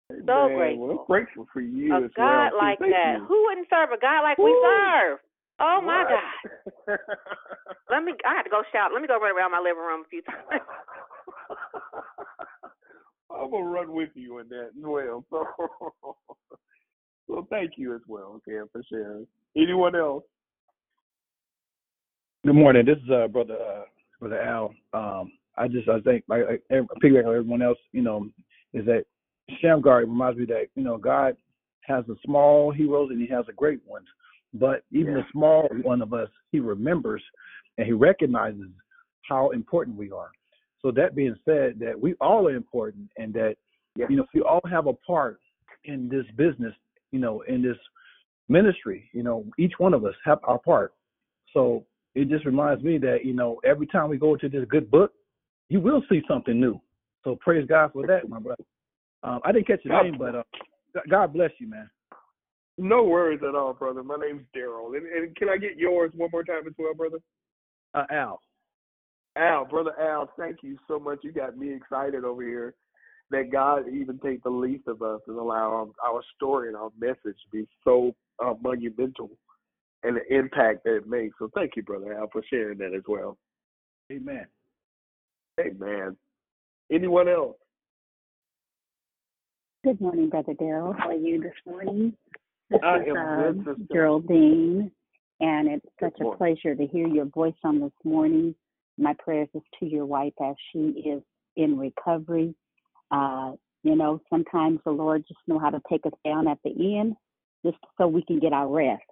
[0.10, 2.58] so Man, grateful Well, I'm grateful for you a as God well.
[2.58, 3.20] like Thank that.
[3.20, 3.26] you.
[3.28, 5.20] Who wouldn't serve a God like we serve?
[5.60, 6.20] Oh my Right.
[6.88, 7.00] God.
[7.90, 8.92] Let me I had to go shout.
[8.94, 10.46] Let me go run around my living room a few times.
[13.32, 15.24] I'm gonna run with you in that as well.
[15.30, 15.46] So,
[17.28, 19.28] well, thank you as well, okay, for sharing.
[19.56, 20.24] Anyone else?
[22.46, 22.86] Good morning.
[22.86, 23.84] This is uh, brother uh,
[24.20, 24.74] brother Al.
[24.94, 28.30] Um, I just I think like, like every- piggyback on everyone else, you know,
[28.74, 29.06] is that
[29.60, 31.36] Shamgar reminds me that you know God
[31.82, 34.08] has the small heroes and He has the great ones,
[34.60, 37.24] but even the small one of us, He remembers
[37.78, 38.70] and He recognizes
[39.28, 40.32] how important we are.
[40.82, 43.56] So that being said, that we all are important, and that
[43.96, 45.40] you know we all have a part
[45.86, 46.74] in this business,
[47.12, 47.78] you know, in this
[48.48, 49.10] ministry.
[49.14, 50.94] You know, each one of us have our part.
[51.54, 51.86] So
[52.16, 55.14] it just reminds me that you know every time we go to this good book,
[55.70, 56.80] you will see something new.
[57.24, 58.64] So praise God for that, my brother.
[59.24, 60.44] Um, I didn't catch your name, but uh,
[61.10, 61.90] God bless you, man.
[62.78, 64.04] No worries at all, brother.
[64.04, 64.96] My name's Daryl.
[64.96, 67.18] And, and can I get yours one more time as well, brother?
[67.94, 68.42] Uh, Al.
[69.36, 71.20] Al, brother Al, thank you so much.
[71.24, 72.76] You got me excited over here
[73.30, 76.92] that God even take the least of us and allow our, our story and our
[77.00, 79.30] message to be so uh, monumental
[80.04, 81.36] and the impact that it makes.
[81.40, 83.38] So thank you, brother Al, for sharing that as well.
[84.12, 84.46] Amen.
[85.60, 86.16] Amen.
[86.92, 87.58] Anyone else?
[89.84, 90.98] Good morning, Brother Daryl.
[90.98, 92.14] How are you this morning?
[92.70, 93.88] This I is good.
[93.92, 94.92] Geraldine,
[95.40, 98.56] and it's such a pleasure to hear your voice on this morning.
[98.98, 101.22] My prayers is to your wife as she is
[101.56, 102.54] in recovery.
[103.12, 103.54] Uh,
[103.84, 107.16] you know, sometimes the Lord just know how to take us down at the end,
[107.66, 109.04] just so we can get our rest.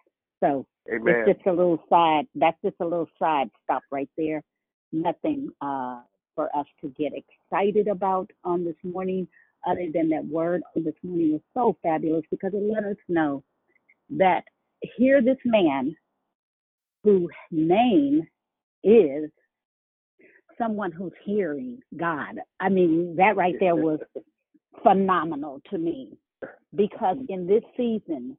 [0.42, 1.16] So Amen.
[1.28, 2.26] it's just a little side.
[2.36, 4.44] That's just a little side stop right there.
[4.92, 6.02] Nothing uh,
[6.36, 9.28] for us to get excited about on this morning,
[9.66, 13.44] other than that word this morning was so fabulous because it let us know
[14.10, 14.44] that
[14.98, 15.96] here this man
[17.04, 18.22] whose name
[18.84, 19.30] is
[20.58, 22.36] someone who's hearing God.
[22.60, 24.00] I mean, that right there was
[24.84, 26.18] phenomenal to me
[26.76, 28.38] because in this season,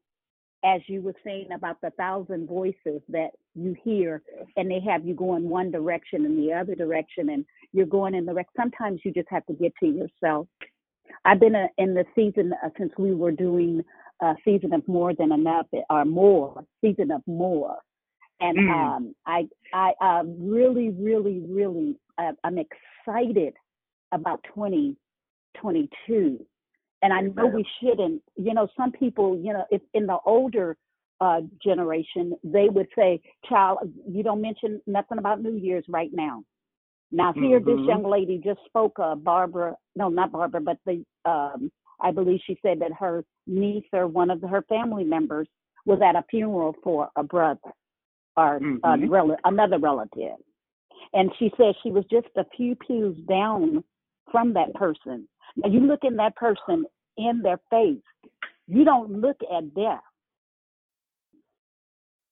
[0.64, 4.22] as you were saying about the thousand voices that you hear
[4.56, 8.24] and they have you going one direction and the other direction and you're going in
[8.24, 10.46] the rec sometimes you just have to get to yourself
[11.24, 13.82] i've been uh in the season uh, since we were doing
[14.22, 17.76] a season of more than enough or more season of more
[18.40, 18.70] and Mm.
[18.96, 23.54] um i i um really really really uh, i'm excited
[24.12, 26.46] about 2022
[27.02, 30.76] and I know we shouldn't, you know, some people, you know, if in the older
[31.20, 33.78] uh generation, they would say, child,
[34.08, 36.42] you don't mention nothing about New Year's right now.
[37.12, 37.86] Now here this Mhm.
[37.86, 41.70] young lady just spoke uh Barbara no not Barbara, but the um
[42.00, 45.48] I believe she said that her niece or one of her family members
[45.86, 47.60] was at a funeral for a brother
[48.36, 49.08] or a Mhm.
[49.08, 50.36] rel- another relative.
[51.14, 53.82] And she said she was just a few pews down
[54.30, 55.28] from that person.
[55.56, 56.84] Now you look in that person
[57.16, 58.02] in their face,
[58.66, 60.02] you don't look at death.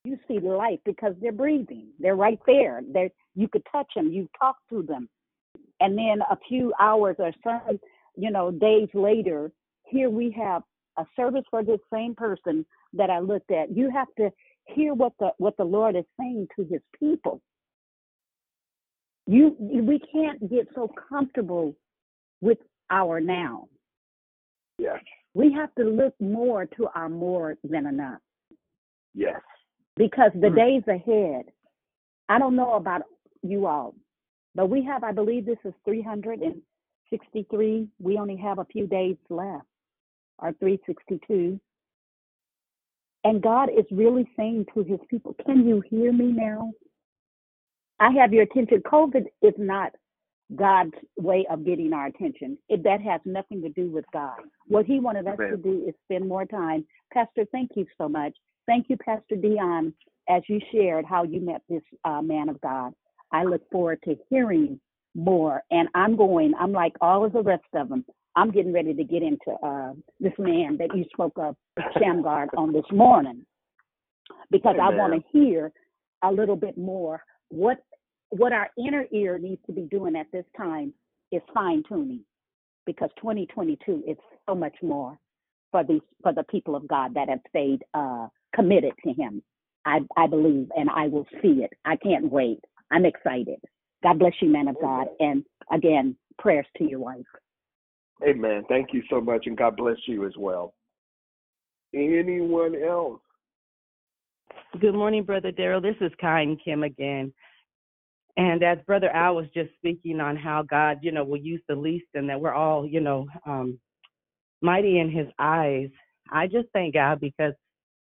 [0.04, 1.88] You see life because they're breathing.
[1.98, 2.82] They're right there.
[2.92, 4.12] They're, you could touch them.
[4.12, 5.08] You talk to them.
[5.80, 7.78] And then a few hours or some,
[8.16, 9.50] you know, days later,
[9.84, 10.62] here we have
[10.98, 13.74] a service for this same person that I looked at.
[13.74, 14.30] You have to
[14.66, 17.40] hear what the what the Lord is saying to his people.
[19.26, 21.74] You we can't get so comfortable
[22.40, 22.58] with
[22.90, 23.68] our now.
[24.78, 25.00] Yes.
[25.34, 28.20] We have to look more to our more than enough
[29.14, 29.40] Yes.
[29.96, 30.56] Because the Mm.
[30.56, 31.52] days ahead,
[32.28, 33.02] I don't know about
[33.42, 33.94] you all,
[34.54, 37.88] but we have, I believe this is 363.
[38.00, 39.66] We only have a few days left,
[40.38, 41.60] or 362.
[43.24, 46.72] And God is really saying to his people, Can you hear me now?
[48.00, 48.82] I have your attention.
[48.82, 49.92] COVID is not
[50.54, 52.58] God's way of getting our attention.
[52.68, 54.36] It, that has nothing to do with God.
[54.66, 56.84] What He wanted us to do is spend more time.
[57.12, 58.36] Pastor, thank you so much.
[58.66, 59.92] Thank you, Pastor Dion,
[60.28, 62.92] as you shared how you met this uh, man of God.
[63.32, 64.80] I look forward to hearing
[65.14, 65.62] more.
[65.70, 68.04] And I'm going, I'm like all of the rest of them.
[68.36, 71.56] I'm getting ready to get into uh, this man that you spoke of,
[71.96, 73.44] Shamgard, on this morning
[74.50, 75.72] because I want to hear
[76.22, 77.78] a little bit more what
[78.30, 80.92] what our inner ear needs to be doing at this time
[81.30, 82.20] is fine tuning
[82.86, 84.16] because 2022 is
[84.48, 85.18] so much more
[85.70, 89.42] for these for the people of God that have stayed uh, committed to Him.
[89.86, 91.72] I I believe and I will see it.
[91.84, 92.60] I can't wait.
[92.90, 93.58] I'm excited.
[94.02, 97.24] God bless you, man of God, and again, prayers to your wife.
[98.26, 98.64] Amen.
[98.68, 100.74] Thank you so much, and God bless you as well.
[101.94, 103.20] Anyone else?
[104.80, 105.82] Good morning, Brother Daryl.
[105.82, 107.32] This is Kind Kim again.
[108.36, 111.76] And as Brother Al was just speaking on how God, you know, will use the
[111.76, 113.78] least and that we're all, you know, um,
[114.60, 115.88] mighty in his eyes,
[116.32, 117.52] I just thank God because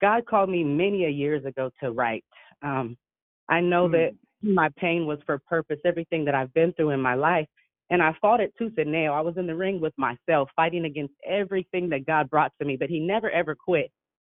[0.03, 2.24] God called me many a years ago to write.
[2.62, 2.97] Um,
[3.49, 4.11] I know that
[4.43, 7.47] my pain was for purpose, everything that I've been through in my life.
[7.91, 9.12] And I fought it tooth and nail.
[9.12, 12.77] I was in the ring with myself, fighting against everything that God brought to me,
[12.77, 13.91] but he never ever quit.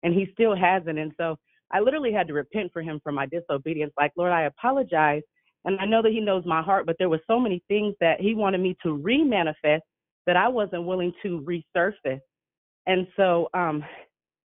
[0.02, 0.98] And he still hasn't.
[0.98, 1.36] And so
[1.70, 3.92] I literally had to repent for him for my disobedience.
[3.96, 5.22] Like, Lord, I apologize.
[5.64, 8.20] And I know that he knows my heart, but there were so many things that
[8.20, 9.80] he wanted me to remanifest
[10.26, 12.20] that I wasn't willing to resurface.
[12.86, 13.82] And so, um,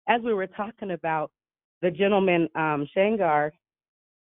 [0.09, 1.31] as we were talking about
[1.81, 3.53] the gentleman, um, Shamgar,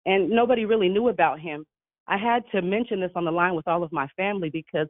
[0.06, 1.66] and nobody really knew about him,
[2.08, 4.88] I had to mention this on the line with all of my family because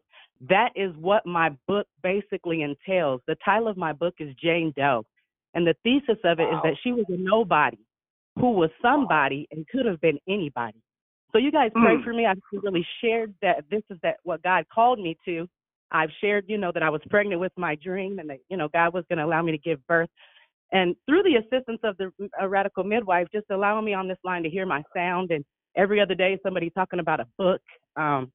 [0.49, 3.21] that is what my book basically entails.
[3.27, 5.05] The title of my book is Jane Doe.
[5.53, 7.77] And the thesis of it is that she was a nobody
[8.37, 10.81] who was somebody and could have been anybody.
[11.31, 12.03] So you guys pray Mm.
[12.03, 12.25] for me.
[12.25, 15.47] I've really shared that this is that what God called me to.
[15.91, 18.67] I've shared, you know, that I was pregnant with my dream and that, you know,
[18.67, 20.09] God was going to allow me to give birth.
[20.71, 24.43] And through the assistance of the a radical midwife, just allowing me on this line
[24.43, 27.61] to hear my sound and every other day somebody talking about a book.
[27.95, 28.31] Um,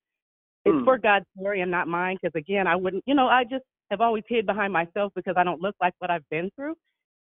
[0.65, 0.85] it's Mm.
[0.85, 2.19] for God's glory and not mine.
[2.20, 5.44] Because again, I wouldn't, you know, I just have always hid behind myself because I
[5.44, 6.77] don't look like what I've been through.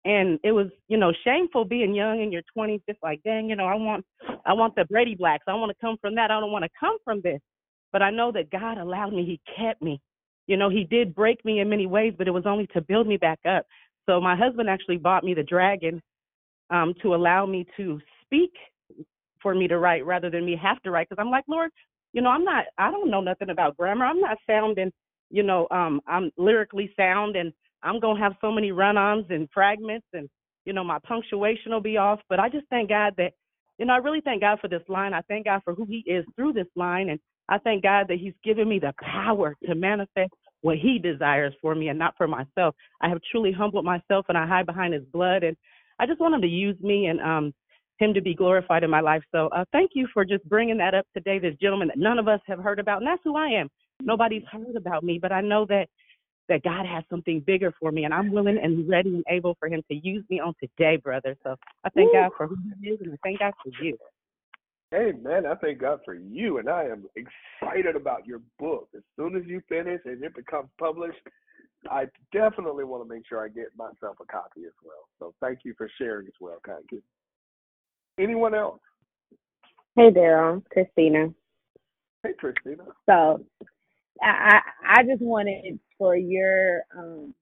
[0.03, 3.55] And it was, you know, shameful being young in your 20s, just like, dang, you
[3.55, 4.05] know, I want,
[4.45, 5.43] I want the Brady Blacks.
[5.47, 6.31] I want to come from that.
[6.31, 7.39] I don't want to come from this.
[7.91, 9.25] But I know that God allowed me.
[9.25, 10.01] He kept me.
[10.47, 13.07] You know, He did break me in many ways, but it was only to build
[13.07, 13.65] me back up.
[14.09, 16.01] So my husband actually bought me the Dragon
[16.69, 18.51] um, to allow me to speak
[19.41, 21.71] for me to write rather than me have to write because I'm like, Lord,
[22.13, 24.05] you know, I'm not I don't know nothing about grammar.
[24.05, 24.91] I'm not sounding,
[25.29, 27.53] you know, um I'm lyrically sound and
[27.83, 30.29] I'm gonna have so many run ons and fragments and
[30.65, 32.19] you know, my punctuation will be off.
[32.29, 33.33] But I just thank God that
[33.79, 35.13] you know, I really thank God for this line.
[35.13, 37.19] I thank God for who he is through this line and
[37.49, 40.31] I thank God that he's given me the power to manifest
[40.61, 42.75] what he desires for me and not for myself.
[43.01, 45.57] I have truly humbled myself and I hide behind his blood and
[45.99, 47.53] I just want him to use me and um
[47.99, 49.21] him to be glorified in my life.
[49.31, 52.27] So uh, thank you for just bringing that up today, this gentleman that none of
[52.27, 52.97] us have heard about.
[52.97, 53.69] And that's who I am.
[54.01, 55.87] Nobody's heard about me, but I know that
[56.49, 59.69] that God has something bigger for me, and I'm willing and ready and able for
[59.69, 61.37] Him to use me on today, brother.
[61.43, 61.55] So
[61.85, 63.97] I thank God for who He is, and I thank God for you.
[64.93, 65.45] Amen.
[65.45, 68.89] I thank God for you, and I am excited about your book.
[68.95, 71.19] As soon as you finish and it becomes published,
[71.89, 75.07] I definitely want to make sure I get myself a copy as well.
[75.19, 77.01] So thank you for sharing as well, Kind Kid.
[78.19, 78.79] Anyone else?
[79.95, 81.29] Hey Daryl, Christina.
[82.23, 82.83] Hey, Christina.
[83.09, 83.43] So
[84.21, 87.33] I I I just wanted for your um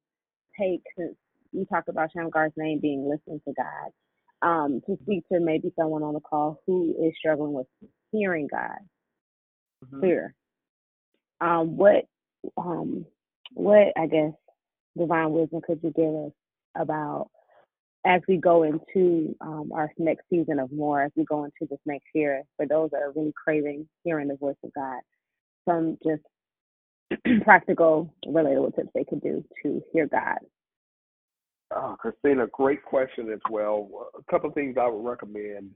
[0.58, 1.16] take since
[1.52, 3.92] you talked about Shamgar's name being listening to God,
[4.42, 7.68] um, to speak to maybe someone on the call who is struggling with
[8.12, 8.78] hearing God.
[10.00, 10.34] Clear.
[11.42, 12.06] Um, what
[12.58, 13.06] um
[13.54, 14.32] what I guess
[14.98, 16.32] divine wisdom could you give us
[16.76, 17.30] about
[18.06, 21.80] as we go into um, our next season of more, as we go into this
[21.86, 25.02] next year, for those that are really craving hearing the voice of God,
[25.68, 26.24] some just
[27.44, 30.38] practical, relatable tips they could do to hear God
[31.76, 33.90] Uh, Christina, great question as well.
[34.18, 35.72] A couple of things I would recommend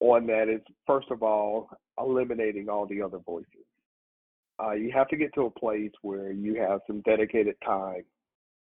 [0.00, 1.68] on that is first of all,
[1.98, 3.46] eliminating all the other voices.
[4.62, 8.04] Uh, you have to get to a place where you have some dedicated time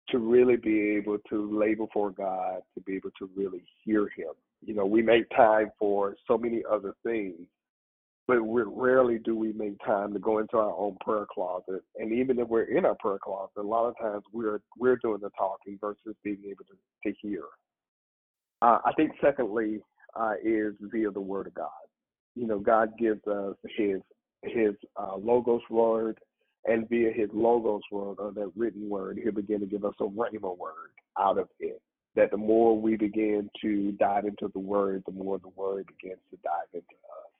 [0.10, 4.34] to really be able to lay before God, to be able to really hear Him.
[4.64, 7.48] You know, we make time for so many other things,
[8.28, 11.84] but rarely do we make time to go into our own prayer closet.
[11.98, 15.20] And even if we're in our prayer closet, a lot of times we're we're doing
[15.22, 17.44] the talking versus being able to, to hear.
[18.62, 19.80] Uh, I think secondly
[20.20, 21.70] uh, is via the Word of God.
[22.36, 24.02] You know, God gives us His
[24.44, 26.18] His uh, logos word,
[26.66, 30.06] and via His logos word or that written word, He'll begin to give us a
[30.06, 31.80] rhema word out of it.
[32.16, 36.22] That the more we begin to dive into the Word, the more the Word begins
[36.32, 37.35] to dive into us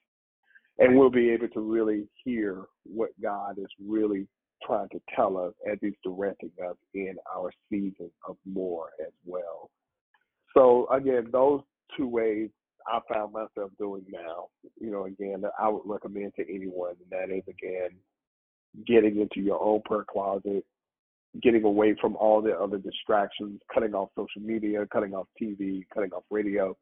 [0.78, 4.26] and we'll be able to really hear what God is really
[4.64, 9.70] trying to tell us as He's directing us in our season of more as well.
[10.54, 11.60] So again, those
[11.96, 12.50] two ways
[12.86, 14.48] I found myself doing now,
[14.80, 17.90] you know, again, I would recommend to anyone, and that is again,
[18.86, 20.64] getting into your own prayer closet,
[21.42, 26.12] getting away from all the other distractions, cutting off social media, cutting off TV, cutting
[26.12, 26.76] off radio,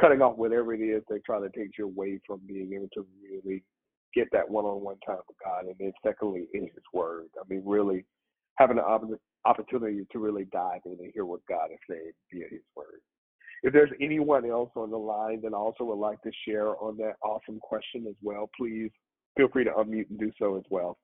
[0.00, 3.06] cutting off whatever it is they try to take you away from being able to
[3.22, 3.64] really
[4.14, 7.26] get that one-on-one time with God, and then secondly in His Word.
[7.38, 8.04] I mean, really
[8.56, 12.62] having an opportunity to really dive in and hear what God is saying via His
[12.74, 13.00] Word.
[13.62, 17.14] If there's anyone else on the line that also would like to share on that
[17.22, 18.90] awesome question as well, please
[19.36, 20.96] feel free to unmute and do so as well.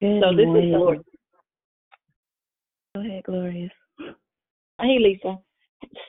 [0.00, 0.68] Good so this morning.
[0.68, 0.98] is Lord.
[2.94, 3.72] Go ahead, Glorious.
[3.98, 5.38] Hey, Lisa.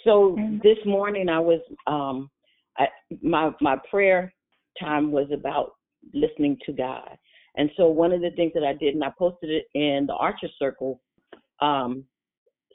[0.03, 2.29] So this morning I was um
[2.77, 2.87] I,
[3.21, 4.33] my my prayer
[4.77, 5.75] time was about
[6.13, 7.17] listening to God.
[7.55, 10.15] And so one of the things that I did, and I posted it in the
[10.15, 10.99] Archer Circle,
[11.61, 12.03] um,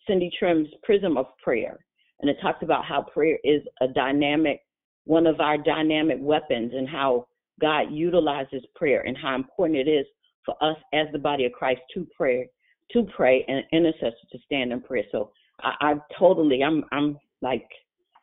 [0.06, 1.78] Cindy Trimm's Prism of Prayer.
[2.20, 4.60] And it talks about how prayer is a dynamic,
[5.04, 7.26] one of our dynamic weapons, and how
[7.60, 10.06] God utilizes prayer and how important it is
[10.46, 12.48] for us as the body of Christ to pray
[12.92, 15.04] to pray and intercessor to stand in prayer.
[15.12, 17.68] So I, I totally, I'm, I'm like,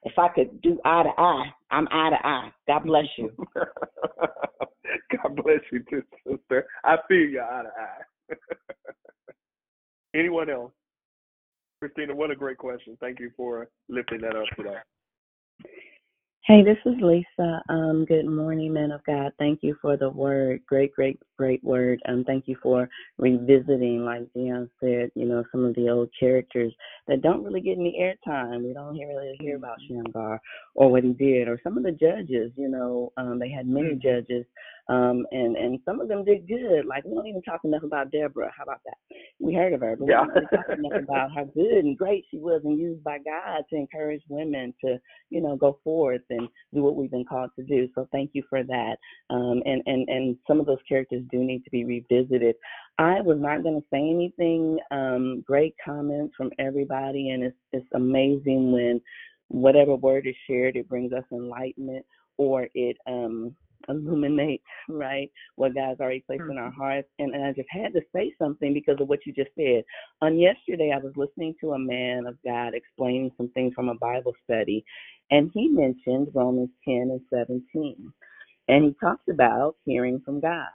[0.04, 2.52] if I could do eye to eye, I'm eye to eye.
[2.68, 3.32] God bless you.
[3.56, 6.66] God bless you too, sister.
[6.84, 8.36] I feel you eye to eye.
[10.16, 10.72] Anyone else?
[11.80, 12.98] Christina, what a great question.
[13.00, 14.78] Thank you for lifting that up today.
[16.48, 17.64] Hey, this is Lisa.
[17.70, 19.32] Um, good morning, man of God.
[19.40, 20.62] Thank you for the word.
[20.68, 22.00] Great, great, great word.
[22.08, 26.72] Um, thank you for revisiting, like Dion said, you know, some of the old characters
[27.08, 28.64] that don't really get any airtime.
[28.64, 30.04] We don't hear, really hear about mm-hmm.
[30.04, 30.40] Shamgar
[30.76, 32.52] or what he did, or some of the judges.
[32.56, 34.08] You know, um, they had many mm-hmm.
[34.08, 34.46] judges
[34.88, 36.86] um, and and some of them did good.
[36.86, 38.52] Like we don't even talk enough about Deborah.
[38.56, 38.98] How about that?
[39.40, 40.22] We heard of her, but yeah.
[40.22, 43.18] we don't really talk enough about how good and great she was and used by
[43.18, 44.98] God to encourage women to,
[45.32, 47.88] you know, go forth and do what we've been called to do.
[47.96, 48.98] So thank you for that.
[49.32, 52.56] Um, and and and some of those characters do need to be revisited.
[53.00, 54.78] I was not going to say anything.
[54.92, 59.02] Um, great comments from everybody, and it's it's amazing when
[59.48, 62.06] whatever word is shared, it brings us enlightenment
[62.38, 63.56] or it um
[63.90, 66.52] illuminate, right, what God's already placed mm-hmm.
[66.52, 66.82] in our mm-hmm.
[66.82, 67.08] hearts.
[67.20, 69.84] And, and I just had to say something because of what you just said.
[70.22, 73.96] On yesterday, I was listening to a man of God explaining some things from a
[73.96, 74.86] Bible study,
[75.32, 78.14] and he mentioned Romans 10 and 17.
[78.68, 80.68] And he talked about hearing from God.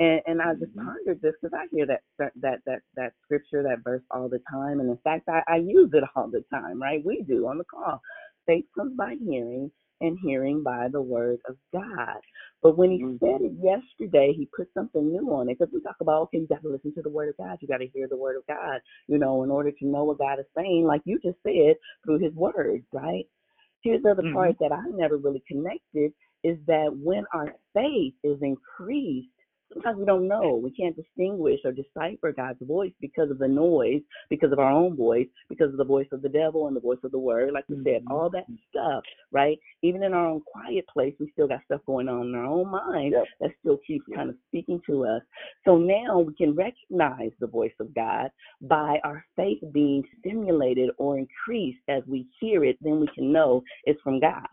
[0.00, 0.86] And, and I just mm-hmm.
[0.86, 4.40] pondered this because I hear that, that that that that scripture, that verse all the
[4.50, 6.80] time, and in fact, I, I use it all the time.
[6.80, 7.04] Right?
[7.04, 8.00] We do on the call.
[8.46, 9.70] Faith comes by hearing,
[10.00, 12.20] and hearing by the word of God.
[12.62, 13.24] But when he mm-hmm.
[13.24, 16.46] said it yesterday, he put something new on it because we talk about, okay, you
[16.46, 17.58] got to listen to the word of God.
[17.60, 20.18] You got to hear the word of God, you know, in order to know what
[20.18, 23.26] God is saying, like you just said, through his word, right?
[23.82, 24.34] Here's the other mm-hmm.
[24.34, 26.12] part that I never really connected
[26.44, 29.28] is that when our faith is increased,
[29.72, 30.60] sometimes we don't know.
[30.62, 34.96] We can't distinguish or decipher God's voice because of the noise, because of our own
[34.96, 37.52] voice, because of the voice of the devil and the voice of the word.
[37.52, 38.12] Like we said, mm-hmm.
[38.12, 39.58] all that stuff, right?
[39.82, 42.70] Even in our own quiet place, we still got stuff going on in our own
[42.70, 43.24] mind yep.
[43.40, 44.18] that still keeps yep.
[44.18, 45.22] kind of speaking to us.
[45.64, 48.30] So now we can recognize the voice of God
[48.62, 52.76] by our faith being stimulated or increased as we hear it.
[52.80, 54.46] Then we can know it's from God.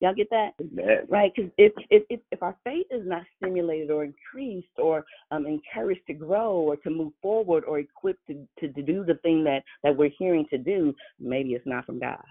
[0.00, 0.50] Y'all get that?
[0.60, 1.06] Amen.
[1.08, 1.32] Right?
[1.34, 6.06] Because if, if, if, if our faith is not stimulated or increased or um, encouraged
[6.08, 9.62] to grow or to move forward or equipped to, to, to do the thing that,
[9.82, 12.22] that we're hearing to do, maybe it's not from God.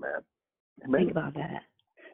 [0.00, 0.10] Man.
[0.90, 1.62] Think about that.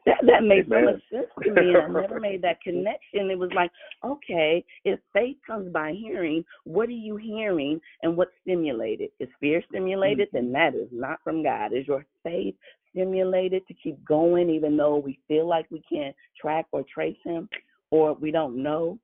[0.05, 3.31] that that made so much sense to me, and I never made that connection.
[3.31, 3.71] It was like,
[4.05, 9.09] okay, if faith comes by hearing, what are you hearing, and what's stimulated?
[9.19, 10.27] Is fear stimulated?
[10.31, 11.73] Then that is not from God.
[11.73, 12.55] Is your faith
[12.91, 17.49] stimulated to keep going, even though we feel like we can't track or trace Him,
[17.91, 18.99] or we don't know,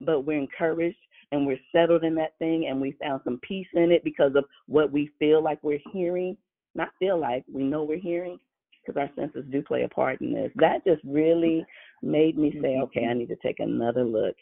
[0.00, 0.96] but we're encouraged
[1.30, 4.44] and we're settled in that thing, and we found some peace in it because of
[4.66, 6.36] what we feel like we're hearing.
[6.74, 8.38] Not feel like we know we're hearing
[8.86, 10.50] because our senses do play a part in this.
[10.56, 11.66] That just really
[12.02, 12.84] made me say, mm-hmm.
[12.84, 14.36] okay, I need to take another look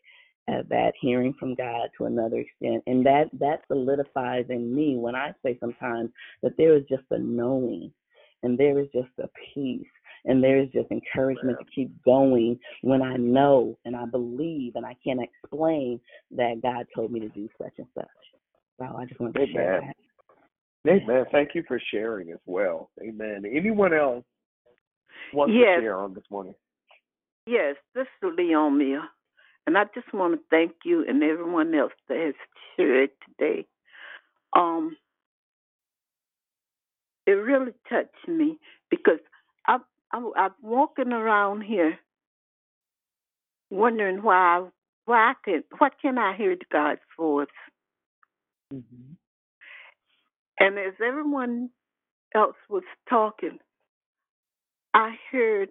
[0.49, 2.85] at that hearing from God to another extent.
[2.87, 6.11] And that that solidifies in me when I say sometimes
[6.43, 7.93] that there is just a knowing
[8.47, 9.87] and there is just a peace
[10.25, 14.87] and there is just encouragement to keep going when I know and I believe and
[14.87, 16.01] I can't explain
[16.31, 18.07] that God told me to do such and such.
[18.79, 19.93] So I just want to share Amen.
[20.85, 20.91] that.
[20.91, 21.25] Amen.
[21.33, 22.91] Thank you for sharing as well.
[23.03, 23.43] Amen.
[23.53, 24.25] Anyone else
[25.35, 25.79] wants Yes.
[25.79, 26.55] to share on this morning?
[27.49, 29.09] Yes, this is Leon Mia.
[29.67, 32.35] And I just want to thank you and everyone else that has
[32.77, 33.67] shared today.
[34.57, 34.97] Um,
[37.27, 38.59] it really touched me
[38.91, 39.19] because
[39.67, 39.79] I,
[40.13, 41.99] I, I'm walking around here
[43.71, 44.67] wondering why,
[45.07, 47.49] why I can, what can I hear God's voice?
[50.59, 51.71] And as everyone
[52.35, 53.59] else was talking,
[54.95, 55.69] I heard,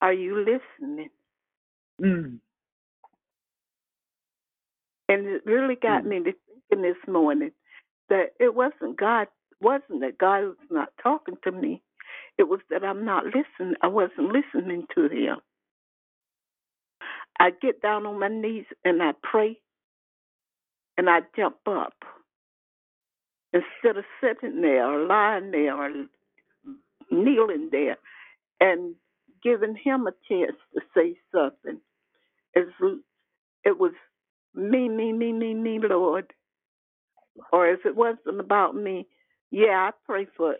[0.00, 1.10] "Are you listening?"
[2.00, 2.38] Mm.
[5.08, 6.32] And it really got me to
[6.70, 7.52] thinking this morning
[8.08, 9.26] that it wasn't God,
[9.64, 11.82] wasn't that God was not talking to me.
[12.38, 13.76] It was that I'm not listening.
[13.82, 15.38] I wasn't listening to Him.
[17.40, 19.58] I get down on my knees and I pray,
[20.98, 21.94] and I jump up
[23.52, 25.90] instead of sitting there or lying there or
[27.10, 27.98] kneeling there
[28.60, 28.94] and
[29.44, 31.80] giving Him a chance to say something.
[32.54, 32.72] It's,
[33.64, 33.92] it was
[34.54, 36.32] me, me, me, me, me, Lord.
[37.52, 39.06] Or if it wasn't about me,
[39.54, 40.56] yeah, I pray for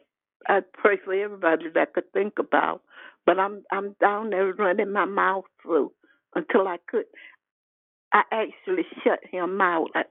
[0.48, 2.82] I pray for everybody that I could think about.
[3.26, 5.92] But I'm I'm down there running my mouth through
[6.36, 7.06] until I could.
[8.12, 9.88] I actually shut him out.
[9.94, 10.04] I,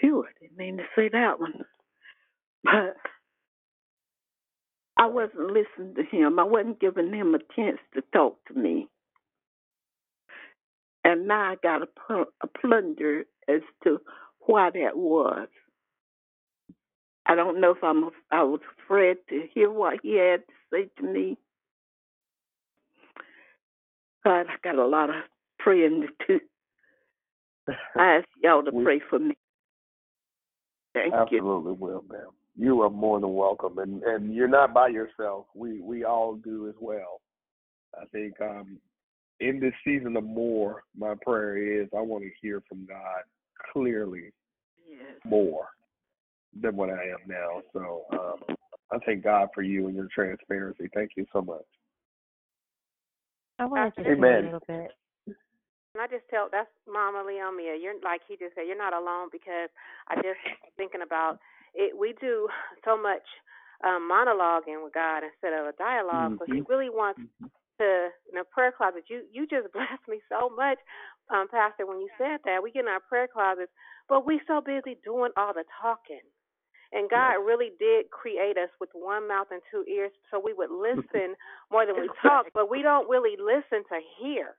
[0.00, 1.62] phew, I didn't mean to say that one.
[2.64, 2.96] But
[4.98, 6.38] I wasn't listening to him.
[6.38, 8.88] I wasn't giving him a chance to talk to me.
[11.04, 14.00] And now I got a, pl- a plunder as to
[14.46, 15.48] why that was.
[17.32, 20.90] I don't know if I'm I was afraid to hear what he had to say
[20.98, 21.38] to me.
[24.22, 25.16] God, I got a lot of
[25.58, 26.40] praying to do.
[27.98, 29.34] I ask y'all to pray for me.
[30.92, 31.38] Thank you.
[31.38, 32.28] Absolutely will, ma'am.
[32.54, 35.46] You are more than welcome, and and you're not by yourself.
[35.54, 37.22] We we all do as well.
[37.98, 38.78] I think um,
[39.40, 43.22] in this season of more, my prayer is I want to hear from God
[43.72, 44.32] clearly
[45.24, 45.68] more
[46.60, 47.62] than what I am now.
[47.72, 48.56] So um,
[48.92, 50.88] I thank God for you and your transparency.
[50.94, 51.64] Thank you so much.
[53.58, 54.42] I wanted to Amen.
[54.42, 54.90] a little bit.
[55.94, 57.76] And I just tell that's Mama Leomia.
[57.76, 59.68] You're like he just said, you're not alone because
[60.08, 60.40] I just
[60.76, 61.38] thinking about
[61.74, 61.96] it.
[61.96, 62.48] We do
[62.84, 63.24] so much
[63.84, 67.20] um, monologuing with God instead of a dialog So He really wants
[67.78, 69.04] to in a prayer closet.
[69.08, 70.78] You you just blessed me so much,
[71.28, 72.62] um, Pastor, when you said that.
[72.62, 73.72] We get in our prayer closets,
[74.08, 76.24] but we so busy doing all the talking.
[76.92, 80.70] And God really did create us with one mouth and two ears so we would
[80.72, 81.34] listen
[81.70, 84.54] more than we talk, but we don't really listen to hear.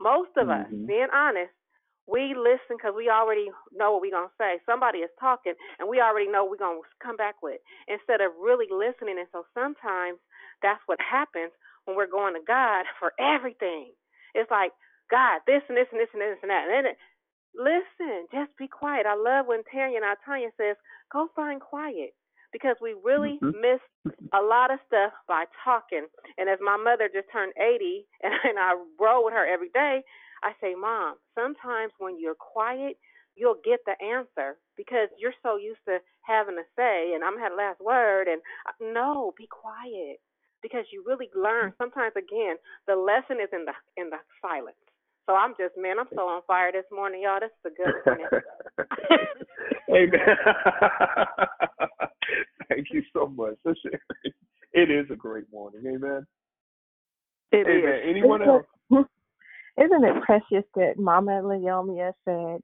[0.00, 0.86] Most of us, Mhm.
[0.86, 1.52] being honest,
[2.08, 4.60] we listen because we already know what we're going to say.
[4.66, 8.32] Somebody is talking, and we already know we're going to come back with instead of
[8.42, 9.18] really listening.
[9.18, 10.18] And so sometimes
[10.62, 11.52] that's what happens
[11.84, 13.92] when we're going to God for everything.
[14.34, 14.72] It's like,
[15.10, 16.66] God, this and this and this and this and that.
[16.68, 16.94] And then
[17.54, 19.06] listen, just be quiet.
[19.06, 20.76] I love when Terry and Tanya says,
[21.12, 22.14] go find quiet
[22.52, 23.60] because we really mm-hmm.
[23.60, 23.80] miss
[24.32, 26.06] a lot of stuff by talking.
[26.36, 30.02] And as my mother just turned 80 and, and I roll with her every day,
[30.42, 32.96] I say, Mom, sometimes when you're quiet,
[33.34, 37.52] you'll get the answer because you're so used to having a say and I'm had
[37.52, 38.28] the last word.
[38.28, 38.42] And
[38.80, 40.20] no, be quiet
[40.62, 41.70] because you really learn.
[41.72, 41.82] Mm-hmm.
[41.82, 42.56] Sometimes, again,
[42.86, 44.76] the lesson is in the in the silence.
[45.26, 47.40] So I'm just, man, I'm so on fire this morning, y'all.
[47.40, 48.26] This is a good morning.
[49.90, 50.36] Amen.
[52.68, 53.74] Thank you so much for.
[54.72, 55.82] It is a great morning.
[55.86, 56.26] Amen.
[57.52, 57.94] It Amen.
[57.94, 58.02] is.
[58.08, 58.64] Anyone Isn't else?
[58.90, 59.06] it-
[59.84, 62.60] Isn't it precious that Mama Leomia said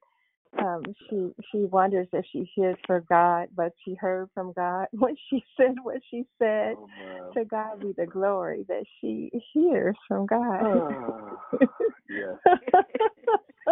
[0.59, 5.17] um, she she wonders if she hears from God, but she heard from God when
[5.29, 6.75] she said what she said.
[6.77, 10.63] Oh, to God be the glory that she hears from God.
[10.63, 11.69] man.
[12.09, 12.57] yes.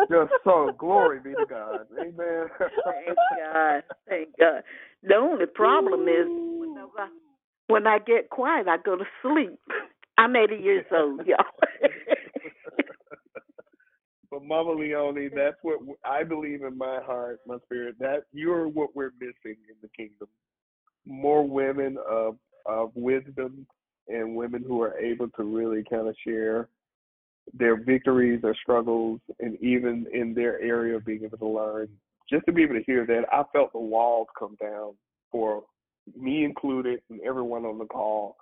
[0.10, 1.86] Just so glory be to God.
[1.98, 2.46] Amen.
[2.84, 3.82] Thank God.
[4.08, 4.62] Thank God.
[5.02, 7.08] The only problem is whenever,
[7.68, 9.58] when I get quiet, I go to sleep.
[10.18, 11.44] I'm 80 years old, y'all.
[14.36, 17.96] but Mama Leone, that's what I believe in my heart, my spirit.
[17.98, 20.28] That you're what we're missing in the kingdom.
[21.06, 22.36] More women of
[22.66, 23.66] of wisdom
[24.08, 26.68] and women who are able to really kind of share
[27.54, 31.88] their victories, their struggles, and even in their area of being able to learn.
[32.28, 34.92] Just to be able to hear that, I felt the walls come down
[35.32, 35.62] for
[36.14, 38.36] me included and everyone on the call.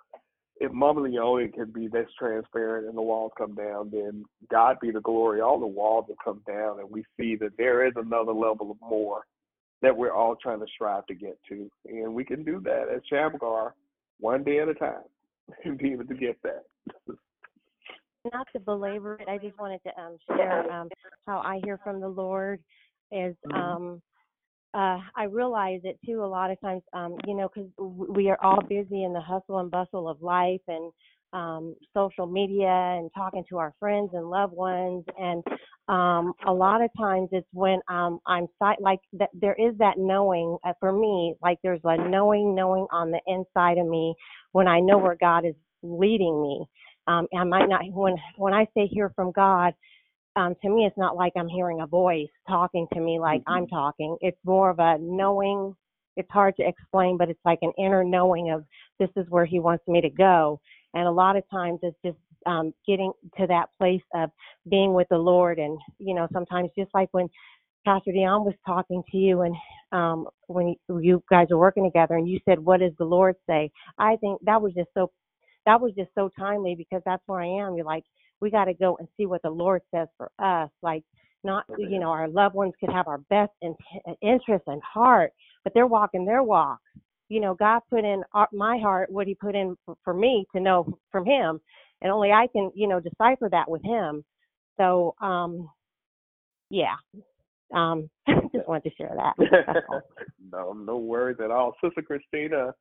[0.60, 4.90] If Mama Leone can be this transparent and the walls come down, then God be
[4.90, 5.40] the glory.
[5.40, 8.76] All the walls will come down, and we see that there is another level of
[8.80, 9.22] more
[9.82, 11.68] that we're all trying to strive to get to.
[11.86, 13.74] And we can do that as Shamgar,
[14.20, 15.02] one day at a time,
[15.64, 16.62] and be able to get that.
[18.32, 20.88] not to belabor it, I just wanted to um, share um,
[21.26, 22.60] how I hear from the Lord
[23.10, 23.60] is Mm-hmm.
[23.60, 24.02] um,
[24.74, 28.38] uh, I realize it too a lot of times, um, you know, because we are
[28.42, 30.92] all busy in the hustle and bustle of life and
[31.32, 35.04] um, social media and talking to our friends and loved ones.
[35.18, 35.44] And
[35.88, 38.48] um, a lot of times it's when um, I'm
[38.80, 43.10] like that, there is that knowing uh, for me, like there's a knowing, knowing on
[43.10, 44.14] the inside of me
[44.52, 46.64] when I know where God is leading me.
[47.06, 49.74] Um, I might not when when I say hear from God,
[50.36, 53.66] um, to me it's not like I'm hearing a voice talking to me like I'm
[53.66, 54.16] talking.
[54.20, 55.74] It's more of a knowing.
[56.16, 58.64] It's hard to explain, but it's like an inner knowing of
[58.98, 60.60] this is where He wants me to go.
[60.94, 64.30] And a lot of times it's just um, getting to that place of
[64.70, 67.28] being with the Lord, and you know sometimes just like when
[67.86, 69.54] Pastor Dion was talking to you, and
[69.92, 73.70] um, when you guys are working together, and you said, "What does the Lord say?"
[73.98, 75.10] I think that was just so
[75.66, 77.76] that was just so timely because that's where I am.
[77.76, 78.04] You're like,
[78.44, 80.68] we got to go and see what the Lord says for us.
[80.82, 81.02] Like,
[81.42, 83.74] not, you know, our loved ones could have our best in,
[84.20, 85.32] interest and heart,
[85.64, 86.78] but they're walking their walk.
[87.30, 90.44] You know, God put in our, my heart what He put in for, for me
[90.54, 91.58] to know from Him,
[92.02, 94.22] and only I can, you know, decipher that with Him.
[94.76, 95.70] So, um,
[96.68, 96.96] yeah,
[97.74, 98.10] um,
[98.54, 99.82] just wanted to share that.
[100.52, 101.74] No, no worries at all.
[101.82, 102.72] Sister Christina,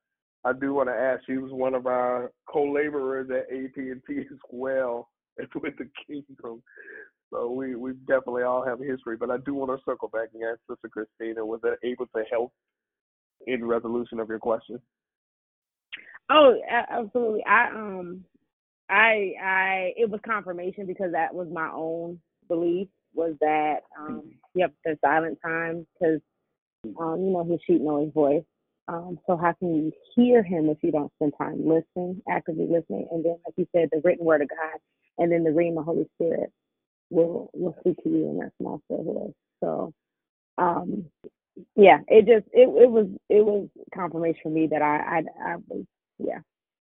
[0.43, 1.23] I do want to ask.
[1.25, 5.09] She was one of our co-laborers at AT&T as well
[5.55, 6.61] with the Kingdom.
[7.31, 9.17] So we we definitely all have a history.
[9.17, 12.23] But I do want to circle back and ask Sister Christina, was that able to
[12.31, 12.53] help
[13.47, 14.79] in resolution of your question?
[16.29, 17.43] Oh, absolutely.
[17.45, 18.23] I um,
[18.89, 24.23] I I it was confirmation because that was my own belief was that um,
[24.55, 26.21] yep, the silent time because
[26.99, 28.43] um, you know his sheep know his voice.
[28.87, 33.07] Um, so how can you hear him if you don't spend time listening, actively listening,
[33.11, 34.79] and then like you said, the written word of God,
[35.17, 36.51] and then the Rhema Holy Spirit
[37.09, 39.33] will will speak to you in that small still voice.
[39.63, 39.93] So
[40.57, 41.05] um,
[41.75, 45.55] yeah, it just it it was it was confirmation for me that I I I
[45.67, 45.85] was
[46.19, 46.39] yeah.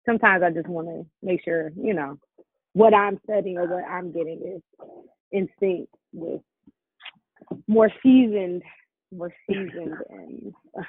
[0.06, 2.18] Sometimes I just want to make sure you know
[2.74, 4.88] what I'm studying or what I'm getting is
[5.32, 6.42] in sync with
[7.68, 8.64] more seasoned,
[9.12, 10.84] more seasoned and uh,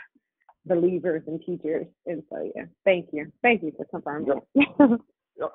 [0.66, 1.86] believers and teachers.
[2.06, 4.40] And so yeah, thank you, thank you for confirming.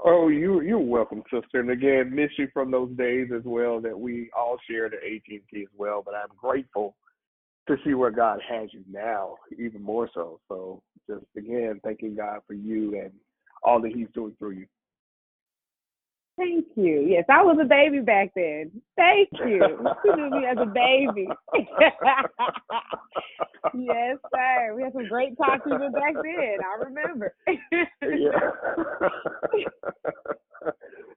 [0.04, 1.60] Oh, you you're welcome, sister.
[1.60, 5.42] And again, miss you from those days as well that we all shared at AT&T
[5.54, 6.02] as well.
[6.04, 6.96] But I'm grateful
[7.68, 10.40] to see where God has you now, even more so.
[10.48, 13.12] So just again, thanking God for you and
[13.64, 14.66] all that He's doing through you.
[16.38, 17.06] Thank you.
[17.08, 18.70] Yes, I was a baby back then.
[18.98, 19.62] Thank you.
[20.04, 21.30] You knew me as a baby.
[23.74, 24.74] yes, sir.
[24.76, 26.58] We had some great talks even back then.
[26.62, 27.34] I remember.
[28.02, 28.52] yeah.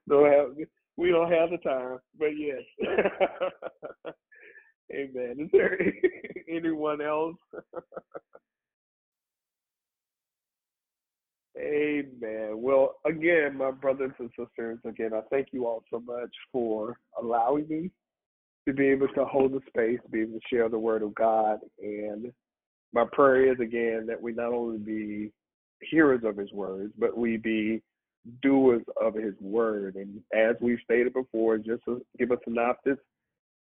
[0.07, 0.55] don't have
[0.95, 2.63] we don't have the time, but yes.
[4.93, 5.35] Amen.
[5.39, 5.79] Is there
[6.49, 7.37] anyone else?
[11.59, 12.51] Amen.
[12.53, 17.67] Well, again, my brothers and sisters, again, I thank you all so much for allowing
[17.67, 17.91] me
[18.67, 21.59] to be able to hold the space, be able to share the word of God.
[21.81, 22.31] And
[22.93, 25.31] my prayer is, again, that we not only be
[25.81, 27.81] hearers of his words, but we be
[28.41, 29.95] doers of his word.
[29.95, 32.97] And as we've stated before, just to give a synopsis,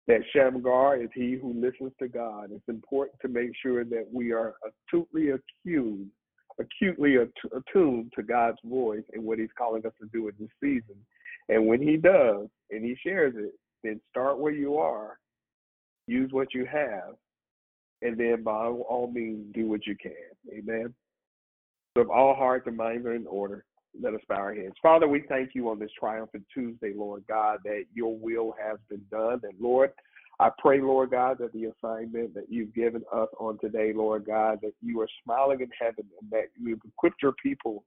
[0.07, 2.49] that Shamgar is he who listens to God.
[2.51, 4.55] It's important to make sure that we are
[4.91, 6.09] acutely accused
[6.59, 10.95] acutely attuned to God's voice and what He's calling us to do in this season.
[11.47, 13.53] And when He does and He shares it,
[13.83, 15.17] then start where you are,
[16.07, 17.15] use what you have,
[18.01, 20.11] and then by all means do what you can.
[20.53, 20.93] Amen.
[21.95, 23.65] So if all hearts and minds are in order,
[23.99, 24.75] let us bow our heads.
[24.81, 29.03] Father, we thank you on this triumphant Tuesday, Lord God, that your will has been
[29.11, 29.41] done.
[29.43, 29.91] And Lord,
[30.39, 34.59] I pray, Lord God, that the assignment that you've given us on today, Lord God,
[34.61, 37.83] that you are smiling in heaven and that you've equipped your people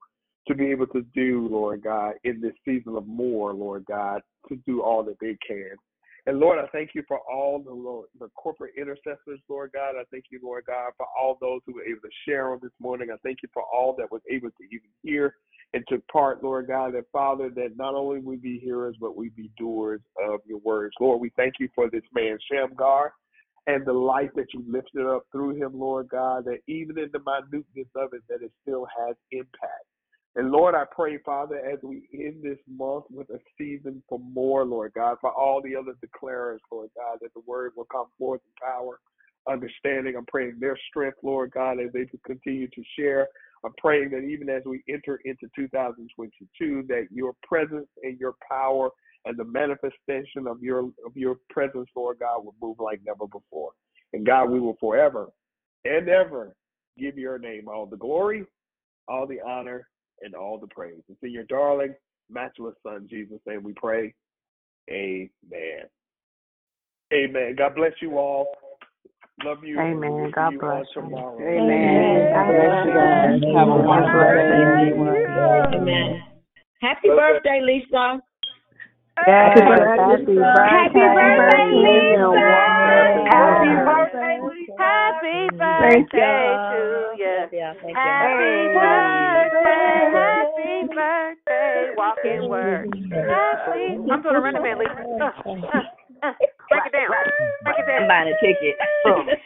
[0.49, 4.57] to be able to do, Lord God, in this season of more, Lord God, to
[4.66, 5.77] do all that they can.
[6.27, 9.97] And Lord, I thank you for all the Lord, the corporate intercessors, Lord God.
[10.01, 12.70] I thank you, Lord God, for all those who were able to share on this
[12.78, 13.09] morning.
[13.12, 15.35] I thank you for all that was able to even hear
[15.74, 19.31] and took part, Lord God, that Father, that not only we be hearers, but we
[19.31, 20.94] be doers of your words.
[21.01, 23.12] Lord, we thank you for this man, Shamgar,
[23.66, 27.20] and the life that you lifted up through him, Lord God, that even in the
[27.20, 29.86] minuteness of it, that it still has impact.
[30.34, 34.64] And Lord, I pray, Father, as we end this month with a season for more,
[34.64, 38.40] Lord God, for all the other declarers, Lord God, that the word will come forth
[38.46, 38.98] in power,
[39.46, 40.16] understanding.
[40.16, 43.28] I'm praying their strength, Lord God, as they continue to share.
[43.64, 48.88] I'm praying that even as we enter into 2022, that your presence and your power
[49.24, 53.72] and the manifestation of your of your presence, Lord God, will move like never before.
[54.14, 55.28] And God, we will forever
[55.84, 56.56] and ever
[56.98, 58.44] give your name all the glory,
[59.06, 59.86] all the honor,
[60.23, 61.03] and all the praise.
[61.09, 61.94] It's in your darling,
[62.31, 64.15] matchless Son, Jesus' name we pray.
[64.90, 65.86] Amen.
[67.12, 67.55] Amen.
[67.57, 68.47] God bless you all.
[69.44, 69.78] Love you.
[69.81, 70.31] Amen.
[70.35, 71.03] God bless you.
[71.03, 71.39] Tomorrow.
[71.40, 72.32] Amen.
[72.32, 73.40] God bless you guys.
[73.57, 75.77] Have a wonderful day.
[75.77, 76.23] Amen.
[76.81, 78.20] Happy birthday, Lisa.
[79.16, 80.36] Happy birthday.
[80.66, 82.61] Happy birthday, Lisa.
[85.23, 87.47] Happy birthday, to you.
[87.94, 90.11] Happy birthday.
[90.11, 91.94] Happy birthday.
[91.97, 92.90] Walking word.
[93.12, 94.03] Happy.
[94.11, 94.90] I'm doing a running man, Lisa.
[96.70, 97.07] Break it down.
[97.62, 98.03] Break it down.
[98.03, 98.74] I'm buying a ticket.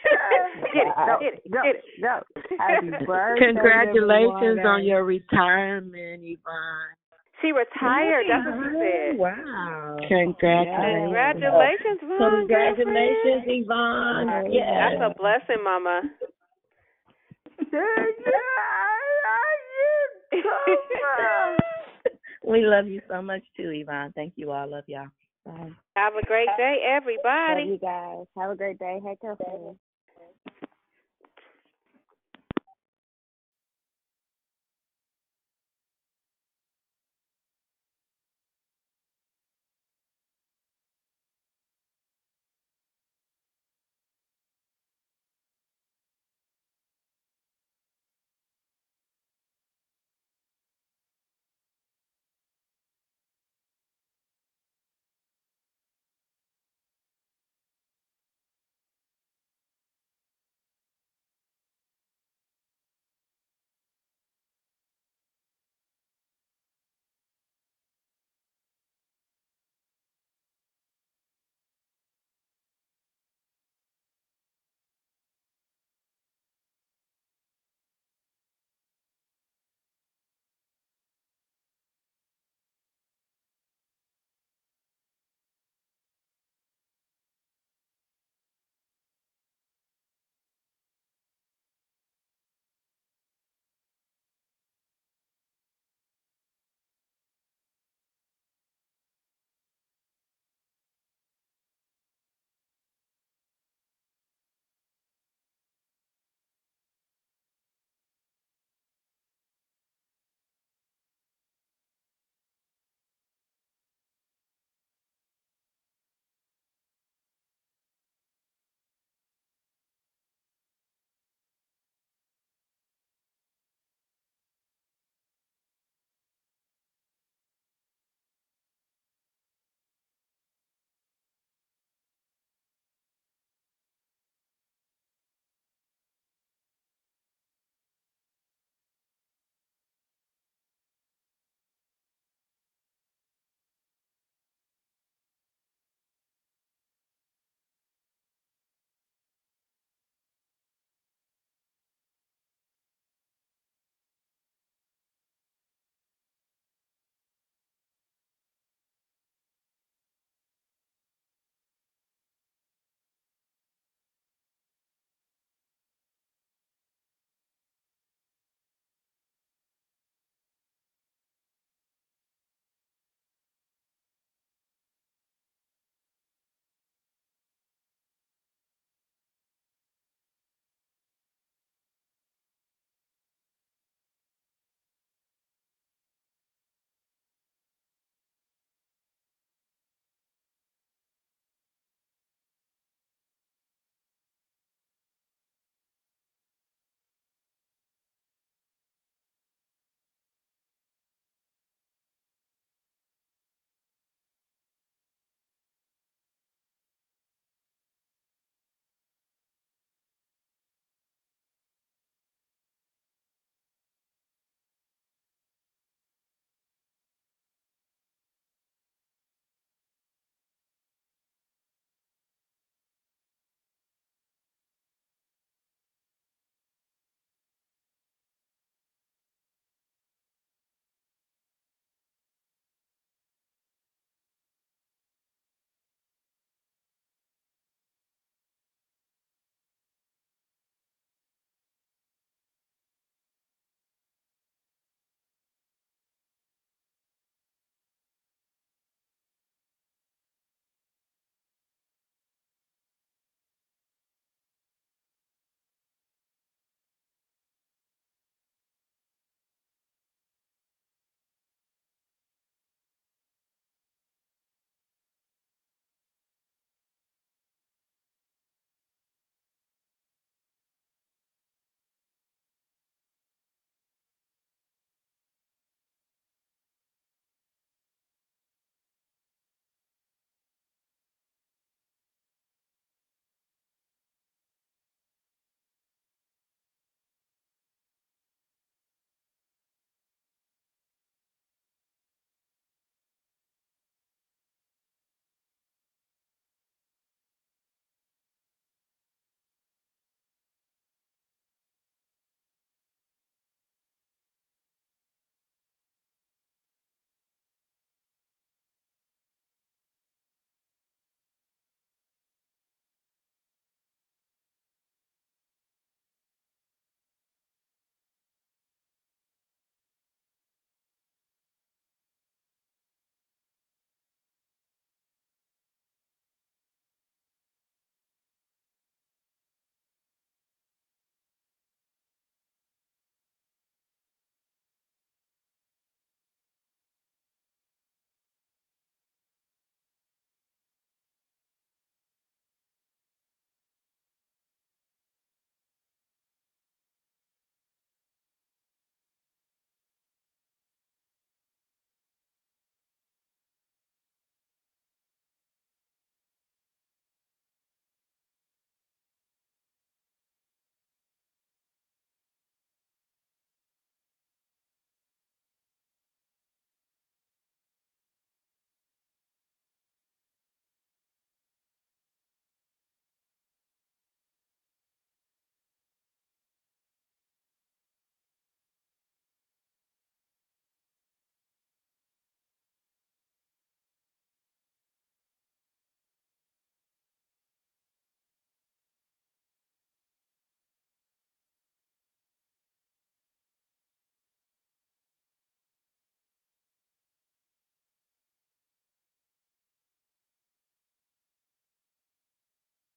[0.73, 0.93] Get it.
[1.21, 1.43] Get it.
[1.51, 1.83] Get it.
[2.01, 2.21] Go.
[2.57, 3.45] Happy birthday.
[3.45, 4.65] Congratulations everyone.
[4.65, 6.97] on your retirement, Yvonne.
[7.41, 8.25] She retired.
[8.27, 9.17] That's what she said.
[9.17, 9.97] Wow.
[10.07, 11.13] Congratulations.
[11.13, 12.39] Congratulations, Mom.
[12.39, 14.51] Congratulations, Yvonne.
[14.51, 14.97] Yeah.
[14.97, 16.01] That's a blessing, Mama.
[22.43, 24.11] we love you so much too, Yvonne.
[24.15, 24.67] Thank you all.
[24.69, 25.07] Love y'all.
[25.45, 25.71] Bye.
[25.95, 27.61] Have a great day, everybody.
[27.61, 28.25] Love you guys.
[28.37, 28.99] Have a great day.
[29.03, 29.77] Hey, careful.